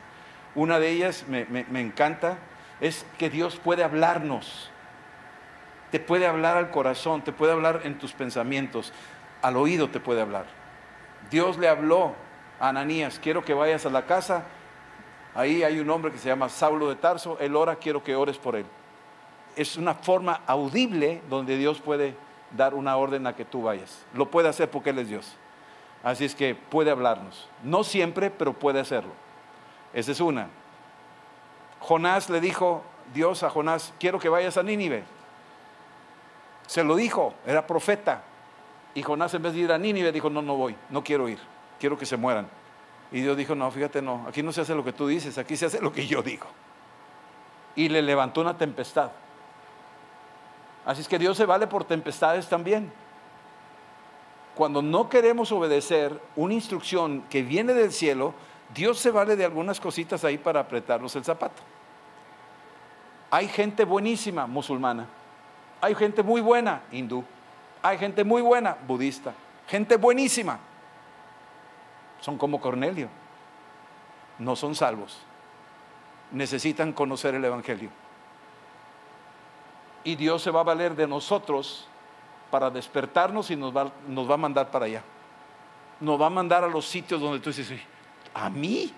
Una 0.54 0.78
de 0.78 0.90
ellas 0.90 1.24
me, 1.28 1.46
me 1.46 1.80
encanta, 1.80 2.36
es 2.80 3.06
que 3.18 3.30
Dios 3.30 3.56
puede 3.56 3.84
hablarnos. 3.84 4.70
Te 5.90 6.00
puede 6.00 6.26
hablar 6.26 6.56
al 6.56 6.70
corazón, 6.70 7.22
te 7.22 7.32
puede 7.32 7.52
hablar 7.52 7.82
en 7.84 7.98
tus 7.98 8.12
pensamientos, 8.12 8.92
al 9.42 9.56
oído 9.56 9.88
te 9.88 10.00
puede 10.00 10.20
hablar. 10.20 10.63
Dios 11.30 11.58
le 11.58 11.68
habló 11.68 12.14
a 12.60 12.68
Ananías, 12.68 13.18
quiero 13.18 13.44
que 13.44 13.54
vayas 13.54 13.86
a 13.86 13.90
la 13.90 14.06
casa, 14.06 14.44
ahí 15.34 15.62
hay 15.62 15.78
un 15.80 15.90
hombre 15.90 16.12
que 16.12 16.18
se 16.18 16.28
llama 16.28 16.48
Saulo 16.48 16.88
de 16.88 16.96
Tarso, 16.96 17.36
él 17.40 17.56
ora, 17.56 17.76
quiero 17.76 18.02
que 18.02 18.14
ores 18.14 18.38
por 18.38 18.56
él. 18.56 18.66
Es 19.56 19.76
una 19.76 19.94
forma 19.94 20.40
audible 20.46 21.22
donde 21.28 21.56
Dios 21.56 21.80
puede 21.80 22.16
dar 22.56 22.74
una 22.74 22.96
orden 22.96 23.26
a 23.26 23.34
que 23.34 23.44
tú 23.44 23.62
vayas. 23.62 24.04
Lo 24.14 24.30
puede 24.30 24.48
hacer 24.48 24.70
porque 24.70 24.90
Él 24.90 24.98
es 24.98 25.08
Dios. 25.08 25.36
Así 26.02 26.24
es 26.24 26.34
que 26.34 26.54
puede 26.54 26.90
hablarnos. 26.90 27.48
No 27.62 27.84
siempre, 27.84 28.30
pero 28.30 28.52
puede 28.52 28.80
hacerlo. 28.80 29.12
Esa 29.92 30.12
es 30.12 30.20
una. 30.20 30.48
Jonás 31.80 32.30
le 32.30 32.40
dijo, 32.40 32.82
Dios 33.12 33.42
a 33.42 33.50
Jonás, 33.50 33.92
quiero 33.98 34.18
que 34.18 34.28
vayas 34.28 34.56
a 34.56 34.62
Nínive. 34.62 35.04
Se 36.66 36.82
lo 36.82 36.96
dijo, 36.96 37.34
era 37.46 37.66
profeta. 37.66 38.22
Y 38.94 39.02
Jonás 39.02 39.34
en 39.34 39.42
vez 39.42 39.52
de 39.54 39.60
ir 39.60 39.72
a 39.72 39.78
Nínive 39.78 40.12
dijo, 40.12 40.30
no, 40.30 40.40
no 40.40 40.56
voy, 40.56 40.76
no 40.90 41.02
quiero 41.02 41.28
ir, 41.28 41.38
quiero 41.80 41.98
que 41.98 42.06
se 42.06 42.16
mueran. 42.16 42.48
Y 43.10 43.20
Dios 43.20 43.36
dijo, 43.36 43.54
no, 43.54 43.70
fíjate, 43.70 44.00
no, 44.00 44.24
aquí 44.28 44.42
no 44.42 44.52
se 44.52 44.60
hace 44.60 44.74
lo 44.74 44.84
que 44.84 44.92
tú 44.92 45.06
dices, 45.06 45.36
aquí 45.38 45.56
se 45.56 45.66
hace 45.66 45.80
lo 45.80 45.92
que 45.92 46.06
yo 46.06 46.22
digo. 46.22 46.46
Y 47.76 47.88
le 47.88 48.02
levantó 48.02 48.40
una 48.40 48.56
tempestad. 48.56 49.10
Así 50.84 51.00
es 51.00 51.08
que 51.08 51.18
Dios 51.18 51.36
se 51.36 51.46
vale 51.46 51.66
por 51.66 51.84
tempestades 51.84 52.48
también. 52.48 52.92
Cuando 54.54 54.82
no 54.82 55.08
queremos 55.08 55.50
obedecer 55.50 56.20
una 56.36 56.54
instrucción 56.54 57.22
que 57.28 57.42
viene 57.42 57.74
del 57.74 57.92
cielo, 57.92 58.34
Dios 58.72 58.98
se 58.98 59.10
vale 59.10 59.34
de 59.36 59.44
algunas 59.44 59.80
cositas 59.80 60.24
ahí 60.24 60.38
para 60.38 60.60
apretarnos 60.60 61.14
el 61.16 61.24
zapato. 61.24 61.62
Hay 63.30 63.48
gente 63.48 63.84
buenísima 63.84 64.46
musulmana, 64.46 65.08
hay 65.80 65.94
gente 65.96 66.22
muy 66.22 66.40
buena 66.40 66.82
hindú, 66.92 67.24
hay 67.84 67.98
gente 67.98 68.24
muy 68.24 68.40
buena 68.40 68.78
budista, 68.88 69.34
gente 69.68 69.98
buenísima. 69.98 70.58
Son 72.18 72.38
como 72.38 72.58
Cornelio, 72.58 73.10
no 74.38 74.56
son 74.56 74.74
salvos, 74.74 75.18
necesitan 76.32 76.94
conocer 76.94 77.34
el 77.34 77.44
Evangelio. 77.44 77.90
Y 80.02 80.16
Dios 80.16 80.40
se 80.40 80.50
va 80.50 80.60
a 80.60 80.64
valer 80.64 80.96
de 80.96 81.06
nosotros 81.06 81.86
para 82.50 82.70
despertarnos 82.70 83.50
y 83.50 83.56
nos 83.56 83.76
va, 83.76 83.92
a 84.34 84.36
mandar 84.38 84.70
para 84.70 84.86
allá. 84.86 85.02
Nos 86.00 86.18
va 86.18 86.26
a 86.26 86.30
mandar 86.30 86.64
a 86.64 86.68
los 86.68 86.86
sitios 86.86 87.20
donde 87.20 87.38
tú 87.40 87.50
dices, 87.50 87.78
a 88.32 88.48
mí, 88.48 88.94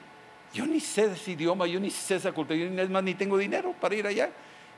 yo 0.54 0.64
ni 0.64 0.78
sé 0.78 1.06
ese 1.06 1.32
idioma, 1.32 1.66
yo 1.66 1.80
ni 1.80 1.90
sé 1.90 2.14
esa 2.14 2.30
cultura, 2.30 2.56
yo 2.56 2.70
ni, 2.70 2.86
más 2.88 3.02
ni 3.02 3.14
tengo 3.14 3.36
dinero 3.36 3.74
para 3.80 3.96
ir 3.96 4.06
allá. 4.06 4.30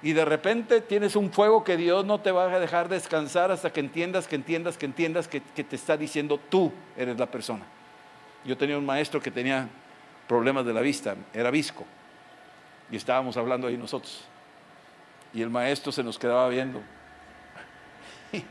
Y 0.03 0.13
de 0.13 0.25
repente 0.25 0.81
tienes 0.81 1.17
un 1.17 1.33
fuego 1.33 1.65
que 1.65 1.77
Dios 1.77 2.05
no 2.05 2.21
te 2.21 2.31
va 2.31 2.45
a 2.45 2.61
dejar 2.61 2.89
descansar 2.89 3.51
hasta 3.51 3.73
que 3.73 3.81
entiendas, 3.81 4.29
que 4.29 4.37
entiendas, 4.37 4.79
que 4.79 4.87
entiendas 4.87 5.27
que, 5.27 5.41
te 5.41 5.75
está 5.75 5.97
diciendo 5.97 6.39
tú 6.49 6.73
eres 6.97 7.19
la 7.19 7.27
persona. 7.27 7.65
Yo 8.45 8.57
tenía 8.57 8.79
un 8.79 8.87
maestro 8.87 9.21
que 9.21 9.31
tenía 9.31 9.69
problemas 10.29 10.65
de 10.65 10.73
la 10.73 10.81
vista, 10.81 11.17
era 11.35 11.51
visco, 11.51 11.85
y 12.91 12.97
estábamos 12.97 13.37
hablando 13.37 13.67
ahí 13.67 13.77
nosotros. 13.77 14.25
Y 15.35 15.43
el 15.43 15.51
maestro 15.51 15.91
se 15.91 16.03
nos 16.03 16.19
quedaba 16.19 16.49
viendo. 16.49 16.81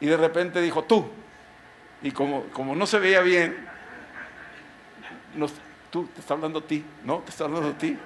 Y 0.00 0.06
de 0.06 0.16
repente 0.16 0.60
dijo, 0.60 0.84
tú. 0.84 1.08
Y 2.02 2.12
como, 2.12 2.44
como 2.52 2.76
no 2.76 2.86
se 2.86 3.00
veía 3.00 3.20
bien, 3.20 3.68
tú, 5.90 6.06
te 6.06 6.20
está 6.20 6.34
hablando 6.34 6.60
a 6.60 6.62
ti, 6.62 6.84
¿no? 7.04 7.18
Te 7.18 7.30
está 7.30 7.44
hablando 7.44 7.70
a 7.70 7.72
ti. 7.72 7.98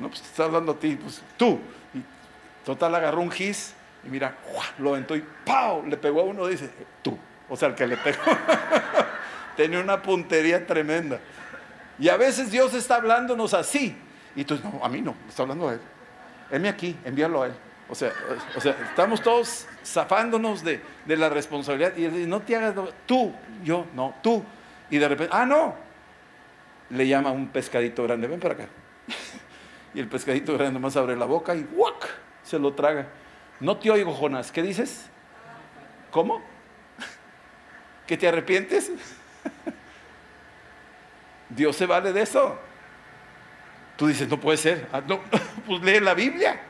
No, 0.00 0.08
pues 0.08 0.22
te 0.22 0.28
está 0.28 0.44
hablando 0.44 0.72
a 0.72 0.78
ti, 0.78 0.96
pues 0.96 1.22
tú. 1.36 1.58
Y 1.94 2.02
total 2.64 2.94
agarró 2.94 3.20
un 3.20 3.30
gis 3.30 3.74
y 4.04 4.08
mira, 4.08 4.36
lo 4.78 4.90
aventó 4.90 5.16
y 5.16 5.24
¡pau! 5.44 5.84
Le 5.86 5.96
pegó 5.96 6.20
a 6.20 6.24
uno 6.24 6.46
dice, 6.46 6.70
tú. 7.02 7.18
O 7.48 7.56
sea, 7.56 7.68
el 7.68 7.74
que 7.74 7.86
le 7.86 7.96
pegó 7.96 8.18
tenía 9.56 9.80
una 9.80 10.00
puntería 10.02 10.66
tremenda. 10.66 11.18
Y 11.98 12.08
a 12.08 12.16
veces 12.16 12.50
Dios 12.50 12.74
está 12.74 12.96
hablándonos 12.96 13.54
así. 13.54 13.96
Y 14.36 14.44
tú, 14.44 14.58
no, 14.62 14.84
a 14.84 14.88
mí 14.88 15.00
no, 15.00 15.14
está 15.28 15.42
hablando 15.42 15.68
a 15.68 15.74
él. 15.74 15.80
Heme 16.50 16.68
aquí, 16.68 16.96
envíalo 17.04 17.42
a 17.42 17.46
él. 17.46 17.54
O 17.88 17.94
sea, 17.94 18.12
o 18.54 18.60
sea 18.60 18.76
estamos 18.88 19.22
todos 19.22 19.66
zafándonos 19.84 20.62
de, 20.62 20.80
de, 21.06 21.16
la 21.16 21.28
responsabilidad. 21.28 21.96
Y 21.96 22.04
él 22.04 22.12
dice, 22.12 22.26
no 22.26 22.40
te 22.40 22.54
hagas, 22.54 22.74
tú, 23.06 23.32
yo, 23.64 23.86
no, 23.94 24.14
tú. 24.22 24.44
Y 24.90 24.98
de 24.98 25.08
repente, 25.08 25.34
ah, 25.34 25.46
no. 25.46 25.74
Le 26.90 27.06
llama 27.06 27.30
un 27.30 27.48
pescadito 27.48 28.04
grande, 28.04 28.28
ven 28.28 28.40
para 28.40 28.54
acá. 28.54 28.68
Y 29.98 30.00
el 30.00 30.06
pescadito 30.06 30.54
grande 30.54 30.74
nomás 30.74 30.96
abre 30.96 31.16
la 31.16 31.24
boca 31.24 31.56
y 31.56 31.64
¡guac! 31.64 32.08
se 32.44 32.56
lo 32.56 32.72
traga. 32.72 33.08
No 33.58 33.78
te 33.78 33.90
oigo, 33.90 34.14
Jonás. 34.14 34.52
¿Qué 34.52 34.62
dices? 34.62 35.06
¿Cómo? 36.12 36.40
¿Que 38.06 38.16
te 38.16 38.28
arrepientes? 38.28 38.92
Dios 41.48 41.74
se 41.74 41.84
vale 41.84 42.12
de 42.12 42.22
eso. 42.22 42.56
Tú 43.96 44.06
dices, 44.06 44.28
no 44.28 44.38
puede 44.38 44.56
ser. 44.56 44.86
Ah, 44.92 45.02
no, 45.04 45.18
pues 45.66 45.82
lee 45.82 45.98
la 45.98 46.14
Biblia. 46.14 46.60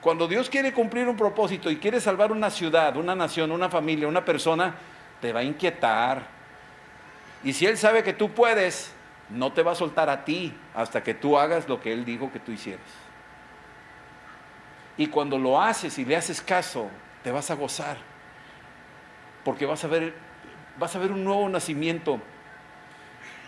Cuando 0.00 0.28
Dios 0.28 0.48
quiere 0.48 0.72
cumplir 0.72 1.08
un 1.08 1.16
propósito 1.16 1.68
y 1.68 1.78
quiere 1.78 2.00
salvar 2.00 2.30
una 2.30 2.48
ciudad, 2.48 2.96
una 2.96 3.16
nación, 3.16 3.50
una 3.50 3.68
familia, 3.68 4.06
una 4.06 4.24
persona, 4.24 4.76
te 5.20 5.32
va 5.32 5.40
a 5.40 5.42
inquietar. 5.42 6.28
Y 7.42 7.54
si 7.54 7.66
Él 7.66 7.76
sabe 7.76 8.04
que 8.04 8.12
tú 8.12 8.30
puedes, 8.30 8.92
no 9.30 9.52
te 9.52 9.62
va 9.62 9.72
a 9.72 9.74
soltar 9.74 10.10
a 10.10 10.24
ti 10.24 10.52
hasta 10.74 11.02
que 11.02 11.14
tú 11.14 11.38
hagas 11.38 11.68
lo 11.68 11.80
que 11.80 11.92
Él 11.92 12.04
dijo 12.04 12.32
que 12.32 12.40
tú 12.40 12.52
hicieras. 12.52 12.86
Y 14.96 15.06
cuando 15.06 15.38
lo 15.38 15.60
haces 15.60 15.98
y 15.98 16.04
le 16.04 16.16
haces 16.16 16.40
caso, 16.40 16.88
te 17.22 17.30
vas 17.30 17.50
a 17.50 17.54
gozar. 17.54 17.96
Porque 19.44 19.64
vas 19.64 19.84
a 19.84 19.88
ver, 19.88 20.14
vas 20.78 20.94
a 20.94 20.98
ver 20.98 21.12
un 21.12 21.24
nuevo 21.24 21.48
nacimiento 21.48 22.20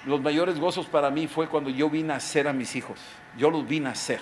los 0.04 0.20
mayores 0.20 0.58
gozos 0.58 0.86
para 0.86 1.10
mí 1.10 1.28
fue 1.28 1.48
cuando 1.48 1.70
yo 1.70 1.88
vi 1.88 2.02
nacer 2.02 2.48
a 2.48 2.52
mis 2.52 2.74
hijos. 2.74 2.98
Yo 3.36 3.50
los 3.50 3.66
vi 3.66 3.78
nacer. 3.78 4.20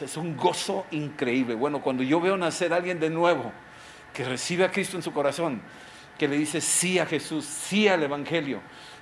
Es 0.00 0.16
un 0.18 0.36
gozo 0.36 0.84
increíble. 0.90 1.54
Bueno, 1.54 1.80
cuando 1.80 2.02
yo 2.02 2.20
veo 2.20 2.36
nacer 2.36 2.74
a 2.74 2.76
alguien 2.76 3.00
de 3.00 3.08
nuevo, 3.08 3.50
que 4.12 4.24
recibe 4.24 4.64
a 4.64 4.70
Cristo 4.70 4.96
en 4.96 5.02
su 5.02 5.12
corazón, 5.12 5.62
que 6.18 6.28
le 6.28 6.36
dice 6.36 6.60
sí 6.60 6.98
a 6.98 7.06
Jesús, 7.06 7.46
sí 7.46 7.88
al 7.88 8.02
Evangelio, 8.02 8.60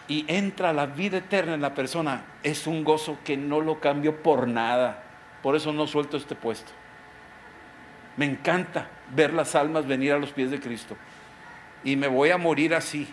y 0.09 0.25
entra 0.29 0.73
la 0.73 0.87
vida 0.87 1.19
eterna 1.19 1.55
en 1.55 1.61
la 1.61 1.75
persona, 1.75 2.25
es 2.43 2.67
un 2.67 2.85
gozo 2.85 3.19
que 3.25 3.37
no 3.37 3.61
lo 3.61 3.81
cambio 3.81 4.23
por 4.23 4.47
nada. 4.47 5.03
Por 5.43 5.57
eso 5.57 5.73
no 5.73 5.87
suelto 5.87 6.17
este 6.17 6.35
puesto. 6.35 6.73
Me 8.17 8.25
encanta 8.25 8.89
ver 9.15 9.33
las 9.33 9.55
almas 9.55 9.87
venir 9.87 10.13
a 10.13 10.19
los 10.19 10.33
pies 10.33 10.51
de 10.51 10.61
Cristo. 10.61 10.97
Y 11.85 11.97
me 11.97 12.09
voy 12.09 12.31
a 12.31 12.39
morir 12.39 12.75
así. 12.75 13.07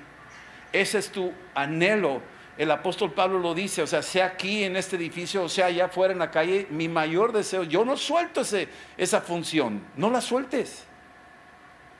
Ese 0.71 0.97
es 0.97 1.11
tu 1.11 1.31
anhelo 1.53 2.21
el 2.57 2.69
apóstol 2.69 3.11
Pablo 3.13 3.39
lo 3.39 3.55
dice, 3.55 3.81
o 3.81 3.87
sea, 3.87 4.03
sea 4.03 4.25
aquí 4.25 4.63
en 4.63 4.75
este 4.75 4.95
edificio 4.95 5.43
o 5.43 5.49
sea 5.49 5.67
allá 5.67 5.85
afuera 5.85 6.13
en 6.13 6.19
la 6.19 6.29
calle, 6.29 6.67
mi 6.69 6.87
mayor 6.87 7.31
deseo, 7.31 7.63
yo 7.63 7.83
no 7.83 7.97
suelto 7.97 8.41
ese, 8.41 8.67
esa 8.95 9.21
función, 9.21 9.81
no 9.97 10.11
la 10.11 10.21
sueltes. 10.21 10.85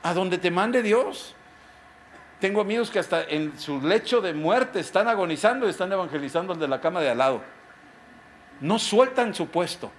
A 0.03 0.13
donde 0.13 0.37
te 0.37 0.51
mande 0.51 0.83
Dios. 0.83 1.35
Tengo 2.43 2.59
amigos 2.59 2.91
que 2.91 2.99
hasta 2.99 3.23
en 3.23 3.57
su 3.57 3.79
lecho 3.79 4.19
de 4.19 4.33
muerte 4.33 4.81
están 4.81 5.07
agonizando 5.07 5.65
y 5.65 5.69
están 5.69 5.89
evangelizando 5.93 6.51
al 6.51 6.59
de 6.59 6.67
la 6.67 6.81
cama 6.81 6.99
de 6.99 7.09
al 7.09 7.17
lado. 7.17 7.41
No 8.59 8.77
sueltan 8.79 9.33
su 9.33 9.47
puesto. 9.47 9.89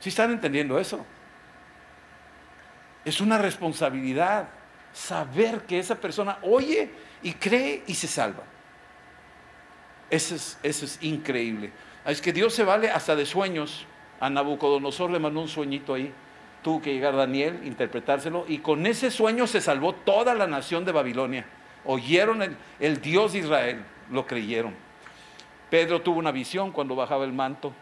¿Sí 0.00 0.08
están 0.08 0.30
entendiendo 0.30 0.78
eso? 0.78 1.04
Es 3.04 3.20
una 3.20 3.36
responsabilidad 3.36 4.48
saber 4.94 5.66
que 5.66 5.78
esa 5.78 5.96
persona 5.96 6.38
oye 6.40 6.88
y 7.22 7.34
cree 7.34 7.82
y 7.86 7.92
se 7.92 8.06
salva. 8.06 8.44
Eso 10.08 10.34
es, 10.62 10.98
increíble. 11.02 11.72
Es 12.06 12.22
que 12.22 12.32
Dios 12.32 12.54
se 12.54 12.64
vale 12.64 12.90
hasta 12.90 13.14
de 13.14 13.26
sueños. 13.26 13.84
A 14.18 14.30
Nabucodonosor 14.30 15.10
le 15.10 15.18
mandó 15.18 15.42
un 15.42 15.48
sueñito 15.48 15.92
ahí. 15.92 16.10
Tuvo 16.62 16.82
que 16.82 16.92
llegar 16.92 17.16
Daniel, 17.16 17.60
interpretárselo, 17.64 18.44
y 18.48 18.58
con 18.58 18.86
ese 18.86 19.10
sueño 19.10 19.46
se 19.46 19.60
salvó 19.60 19.92
toda 19.92 20.34
la 20.34 20.46
nación 20.46 20.84
de 20.84 20.92
Babilonia. 20.92 21.46
oyeron 21.84 22.56
el, 22.80 23.00
Dios 23.00 23.32
de 23.32 23.38
Israel, 23.40 23.84
lo 24.10 24.26
creyeron. 24.26 24.74
Pedro 25.70 26.02
tuvo 26.02 26.18
una 26.18 26.32
visión 26.32 26.72
cuando 26.72 26.96
bajaba 26.96 27.24
el 27.24 27.32
manto 27.32 27.72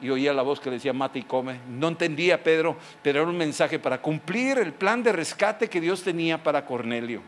y 0.00 0.10
oía 0.10 0.32
la 0.32 0.42
voz 0.42 0.60
que 0.60 0.70
le 0.70 0.76
decía, 0.76 0.92
mata 0.92 1.18
y 1.18 1.22
come. 1.22 1.60
No 1.68 1.88
entendía 1.88 2.42
Pedro, 2.42 2.76
pero 3.02 3.20
era 3.20 3.30
un 3.30 3.36
mensaje 3.36 3.78
para 3.78 4.02
cumplir 4.02 4.58
el 4.58 4.72
plan 4.72 5.02
de 5.02 5.12
rescate 5.12 5.68
que 5.68 5.80
Dios 5.80 6.02
tenía 6.02 6.42
para 6.42 6.66
Cornelio. 6.66 7.22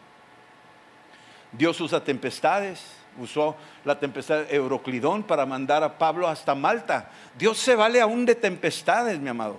Dios 1.53 1.81
usa 1.81 2.03
tempestades, 2.03 2.85
usó 3.19 3.57
la 3.85 3.99
tempestad 3.99 4.53
Euroclidón 4.53 5.23
para 5.23 5.47
mandar 5.47 5.83
a 5.83 5.97
Pablo 5.97 6.29
hasta 6.29 6.55
Malta. 6.55 7.11
Dios 7.39 7.59
se 7.59 7.75
vale 7.77 8.01
aún 8.01 8.27
de 8.27 8.35
tempestades, 8.35 9.19
mi 9.19 9.29
amado. 9.29 9.59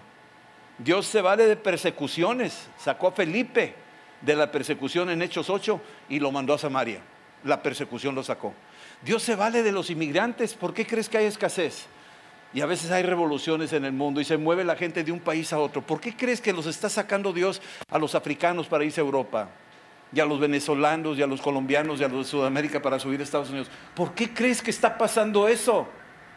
Dios 0.77 1.07
se 1.07 1.21
vale 1.21 1.47
de 1.47 1.55
persecuciones. 1.55 2.67
Sacó 2.77 3.07
a 3.07 3.11
Felipe 3.11 3.73
de 4.21 4.35
la 4.35 4.51
persecución 4.51 5.09
en 5.09 5.21
Hechos 5.21 5.49
8 5.49 5.81
y 6.09 6.19
lo 6.19 6.31
mandó 6.31 6.53
a 6.53 6.57
Samaria. 6.57 7.01
La 7.43 7.61
persecución 7.61 8.15
lo 8.15 8.23
sacó. 8.23 8.53
Dios 9.03 9.23
se 9.23 9.35
vale 9.35 9.63
de 9.63 9.71
los 9.71 9.89
inmigrantes. 9.89 10.53
¿Por 10.53 10.73
qué 10.73 10.85
crees 10.85 11.09
que 11.09 11.17
hay 11.17 11.25
escasez? 11.25 11.85
Y 12.53 12.61
a 12.61 12.65
veces 12.65 12.91
hay 12.91 13.03
revoluciones 13.03 13.73
en 13.73 13.85
el 13.85 13.91
mundo 13.91 14.21
y 14.21 14.25
se 14.25 14.37
mueve 14.37 14.63
la 14.63 14.75
gente 14.75 15.03
de 15.03 15.11
un 15.11 15.19
país 15.19 15.51
a 15.53 15.59
otro. 15.59 15.81
¿Por 15.81 15.99
qué 15.99 16.15
crees 16.15 16.41
que 16.41 16.53
los 16.53 16.65
está 16.65 16.89
sacando 16.89 17.33
Dios 17.33 17.61
a 17.89 17.99
los 17.99 18.15
africanos 18.15 18.67
para 18.67 18.83
irse 18.83 19.01
a 19.01 19.03
Europa? 19.03 19.49
Y 20.13 20.21
a 20.21 20.25
los 20.25 20.39
venezolanos 20.39 21.17
y 21.17 21.21
a 21.21 21.27
los 21.27 21.41
colombianos 21.41 21.99
y 21.99 22.03
a 22.03 22.07
los 22.07 22.25
de 22.25 22.31
Sudamérica 22.31 22.81
para 22.81 22.97
subir 22.97 23.19
a 23.19 23.23
Estados 23.23 23.49
Unidos. 23.49 23.69
¿Por 23.93 24.13
qué 24.13 24.33
crees 24.33 24.61
que 24.61 24.71
está 24.71 24.97
pasando 24.97 25.47
eso? 25.47 25.87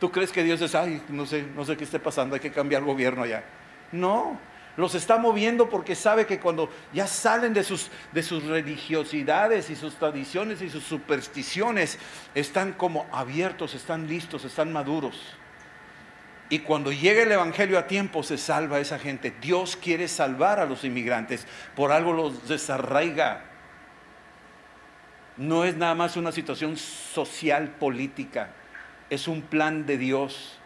¿Tú 0.00 0.10
crees 0.10 0.32
que 0.32 0.42
Dios 0.42 0.60
es, 0.60 0.74
ay, 0.74 1.00
no 1.08 1.24
sé, 1.24 1.44
no 1.54 1.64
sé 1.64 1.76
qué 1.76 1.84
esté 1.84 2.00
pasando, 2.00 2.34
hay 2.34 2.40
que 2.40 2.50
cambiar 2.50 2.82
el 2.82 2.86
gobierno 2.86 3.22
allá? 3.22 3.44
No, 3.92 4.38
los 4.76 4.94
está 4.94 5.18
moviendo 5.18 5.68
porque 5.68 5.94
sabe 5.94 6.26
que 6.26 6.40
cuando 6.40 6.70
ya 6.92 7.06
salen 7.06 7.52
de 7.52 7.64
sus, 7.64 7.90
de 8.12 8.22
sus 8.22 8.44
religiosidades 8.44 9.68
y 9.68 9.76
sus 9.76 9.96
tradiciones 9.96 10.62
y 10.62 10.70
sus 10.70 10.84
supersticiones, 10.84 11.98
están 12.34 12.72
como 12.72 13.06
abiertos, 13.12 13.74
están 13.74 14.08
listos, 14.08 14.44
están 14.44 14.72
maduros. 14.72 15.36
Y 16.48 16.60
cuando 16.60 16.90
llegue 16.90 17.22
el 17.22 17.32
Evangelio 17.32 17.78
a 17.78 17.86
tiempo, 17.86 18.22
se 18.22 18.36
salva 18.36 18.80
esa 18.80 18.98
gente. 18.98 19.32
Dios 19.40 19.76
quiere 19.76 20.08
salvar 20.08 20.58
a 20.58 20.66
los 20.66 20.82
inmigrantes. 20.82 21.46
Por 21.76 21.92
algo 21.92 22.12
los 22.12 22.48
desarraiga. 22.48 23.44
No 25.36 25.64
es 25.64 25.76
nada 25.76 25.94
más 25.94 26.16
una 26.16 26.32
situación 26.32 26.76
social, 26.76 27.68
política. 27.78 28.50
Es 29.10 29.28
un 29.28 29.42
plan 29.42 29.86
de 29.86 29.96
Dios. 29.96 30.58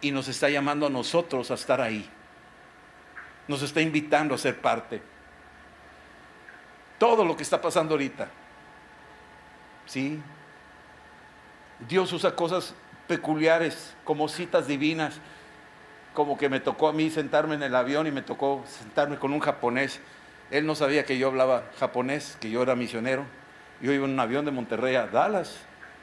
Y 0.00 0.10
nos 0.10 0.26
está 0.26 0.50
llamando 0.50 0.86
a 0.86 0.90
nosotros 0.90 1.52
a 1.52 1.54
estar 1.54 1.80
ahí. 1.80 2.10
Nos 3.48 3.62
está 3.62 3.80
invitando 3.80 4.34
a 4.34 4.38
ser 4.38 4.60
parte. 4.60 5.02
Todo 6.98 7.24
lo 7.24 7.36
que 7.36 7.42
está 7.42 7.60
pasando 7.60 7.94
ahorita. 7.94 8.28
¿Sí? 9.86 10.20
Dios 11.88 12.12
usa 12.12 12.36
cosas 12.36 12.74
peculiares, 13.08 13.94
como 14.04 14.28
citas 14.28 14.66
divinas, 14.66 15.20
como 16.14 16.38
que 16.38 16.48
me 16.48 16.60
tocó 16.60 16.88
a 16.88 16.92
mí 16.92 17.10
sentarme 17.10 17.54
en 17.54 17.62
el 17.62 17.74
avión 17.74 18.06
y 18.06 18.10
me 18.10 18.22
tocó 18.22 18.62
sentarme 18.66 19.18
con 19.18 19.32
un 19.32 19.40
japonés. 19.40 20.00
Él 20.50 20.66
no 20.66 20.74
sabía 20.74 21.04
que 21.04 21.18
yo 21.18 21.28
hablaba 21.28 21.64
japonés, 21.78 22.36
que 22.40 22.50
yo 22.50 22.62
era 22.62 22.76
misionero. 22.76 23.24
Yo 23.80 23.92
iba 23.92 24.04
en 24.04 24.12
un 24.12 24.20
avión 24.20 24.44
de 24.44 24.52
Monterrey 24.52 24.94
a 24.94 25.06
Dallas, 25.06 25.56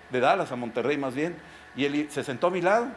de 0.09 0.19
Dallas 0.19 0.51
a 0.51 0.55
Monterrey 0.55 0.97
más 0.97 1.15
bien, 1.15 1.35
y 1.75 1.85
él 1.85 2.07
se 2.09 2.23
sentó 2.23 2.47
a 2.47 2.49
mi 2.51 2.61
lado 2.61 2.87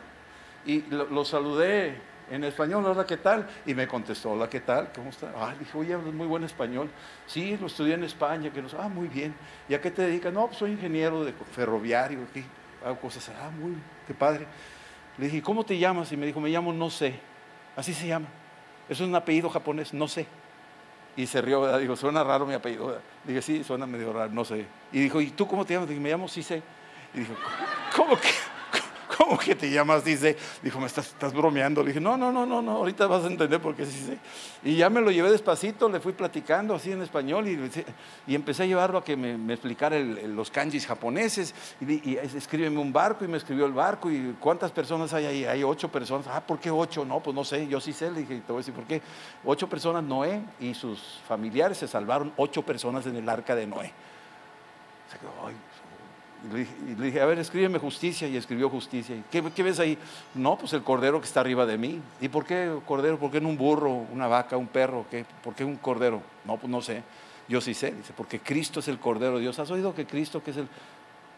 y 0.65 0.83
lo, 0.91 1.25
saludé 1.25 2.01
en 2.31 2.45
español, 2.45 2.85
hola, 2.87 3.07
¿qué 3.07 3.17
tal? 3.19 3.49
Y 3.67 3.75
me 3.75 3.87
contestó, 3.87 4.33
hola, 4.33 4.49
¿qué 4.49 4.61
tal? 4.61 4.91
¿Cómo 4.95 5.11
está? 5.11 5.33
Ah, 5.37 5.55
dije, 5.59 5.77
oye, 5.77 5.95
hablas 5.95 6.15
muy 6.15 6.27
buen 6.27 6.45
español. 6.45 6.91
Sí, 7.27 7.57
lo 7.61 7.67
estudié 7.67 7.95
en 7.95 8.05
España, 8.05 8.51
que 8.51 8.63
nos, 8.63 8.75
ah, 8.75 8.89
muy 8.89 9.09
bien. 9.09 9.35
¿Y 9.69 9.75
a 9.75 9.81
qué 9.81 9.91
te 9.91 10.03
dedicas? 10.03 10.33
No, 10.33 10.47
pues 10.47 10.59
soy 10.59 10.73
ingeniero 10.73 11.27
ferroviario 11.55 12.21
aquí 12.31 12.45
hago 12.85 12.99
cosas, 12.99 13.31
ah, 13.41 13.51
muy, 13.51 13.75
qué 14.07 14.15
padre. 14.15 14.47
Le 15.19 15.27
dije, 15.27 15.43
¿cómo 15.43 15.65
te 15.65 15.79
llamas? 15.79 16.11
Y 16.13 16.17
me 16.17 16.27
dijo, 16.27 16.41
me 16.41 16.49
llamo 16.49 16.73
no 16.73 16.91
sé. 16.91 17.15
Así 17.77 17.95
se 17.95 18.07
llama. 18.07 18.29
Eso 18.89 19.05
es 19.05 19.09
un 19.09 19.15
apellido 19.15 19.49
japonés, 19.49 19.93
no 19.95 20.09
sé. 20.09 20.27
Y 21.17 21.27
se 21.27 21.43
rió, 21.43 21.61
¿verdad? 21.61 21.79
Dijo, 21.79 21.97
suena 21.97 22.25
raro 22.25 22.47
mi 22.47 22.55
apellido. 22.55 22.99
Dije, 23.25 23.43
sí, 23.43 23.65
suena 23.65 23.87
medio 23.87 24.13
raro, 24.13 24.33
no 24.33 24.45
sé. 24.45 24.67
Y 24.91 25.01
dijo, 25.01 25.21
¿y 25.21 25.31
tú 25.31 25.47
cómo 25.47 25.65
te 25.65 25.75
llamas? 25.75 25.89
Dije, 25.89 26.01
me 26.01 26.11
llamo 26.11 26.29
sí 26.29 26.43
sé. 26.43 26.63
Y 27.15 27.21
dijo, 27.21 27.35
¿cómo 27.95 28.17
que? 28.17 28.29
¿Cómo 29.23 29.39
que 29.39 29.55
te 29.55 29.71
llamas? 29.71 30.05
Dice, 30.05 30.37
dijo, 30.63 30.81
me 30.81 30.87
estás, 30.87 31.09
estás, 31.09 31.33
bromeando. 31.33 31.83
Le 31.83 31.89
dije, 31.89 32.01
no, 32.01 32.17
no, 32.17 32.33
no, 32.33 32.45
no, 32.45 32.61
no, 32.61 32.73
ahorita 32.73 33.07
vas 33.07 33.25
a 33.25 33.29
entender 33.29 33.61
por 33.61 33.75
qué 33.77 33.87
sí 33.87 34.07
sé. 34.07 34.19
Y 34.65 34.77
ya 34.77 34.91
me 34.91 35.01
lo 35.01 35.11
llevé 35.11 35.31
despacito, 35.31 35.89
le 35.89 36.01
fui 36.01 36.13
platicando 36.13 36.75
así 36.75 36.91
en 36.91 37.03
español 37.03 37.49
y, 37.49 37.71
y 38.27 38.35
empecé 38.35 38.65
a 38.65 38.67
llevarlo 38.67 38.99
a 38.99 39.05
que 39.05 39.17
me, 39.17 39.53
explicara 39.53 39.99
los 39.99 40.51
kanjis 40.51 40.87
japoneses. 40.87 41.55
Y, 41.81 42.11
y, 42.11 42.17
escríbeme 42.17 42.79
un 42.79 42.93
barco 42.93 43.25
y 43.25 43.29
me 43.29 43.37
escribió 43.37 43.67
el 43.67 43.73
barco. 43.73 44.11
¿Y 44.11 44.37
cuántas 44.41 44.73
personas 44.73 45.13
hay 45.15 45.27
ahí? 45.27 45.45
Hay 45.45 45.63
ocho 45.63 45.91
personas. 45.91 46.27
Ah, 46.29 46.41
¿por 46.41 46.59
qué 46.59 46.71
ocho? 46.71 47.05
No, 47.05 47.21
pues 47.21 47.35
no 47.35 47.45
sé, 47.45 47.67
yo 47.69 47.81
sí 47.81 47.93
sé. 47.93 48.11
Le 48.11 48.21
dije, 48.21 48.43
te 48.45 48.53
voy 48.53 48.57
a 48.57 48.59
decir 48.59 48.75
por 48.75 48.85
qué. 48.85 49.01
Ocho 49.45 49.69
personas, 49.69 50.03
Noé 50.03 50.41
y 50.59 50.75
sus 50.75 51.21
familiares 51.29 51.79
se 51.79 51.87
salvaron, 51.87 52.33
ocho 52.37 52.63
personas 52.63 53.07
en 53.07 53.17
el 53.17 53.29
arca 53.29 53.55
de 53.55 53.67
Noé. 53.67 53.93
Se 55.11 55.19
quedó, 55.19 55.31
ay, 55.47 55.55
y 56.51 56.95
le 56.97 57.07
dije, 57.07 57.21
a 57.21 57.27
ver, 57.27 57.39
escríbeme 57.39 57.79
justicia. 57.79 58.27
Y 58.27 58.37
escribió 58.37 58.69
justicia. 58.69 59.15
¿Y 59.17 59.23
qué, 59.31 59.63
ves 59.63 59.79
ahí? 59.79 59.97
No, 60.35 60.59
pues 60.59 60.73
el 60.73 60.83
cordero 60.83 61.21
que 61.21 61.27
está 61.27 61.41
arriba 61.41 61.67
de 61.67 61.79
mí. 61.79 62.01
¿Y 62.21 62.29
por 62.29 62.45
qué 62.45 62.79
cordero? 62.87 63.19
¿Por 63.19 63.31
qué 63.31 63.41
no 63.41 63.49
un 63.49 63.57
burro, 63.57 63.93
una 64.13 64.27
vaca, 64.27 64.57
un 64.57 64.67
perro? 64.67 65.07
¿Qué? 65.11 65.25
¿Por 65.43 65.55
qué 65.55 65.65
un 65.65 65.77
cordero? 65.77 66.23
No, 66.45 66.57
pues 66.57 66.71
no 66.71 66.83
sé. 66.83 67.03
Yo 67.49 67.61
sí 67.61 67.75
sé. 67.75 67.93
Dice, 67.93 68.13
porque 68.17 68.41
Cristo 68.41 68.81
es 68.81 68.89
el 68.89 68.99
cordero 68.99 69.37
de 69.37 69.43
Dios. 69.43 69.59
¿Has 69.59 69.71
oído 69.71 69.95
que 69.95 70.07
Cristo 70.07 70.43
que 70.43 70.51
es 70.51 70.57
el... 70.57 70.69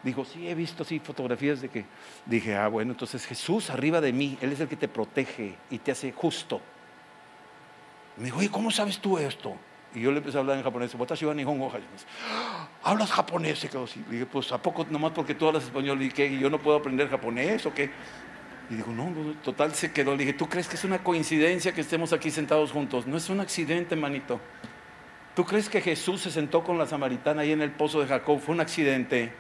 Dijo, 0.03 0.25
sí, 0.25 0.49
he 0.49 0.55
visto 0.55 0.83
así 0.83 0.99
fotografías 0.99 1.61
de 1.61 1.69
que... 1.69 1.85
Dije, 2.27 2.57
ah, 2.57 2.69
bueno, 2.69 2.93
entonces 2.93 3.27
Jesús 3.27 3.71
arriba 3.71 4.01
de 4.01 4.13
mí, 4.13 4.39
Él 4.41 4.53
es 4.53 4.61
el 4.61 4.69
que 4.69 4.77
te 4.77 4.89
protege 4.89 5.57
y 5.71 5.79
te 5.79 5.93
hace 5.93 6.13
justo. 6.13 6.61
Me 8.17 8.27
dijo, 8.27 8.39
oye, 8.39 8.51
¿cómo 8.51 8.71
sabes 8.71 8.99
tú 8.99 9.19
esto? 9.19 9.57
Y 9.95 10.01
yo 10.01 10.11
le 10.11 10.19
empecé 10.19 10.39
a 10.39 10.41
hablar 10.41 10.57
en 10.57 10.65
japonés. 10.65 10.95
¿Hablas 12.83 13.13
japonés? 13.13 13.65
Y 13.65 13.69
quedó 13.69 13.85
así. 13.85 14.05
Le 14.07 14.13
dije, 14.13 14.27
pues 14.27 14.51
¿a 14.51 14.59
poco 14.59 14.85
nomás 14.91 15.13
porque 15.13 15.35
tú 15.35 15.47
hablas 15.47 15.65
español? 15.65 16.03
Y 16.03 16.11
que 16.11 16.37
yo 16.39 16.51
no 16.51 16.59
puedo 16.59 16.77
aprender 16.77 17.09
japonés 17.09 17.65
o 17.67 17.73
qué? 17.73 17.91
Y 18.71 18.75
dijo, 18.75 18.91
no, 18.91 19.13
total 19.43 19.73
se 19.75 19.93
quedó. 19.93 20.13
Le 20.13 20.19
dije, 20.19 20.33
¿tú 20.33 20.49
crees 20.49 20.67
que 20.67 20.75
es 20.75 20.85
una 20.85 20.99
coincidencia 21.03 21.73
que 21.73 21.83
estemos 21.83 22.13
aquí 22.13 22.31
sentados 22.31 22.73
juntos? 22.73 23.07
No 23.07 23.17
es 23.17 23.29
un 23.29 23.41
accidente, 23.41 23.95
manito. 23.95 24.41
¿Tú 25.37 25.45
crees 25.45 25.69
que 25.69 25.81
Jesús 25.81 26.23
se 26.23 26.31
sentó 26.31 26.65
con 26.65 26.79
la 26.79 26.87
samaritana 26.87 27.43
ahí 27.43 27.53
en 27.53 27.63
el 27.63 27.71
pozo 27.71 28.01
de 28.01 28.07
Jacob? 28.07 28.41
Fue 28.41 28.55
un 28.55 28.61
accidente. 28.61 29.33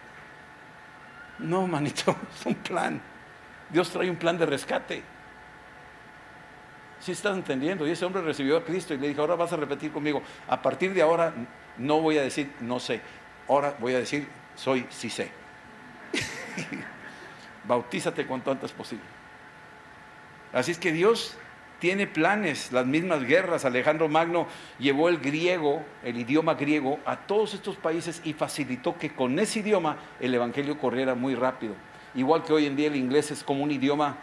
No, 1.38 1.66
manito, 1.66 2.16
es 2.38 2.46
un 2.46 2.54
plan. 2.54 3.00
Dios 3.70 3.90
trae 3.90 4.08
un 4.08 4.16
plan 4.16 4.38
de 4.38 4.46
rescate. 4.46 5.13
¿Sí 7.04 7.12
estás 7.12 7.36
entendiendo? 7.36 7.86
Y 7.86 7.90
ese 7.90 8.06
hombre 8.06 8.22
recibió 8.22 8.56
a 8.56 8.64
Cristo 8.64 8.94
y 8.94 8.96
le 8.96 9.08
dijo, 9.08 9.20
ahora 9.20 9.34
vas 9.34 9.52
a 9.52 9.56
repetir 9.56 9.92
conmigo. 9.92 10.22
A 10.48 10.62
partir 10.62 10.94
de 10.94 11.02
ahora 11.02 11.34
no 11.76 12.00
voy 12.00 12.16
a 12.16 12.22
decir 12.22 12.50
no 12.60 12.80
sé. 12.80 13.02
Ahora 13.46 13.76
voy 13.78 13.92
a 13.92 13.98
decir 13.98 14.26
soy 14.56 14.86
sí 14.88 15.10
sé. 15.10 15.30
Bautízate 17.68 18.24
cuanto 18.24 18.50
antes 18.50 18.72
posible. 18.72 19.04
Así 20.54 20.70
es 20.70 20.78
que 20.78 20.92
Dios 20.92 21.36
tiene 21.78 22.06
planes, 22.06 22.72
las 22.72 22.86
mismas 22.86 23.22
guerras. 23.24 23.66
Alejandro 23.66 24.08
Magno 24.08 24.46
llevó 24.78 25.10
el 25.10 25.18
griego, 25.18 25.84
el 26.04 26.16
idioma 26.16 26.54
griego, 26.54 27.00
a 27.04 27.18
todos 27.18 27.52
estos 27.52 27.76
países 27.76 28.22
y 28.24 28.32
facilitó 28.32 28.96
que 28.96 29.14
con 29.14 29.38
ese 29.38 29.58
idioma 29.58 29.98
el 30.20 30.32
Evangelio 30.32 30.78
corriera 30.78 31.14
muy 31.14 31.34
rápido. 31.34 31.74
Igual 32.14 32.44
que 32.44 32.54
hoy 32.54 32.64
en 32.64 32.76
día 32.76 32.86
el 32.86 32.96
inglés 32.96 33.30
es 33.30 33.44
como 33.44 33.62
un 33.62 33.72
idioma 33.72 34.16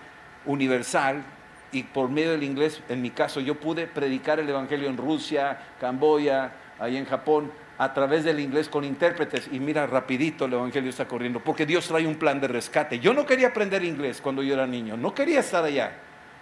universal 0.48 1.24
y 1.72 1.84
por 1.84 2.10
medio 2.10 2.32
del 2.32 2.44
inglés, 2.44 2.82
en 2.90 3.02
mi 3.02 3.12
caso, 3.12 3.40
yo 3.40 3.60
pude 3.60 3.88
predicar 3.88 4.40
el 4.40 4.50
Evangelio 4.50 4.90
en 4.90 4.98
Rusia, 4.98 5.58
Camboya, 5.80 6.52
ahí 6.80 6.98
en 6.98 7.06
Japón, 7.06 7.52
a 7.78 7.94
través 7.94 8.24
del 8.24 8.40
inglés 8.40 8.70
con 8.70 8.84
intérpretes. 8.84 9.50
Y 9.52 9.60
mira, 9.60 9.88
rapidito 9.88 10.46
el 10.46 10.54
Evangelio 10.54 10.90
está 10.90 11.08
corriendo, 11.08 11.40
porque 11.40 11.66
Dios 11.66 11.88
trae 11.88 12.06
un 12.06 12.16
plan 12.16 12.42
de 12.42 12.48
rescate. 12.48 13.00
Yo 13.00 13.14
no 13.14 13.26
quería 13.26 13.48
aprender 13.48 13.84
inglés 13.84 14.20
cuando 14.22 14.44
yo 14.44 14.54
era 14.54 14.68
niño, 14.68 14.98
no 14.98 15.14
quería 15.14 15.40
estar 15.40 15.64
allá. 15.64 15.94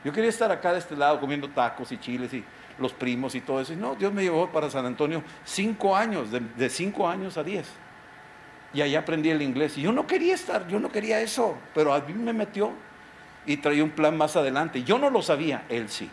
Yo 0.04 0.12
quería 0.14 0.30
estar 0.30 0.52
acá 0.52 0.74
de 0.74 0.80
este 0.80 0.96
lado 0.96 1.20
comiendo 1.20 1.50
tacos 1.50 1.92
y 1.92 1.98
chiles 1.98 2.34
y 2.34 2.44
los 2.80 2.94
primos 2.94 3.36
y 3.36 3.42
todo 3.42 3.60
eso. 3.60 3.76
No, 3.76 3.96
Dios 3.96 4.14
me 4.14 4.24
llevó 4.24 4.50
para 4.50 4.70
San 4.70 4.86
Antonio 4.86 5.22
cinco 5.44 5.96
años, 5.96 6.32
de, 6.32 6.40
de 6.40 6.70
cinco 6.70 7.08
años 7.08 7.38
a 7.38 7.44
diez. 7.44 7.68
Y 8.74 8.82
ahí 8.82 8.96
aprendí 8.96 9.30
el 9.30 9.42
inglés. 9.42 9.78
Y 9.78 9.82
yo 9.82 9.92
no 9.92 10.08
quería 10.08 10.36
estar, 10.36 10.68
yo 10.68 10.80
no 10.80 10.90
quería 10.90 11.20
eso, 11.20 11.58
pero 11.76 11.94
a 11.94 12.00
mí 12.00 12.14
me 12.14 12.32
metió 12.34 12.72
y 13.46 13.58
traía 13.58 13.84
un 13.84 13.92
plan 13.92 14.18
más 14.18 14.36
adelante. 14.36 14.84
Yo 14.84 14.98
no 14.98 15.10
lo 15.10 15.22
sabía, 15.22 15.66
él 15.70 15.90
sí. 15.90 16.10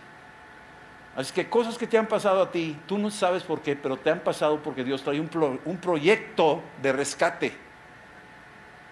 Así 1.17 1.33
que 1.33 1.49
cosas 1.49 1.79
que 1.79 1.87
te 1.87 1.97
han 1.97 2.07
pasado 2.07 2.43
a 2.43 2.51
ti, 2.51 2.77
tú 2.87 2.99
no 2.99 3.11
sabes 3.11 3.43
por 3.43 3.61
qué, 3.61 3.75
pero 3.75 3.97
te 3.97 4.11
han 4.11 4.21
pasado 4.21 4.63
porque 4.63 4.85
Dios 4.85 5.03
trae 5.03 5.19
un, 5.19 5.61
un 5.65 5.77
proyecto 5.79 6.63
de 6.83 6.93
rescate 6.93 7.53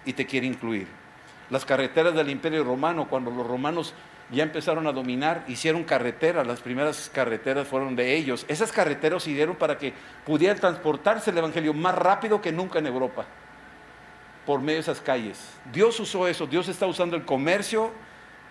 y 0.05 0.13
te 0.13 0.25
quiere 0.25 0.47
incluir. 0.47 0.87
Las 1.51 1.65
carreteras 1.65 2.15
del 2.15 2.29
Imperio 2.31 2.63
Romano, 2.63 3.07
cuando 3.07 3.29
los 3.29 3.45
romanos 3.45 3.93
ya 4.31 4.41
empezaron 4.41 4.87
a 4.87 4.91
dominar, 4.91 5.43
hicieron 5.47 5.83
carreteras, 5.83 6.47
las 6.47 6.61
primeras 6.61 7.11
carreteras 7.13 7.67
fueron 7.67 7.95
de 7.95 8.15
ellos. 8.15 8.43
Esas 8.47 8.71
carreteras 8.71 9.21
sirvieron 9.21 9.55
para 9.55 9.77
que 9.77 9.93
pudiera 10.25 10.55
transportarse 10.55 11.29
el 11.29 11.37
Evangelio 11.37 11.75
más 11.75 11.93
rápido 11.93 12.41
que 12.41 12.51
nunca 12.51 12.79
en 12.79 12.87
Europa. 12.87 13.25
por 14.45 14.61
medio 14.61 14.75
de 14.75 14.81
esas 14.81 15.01
calles. 15.01 15.49
Dios 15.71 15.99
usó 15.99 16.27
eso, 16.27 16.45
Dios 16.45 16.67
está 16.67 16.85
usando 16.85 17.15
el 17.15 17.25
comercio 17.25 17.91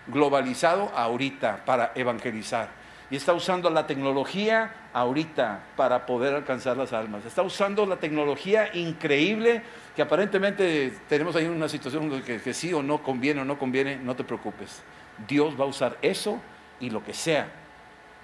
globalizado 0.06 0.90
ahorita 0.94 1.64
para 1.64 1.92
evangelizar. 1.94 2.68
Y 3.10 3.16
está 3.16 3.32
usando 3.32 3.70
la 3.70 3.86
tecnología 3.86 4.72
ahorita 4.92 5.60
para 5.76 6.06
poder 6.06 6.34
alcanzar 6.34 6.76
las 6.76 6.92
almas. 6.92 7.24
Está 7.24 7.42
usando 7.42 7.86
la 7.86 7.96
tecnología 7.96 8.74
increíble 8.74 9.62
que 9.94 10.02
aparentemente 10.02 10.92
tenemos 11.08 11.36
ahí 11.36 11.46
una 11.46 11.68
situación 11.68 12.22
que, 12.22 12.40
que 12.40 12.54
sí 12.54 12.72
o 12.72 12.82
no 12.82 13.02
conviene 13.02 13.42
o 13.42 13.44
no 13.44 13.58
conviene, 13.58 13.96
no 13.96 14.16
te 14.16 14.24
preocupes. 14.24 14.82
Dios 15.28 15.58
va 15.58 15.64
a 15.64 15.68
usar 15.68 15.98
eso 16.02 16.40
y 16.80 16.90
lo 16.90 17.04
que 17.04 17.14
sea 17.14 17.48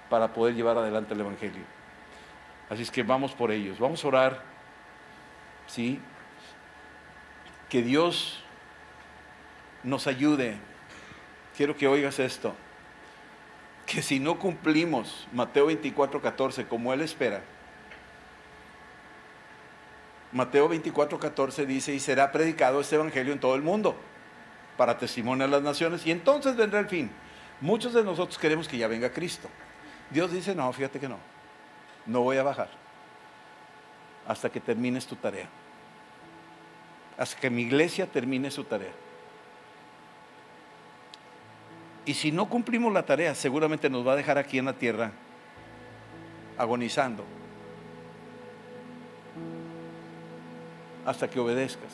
para 0.09 0.33
poder 0.33 0.55
llevar 0.55 0.77
adelante 0.77 1.13
el 1.13 1.21
Evangelio. 1.21 1.63
Así 2.69 2.83
es 2.83 2.91
que 2.91 3.03
vamos 3.03 3.33
por 3.33 3.51
ellos, 3.51 3.79
vamos 3.79 4.03
a 4.03 4.07
orar, 4.07 4.43
¿sí? 5.67 5.99
Que 7.69 7.81
Dios 7.81 8.43
nos 9.83 10.07
ayude. 10.07 10.57
Quiero 11.55 11.75
que 11.75 11.87
oigas 11.87 12.19
esto, 12.19 12.53
que 13.85 14.01
si 14.01 14.19
no 14.19 14.39
cumplimos 14.39 15.27
Mateo 15.33 15.65
24, 15.67 16.21
14 16.21 16.67
como 16.67 16.93
Él 16.93 17.01
espera, 17.01 17.41
Mateo 20.31 20.69
24, 20.69 21.19
14 21.19 21.65
dice, 21.65 21.93
y 21.93 21.99
será 21.99 22.31
predicado 22.31 22.79
este 22.79 22.95
Evangelio 22.95 23.33
en 23.33 23.39
todo 23.39 23.55
el 23.55 23.61
mundo 23.61 23.95
para 24.77 24.97
testimonio 24.97 25.43
a 25.43 25.47
las 25.47 25.61
naciones, 25.61 26.05
y 26.05 26.11
entonces 26.11 26.55
vendrá 26.55 26.79
el 26.79 26.87
fin. 26.87 27.11
Muchos 27.59 27.93
de 27.93 28.03
nosotros 28.03 28.37
queremos 28.37 28.67
que 28.67 28.77
ya 28.77 28.87
venga 28.87 29.11
Cristo. 29.11 29.49
Dios 30.09 30.31
dice, 30.31 30.55
no, 30.55 30.71
fíjate 30.71 30.99
que 30.99 31.09
no, 31.09 31.17
no 32.05 32.21
voy 32.21 32.37
a 32.37 32.43
bajar 32.43 32.69
hasta 34.27 34.49
que 34.49 34.59
termines 34.59 35.05
tu 35.05 35.15
tarea, 35.15 35.47
hasta 37.17 37.39
que 37.39 37.49
mi 37.49 37.63
iglesia 37.63 38.05
termine 38.05 38.49
su 38.51 38.63
tarea. 38.63 38.91
Y 42.05 42.13
si 42.13 42.31
no 42.31 42.49
cumplimos 42.49 42.91
la 42.91 43.05
tarea, 43.05 43.35
seguramente 43.35 43.89
nos 43.89 44.05
va 44.05 44.13
a 44.13 44.15
dejar 44.15 44.37
aquí 44.37 44.57
en 44.57 44.65
la 44.65 44.73
tierra 44.73 45.11
agonizando 46.57 47.23
hasta 51.05 51.29
que 51.29 51.39
obedezcas, 51.39 51.91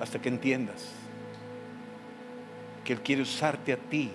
hasta 0.00 0.20
que 0.20 0.28
entiendas 0.28 0.92
que 2.84 2.92
Él 2.92 3.00
quiere 3.00 3.22
usarte 3.22 3.72
a 3.72 3.76
ti 3.76 4.10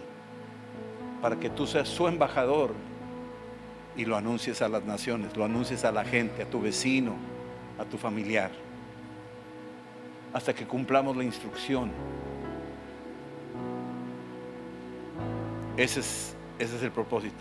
para 1.22 1.40
que 1.40 1.50
tú 1.50 1.68
seas 1.68 1.88
su 1.88 2.08
embajador 2.08 2.74
y 3.96 4.06
lo 4.06 4.18
anuncies 4.18 4.62
a 4.62 4.68
las 4.68 4.84
naciones, 4.84 5.38
lo 5.38 5.46
anuncies 5.46 5.86
a 5.86 5.92
la 5.92 6.04
gente, 6.04 6.44
a 6.44 6.50
tu 6.50 6.60
vecino, 6.60 7.14
a 7.78 7.86
tu 7.86 7.98
familiar, 7.98 8.52
hasta 10.34 10.54
que 10.54 10.66
cumplamos 10.66 11.16
la 11.16 11.24
instrucción. 11.24 11.92
Ese 15.78 16.02
es, 16.02 16.36
ese 16.60 16.76
es 16.78 16.84
el 16.84 16.92
propósito. 16.92 17.36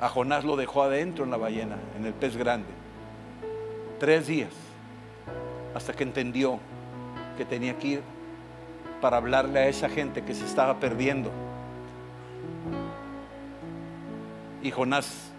A 0.00 0.08
Jonás 0.08 0.44
lo 0.44 0.56
dejó 0.56 0.82
adentro 0.82 1.24
en 1.24 1.30
la 1.30 1.36
ballena, 1.36 1.76
en 1.98 2.04
el 2.04 2.12
pez 2.12 2.36
grande, 2.36 2.68
tres 3.98 4.26
días, 4.26 4.52
hasta 5.74 5.92
que 5.94 6.02
entendió 6.02 6.58
que 7.38 7.44
tenía 7.44 7.78
que 7.78 7.88
ir 7.88 8.02
para 9.00 9.16
hablarle 9.16 9.60
a 9.60 9.68
esa 9.68 9.88
gente 9.88 10.22
que 10.22 10.34
se 10.34 10.44
estaba 10.44 10.78
perdiendo 10.80 11.30
Y 14.66 14.72
Jonás 14.72 15.30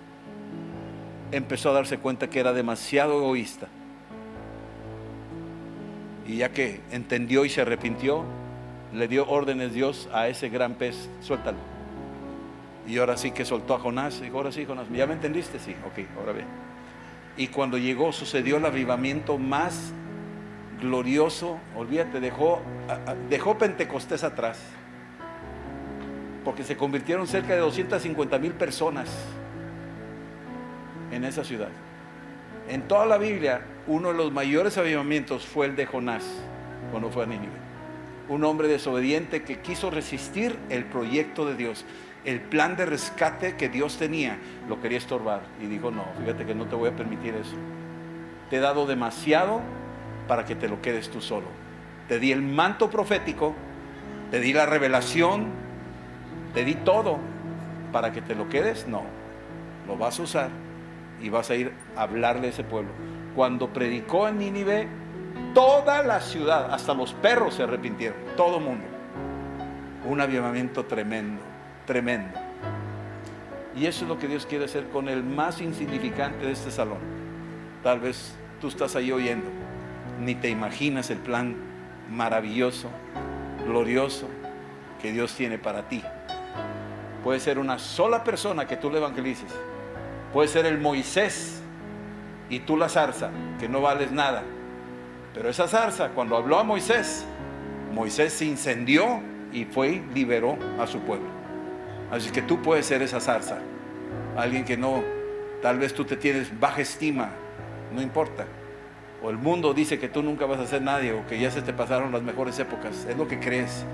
empezó 1.33 1.71
a 1.71 1.73
darse 1.73 1.97
cuenta 1.97 2.29
que 2.29 2.39
era 2.39 2.53
demasiado 2.53 3.17
egoísta. 3.17 3.67
Y 6.25 6.37
ya 6.37 6.53
que 6.53 6.79
entendió 6.91 7.43
y 7.43 7.49
se 7.49 7.59
arrepintió, 7.59 8.23
le 8.97 9.07
dio 9.07 9.27
órdenes 9.27 9.73
Dios 9.73 10.09
a 10.11 10.27
ese 10.27 10.49
gran 10.49 10.73
pez, 10.73 11.07
suéltalo. 11.21 11.57
Y 12.87 12.97
ahora 12.97 13.15
sí 13.15 13.31
que 13.31 13.45
soltó 13.45 13.75
a 13.75 13.79
Jonás. 13.79 14.19
Dijo, 14.21 14.37
ahora 14.37 14.51
sí, 14.51 14.65
Jonás, 14.65 14.87
¿ya 14.91 15.05
me 15.05 15.13
entendiste? 15.13 15.59
Sí, 15.59 15.75
ok, 15.85 16.05
ahora 16.17 16.31
ve. 16.31 16.43
Y 17.37 17.47
cuando 17.47 17.77
llegó 17.77 18.11
sucedió 18.11 18.57
el 18.57 18.65
avivamiento 18.65 19.37
más 19.37 19.93
glorioso. 20.81 21.59
Olvídate, 21.75 22.19
dejó, 22.19 22.61
dejó 23.29 23.57
Pentecostés 23.57 24.23
atrás 24.23 24.59
porque 26.43 26.63
se 26.63 26.77
convirtieron 26.77 27.27
cerca 27.27 27.53
de 27.53 27.59
250 27.59 28.39
mil 28.39 28.53
personas 28.53 29.09
en 31.11 31.25
esa 31.25 31.43
ciudad. 31.43 31.69
En 32.69 32.87
toda 32.87 33.05
la 33.05 33.17
Biblia, 33.17 33.61
uno 33.85 34.09
de 34.09 34.17
los 34.17 34.31
mayores 34.31 34.77
avivamientos 34.77 35.45
fue 35.45 35.67
el 35.67 35.75
de 35.75 35.85
Jonás, 35.85 36.23
cuando 36.91 37.09
fue 37.09 37.23
a 37.23 37.27
Nínive. 37.27 37.66
Un 38.29 38.43
hombre 38.43 38.67
desobediente 38.67 39.43
que 39.43 39.59
quiso 39.59 39.89
resistir 39.89 40.57
el 40.69 40.85
proyecto 40.85 41.45
de 41.45 41.55
Dios. 41.55 41.85
El 42.25 42.41
plan 42.41 42.75
de 42.75 42.85
rescate 42.85 43.55
que 43.55 43.69
Dios 43.69 43.97
tenía 43.97 44.37
lo 44.67 44.81
quería 44.81 44.97
estorbar. 44.97 45.41
Y 45.61 45.67
dijo, 45.67 45.91
no, 45.91 46.03
fíjate 46.19 46.45
que 46.45 46.53
no 46.53 46.65
te 46.65 46.75
voy 46.75 46.89
a 46.89 46.95
permitir 46.95 47.35
eso. 47.35 47.55
Te 48.49 48.57
he 48.57 48.59
dado 48.59 48.85
demasiado 48.85 49.61
para 50.27 50.45
que 50.45 50.55
te 50.55 50.67
lo 50.67 50.81
quedes 50.81 51.09
tú 51.09 51.21
solo. 51.21 51.47
Te 52.07 52.19
di 52.19 52.31
el 52.31 52.41
manto 52.41 52.89
profético, 52.89 53.53
te 54.31 54.39
di 54.39 54.53
la 54.53 54.65
revelación, 54.65 55.47
te 56.53 56.65
di 56.65 56.75
todo 56.75 57.19
para 57.91 58.11
que 58.11 58.21
te 58.21 58.35
lo 58.35 58.49
quedes, 58.49 58.87
no. 58.87 59.03
Lo 59.87 59.97
vas 59.97 60.19
a 60.19 60.23
usar 60.23 60.49
y 61.21 61.29
vas 61.29 61.49
a 61.49 61.55
ir 61.55 61.71
a 61.95 62.03
hablarle 62.03 62.47
a 62.47 62.49
ese 62.49 62.63
pueblo. 62.63 62.91
Cuando 63.35 63.71
predicó 63.71 64.27
en 64.27 64.39
Nínive, 64.39 64.87
toda 65.57 66.03
la 66.03 66.21
ciudad, 66.21 66.71
hasta 66.71 66.93
los 66.93 67.13
perros 67.13 67.55
se 67.55 67.63
arrepintieron, 67.63 68.15
todo 68.35 68.59
el 68.59 68.63
mundo. 68.63 68.85
Un 70.05 70.21
avivamiento 70.21 70.85
tremendo, 70.85 71.41
tremendo. 71.87 72.37
Y 73.75 73.87
eso 73.87 74.05
es 74.05 74.09
lo 74.09 74.19
que 74.19 74.27
Dios 74.27 74.45
quiere 74.45 74.65
hacer 74.65 74.87
con 74.89 75.09
el 75.09 75.23
más 75.23 75.59
insignificante 75.59 76.45
de 76.45 76.51
este 76.51 76.69
salón. 76.69 76.99
Tal 77.81 77.99
vez 77.99 78.35
tú 78.61 78.67
estás 78.67 78.95
ahí 78.95 79.11
oyendo, 79.11 79.49
ni 80.19 80.35
te 80.35 80.47
imaginas 80.47 81.09
el 81.09 81.17
plan 81.17 81.55
maravilloso, 82.07 82.89
glorioso 83.65 84.27
que 85.01 85.11
Dios 85.11 85.33
tiene 85.33 85.57
para 85.57 85.89
ti. 85.89 86.03
Puede 87.23 87.39
ser 87.39 87.57
una 87.57 87.79
sola 87.79 88.23
persona 88.23 88.67
que 88.67 88.77
tú 88.77 88.91
le 88.91 88.99
evangelices. 88.99 89.51
Puede 90.33 90.49
ser 90.49 90.67
el 90.67 90.77
Moisés 90.77 91.63
y 92.47 92.59
tú 92.59 92.77
la 92.77 92.89
zarza, 92.89 93.31
que 93.59 93.67
no 93.67 93.81
vales 93.81 94.11
nada. 94.11 94.43
Pero 95.37 95.49
esa 95.51 95.67
zarza, 95.67 96.09
cuando 96.09 96.35
habló 96.35 96.57
a 96.57 96.63
Moisés, 96.63 97.23
Moisés 97.93 98.33
se 98.33 98.45
incendió 98.45 99.21
y 99.53 99.65
fue 99.65 99.89
y 99.89 99.99
liberó 100.15 100.57
a 100.79 100.87
su 100.87 100.99
pueblo. 101.01 101.27
Así 102.11 102.31
que 102.31 102.41
tú 102.41 102.63
puedes 102.63 102.87
ser 102.87 103.03
esa 103.03 103.19
zarza. 103.19 103.59
Alguien 104.35 104.65
que 104.65 104.77
no, 104.77 105.03
tal 105.61 105.77
vez 105.77 105.93
tú 105.93 106.05
te 106.05 106.17
tienes 106.17 106.59
baja 106.59 106.81
estima, 106.81 107.29
no 107.93 108.01
importa. 108.01 108.47
O 109.21 109.29
el 109.29 109.37
mundo 109.37 109.75
dice 109.75 109.99
que 109.99 110.09
tú 110.09 110.23
nunca 110.23 110.47
vas 110.47 110.59
a 110.59 110.65
ser 110.65 110.81
nadie 110.81 111.13
o 111.13 111.27
que 111.27 111.39
ya 111.39 111.51
se 111.51 111.61
te 111.61 111.71
pasaron 111.71 112.11
las 112.11 112.23
mejores 112.23 112.57
épocas. 112.57 113.05
Es 113.07 113.15
lo 113.15 113.27
que 113.27 113.39
crees. 113.39 113.85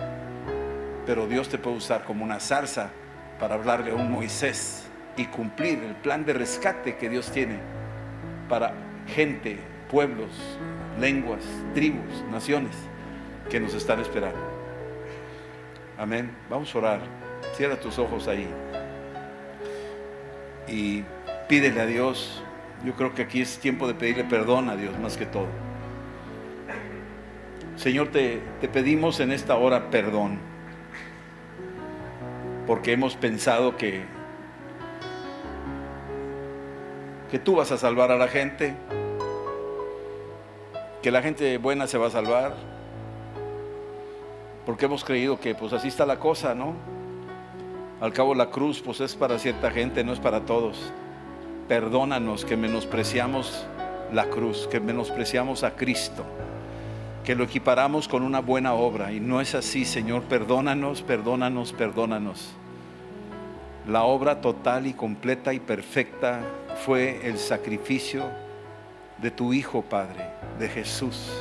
Pero 1.06 1.28
Dios 1.28 1.50
te 1.50 1.58
puede 1.58 1.76
usar 1.76 2.06
como 2.06 2.24
una 2.24 2.40
zarza 2.40 2.90
para 3.38 3.56
hablarle 3.56 3.92
a 3.92 3.96
un 3.96 4.10
Moisés 4.10 4.86
y 5.18 5.26
cumplir 5.26 5.84
el 5.84 5.96
plan 5.96 6.24
de 6.24 6.32
rescate 6.32 6.96
que 6.96 7.10
Dios 7.10 7.32
tiene 7.32 7.58
para 8.48 8.74
gente, 9.08 9.60
pueblos, 9.90 10.30
lenguas, 11.00 11.44
tribus, 11.74 12.24
naciones 12.32 12.76
que 13.50 13.60
nos 13.60 13.74
están 13.74 14.00
esperando. 14.00 14.40
Amén. 15.98 16.32
Vamos 16.50 16.74
a 16.74 16.78
orar. 16.78 17.00
Cierra 17.56 17.80
tus 17.80 18.00
ojos 18.00 18.28
ahí. 18.28 18.48
Y 20.68 21.04
pídele 21.48 21.82
a 21.82 21.86
Dios. 21.86 22.44
Yo 22.86 22.94
creo 22.94 23.14
que 23.14 23.24
aquí 23.24 23.42
es 23.42 23.60
tiempo 23.60 23.88
de 23.88 23.94
pedirle 23.94 24.24
perdón 24.24 24.70
a 24.70 24.76
Dios 24.76 24.98
más 25.00 25.18
que 25.18 25.26
todo. 25.26 25.48
Señor, 27.76 28.10
te, 28.10 28.42
te 28.62 28.68
pedimos 28.68 29.20
en 29.20 29.32
esta 29.32 29.56
hora 29.56 29.90
perdón 29.90 30.54
porque 32.66 32.94
hemos 32.94 33.16
pensado 33.16 33.78
que, 33.78 34.04
que 37.30 37.40
tú 37.40 37.56
vas 37.56 37.72
a 37.72 37.78
salvar 37.78 38.12
a 38.12 38.18
la 38.18 38.28
gente, 38.28 38.74
que 41.04 41.12
la 41.12 41.22
gente 41.22 41.58
buena 41.58 41.86
se 41.86 41.98
va 41.98 42.08
a 42.08 42.10
salvar, 42.10 42.56
porque 44.66 44.86
hemos 44.86 45.04
creído 45.04 45.38
que 45.38 45.54
pues 45.54 45.74
así 45.74 45.90
está 45.90 46.06
la 46.06 46.18
cosa, 46.18 46.56
¿no? 46.56 46.76
Al 48.00 48.14
cabo 48.14 48.34
la 48.34 48.50
cruz 48.50 48.82
pues 48.82 49.02
es 49.02 49.14
para 49.14 49.38
cierta 49.38 49.70
gente, 49.70 50.06
no 50.06 50.14
es 50.14 50.20
para 50.22 50.46
todos. 50.46 50.94
Perdónanos 51.68 52.46
que 52.46 52.56
menospreciamos 52.56 53.68
la 54.14 54.30
cruz, 54.30 54.66
que 54.72 54.80
menospreciamos 54.80 55.64
a 55.64 55.76
Cristo, 55.76 56.24
que 57.26 57.36
lo 57.36 57.44
equiparamos 57.44 58.08
con 58.08 58.24
una 58.24 58.40
buena 58.40 58.74
obra. 58.74 59.12
Y 59.12 59.20
no 59.20 59.42
es 59.42 59.56
así, 59.56 59.84
Señor. 59.84 60.24
Perdónanos, 60.24 61.02
perdónanos, 61.02 61.74
perdónanos. 61.74 62.52
La 63.90 64.04
obra 64.04 64.40
total 64.40 64.88
y 64.88 64.94
completa 64.94 65.54
y 65.54 65.60
perfecta 65.60 66.40
fue 66.86 67.28
el 67.28 67.38
sacrificio 67.38 68.24
de 69.24 69.32
tu 69.32 69.54
Hijo, 69.54 69.82
Padre, 69.82 70.26
de 70.60 70.68
Jesús. 70.68 71.32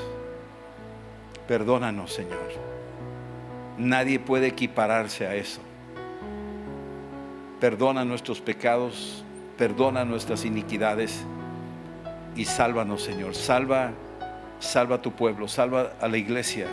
Perdónanos, 1.49 2.13
Señor. 2.13 2.53
Nadie 3.77 4.21
puede 4.21 4.47
equipararse 4.47 5.27
a 5.27 5.35
eso. 5.35 5.61
Perdona 7.59 8.05
nuestros 8.05 8.41
pecados, 8.41 9.25
perdona 9.59 10.05
nuestras 10.05 10.45
iniquidades 10.45 11.25
y 12.37 12.45
sálvanos, 12.45 13.03
Señor. 13.03 13.35
Salva, 13.35 13.91
salva 14.61 14.97
a 14.97 15.03
tu 15.03 15.11
pueblo, 15.13 15.49
salva 15.49 15.95
a 16.01 16.07
la 16.07 16.19
iglesia, 16.19 16.69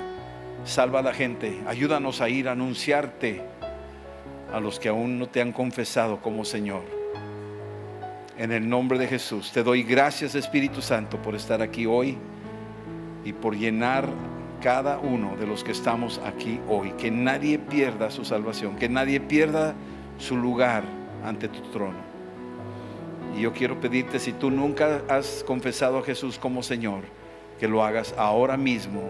salva 0.63 0.99
a 0.99 1.03
la 1.03 1.13
gente. 1.13 1.59
Ayúdanos 1.67 2.21
a 2.21 2.29
ir 2.29 2.47
a 2.47 2.51
anunciarte 2.51 3.41
a 4.53 4.59
los 4.59 4.79
que 4.79 4.89
aún 4.89 5.17
no 5.17 5.27
te 5.27 5.41
han 5.41 5.53
confesado 5.53 6.21
como 6.21 6.45
Señor. 6.45 6.98
En 8.39 8.53
el 8.53 8.69
nombre 8.69 8.97
de 8.97 9.05
Jesús, 9.05 9.51
te 9.51 9.63
doy 9.63 9.83
gracias 9.83 10.33
Espíritu 10.33 10.81
Santo 10.81 11.21
por 11.21 11.35
estar 11.35 11.61
aquí 11.61 11.85
hoy 11.85 12.17
y 13.25 13.33
por 13.33 13.53
llenar 13.53 14.07
cada 14.61 14.97
uno 14.97 15.35
de 15.35 15.45
los 15.45 15.61
que 15.61 15.73
estamos 15.73 16.21
aquí 16.23 16.57
hoy. 16.69 16.91
Que 16.91 17.11
nadie 17.11 17.59
pierda 17.59 18.09
su 18.09 18.23
salvación, 18.23 18.77
que 18.77 18.87
nadie 18.87 19.19
pierda 19.19 19.75
su 20.19 20.37
lugar 20.37 20.85
ante 21.25 21.49
tu 21.49 21.59
trono. 21.71 21.97
Y 23.37 23.41
yo 23.41 23.51
quiero 23.51 23.77
pedirte, 23.81 24.19
si 24.19 24.31
tú 24.31 24.49
nunca 24.49 25.01
has 25.09 25.43
confesado 25.45 25.97
a 25.97 26.03
Jesús 26.03 26.39
como 26.39 26.63
Señor, 26.63 27.01
que 27.59 27.67
lo 27.67 27.83
hagas 27.83 28.15
ahora 28.17 28.55
mismo 28.55 29.01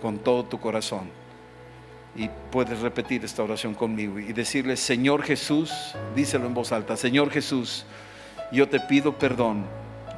con 0.00 0.16
todo 0.16 0.44
tu 0.44 0.58
corazón. 0.58 1.10
Y 2.16 2.30
puedes 2.50 2.80
repetir 2.80 3.26
esta 3.26 3.42
oración 3.42 3.74
conmigo 3.74 4.18
y 4.18 4.32
decirle, 4.32 4.78
Señor 4.78 5.22
Jesús, 5.22 5.70
díselo 6.16 6.46
en 6.46 6.54
voz 6.54 6.72
alta, 6.72 6.96
Señor 6.96 7.28
Jesús, 7.30 7.84
yo 8.52 8.68
te 8.68 8.80
pido 8.80 9.18
perdón 9.18 9.64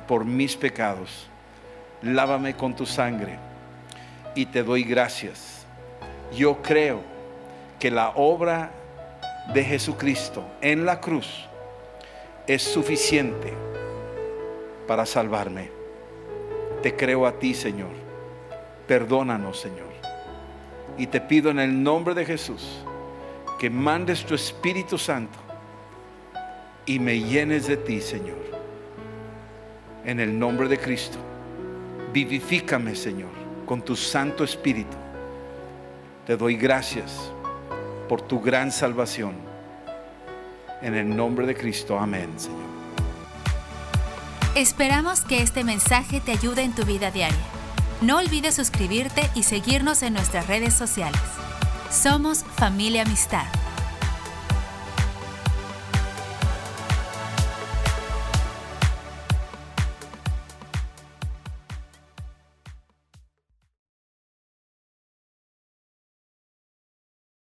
por 0.07 0.25
mis 0.25 0.57
pecados. 0.57 1.29
Lávame 2.03 2.55
con 2.55 2.75
tu 2.75 2.87
sangre 2.87 3.39
y 4.35 4.47
te 4.47 4.63
doy 4.63 4.83
gracias. 4.83 5.67
Yo 6.35 6.63
creo 6.63 7.01
que 7.79 7.91
la 7.91 8.11
obra 8.11 8.71
de 9.53 9.65
Jesucristo 9.65 10.45
en 10.61 10.87
la 10.87 11.01
cruz 11.01 11.47
es 12.47 12.63
suficiente 12.63 13.53
para 14.87 15.07
salvarme. 15.07 15.71
Te 16.83 16.97
creo 16.97 17.27
a 17.27 17.39
ti, 17.39 17.55
Señor. 17.55 17.93
Perdónanos, 18.87 19.61
Señor. 19.61 19.93
Y 20.99 21.07
te 21.07 21.21
pido 21.21 21.51
en 21.51 21.59
el 21.59 21.83
nombre 21.83 22.15
de 22.15 22.25
Jesús 22.25 22.85
que 23.59 23.71
mandes 23.71 24.25
tu 24.25 24.35
Espíritu 24.35 24.99
Santo 24.99 25.39
y 26.87 26.99
me 26.99 27.21
llenes 27.21 27.67
de 27.67 27.77
ti, 27.77 28.01
Señor. 28.01 28.39
En 30.05 30.21
el 30.21 30.39
nombre 30.39 30.69
de 30.69 30.79
Cristo. 30.79 31.19
Vivifícame, 32.13 32.95
Señor, 32.95 33.31
con 33.67 33.83
tu 33.83 33.97
Santo 33.97 34.45
Espíritu. 34.45 34.97
Te 36.27 36.37
doy 36.37 36.57
gracias 36.57 37.33
por 38.09 38.21
tu 38.21 38.41
gran 38.41 38.71
salvación. 38.71 39.35
En 40.83 40.95
el 40.95 41.15
nombre 41.15 41.47
de 41.47 41.55
Cristo, 41.55 41.99
amén, 41.99 42.29
Señor. 42.37 42.61
Esperamos 44.55 45.21
que 45.23 45.41
este 45.41 45.65
mensaje 45.65 46.21
te 46.21 46.33
ayude 46.33 46.63
en 46.63 46.75
tu 46.75 46.85
vida 46.85 47.11
diaria. 47.11 47.39
No 48.03 48.19
olvides 48.19 48.57
suscribirte 48.57 49.31
y 49.35 49.45
seguirnos 49.45 50.03
en 50.03 50.13
nuestras 50.13 50.49
redes 50.49 50.75
sociales. 50.75 51.21
Somos 51.91 52.45
familia 52.57 53.03
amistad. 53.03 53.47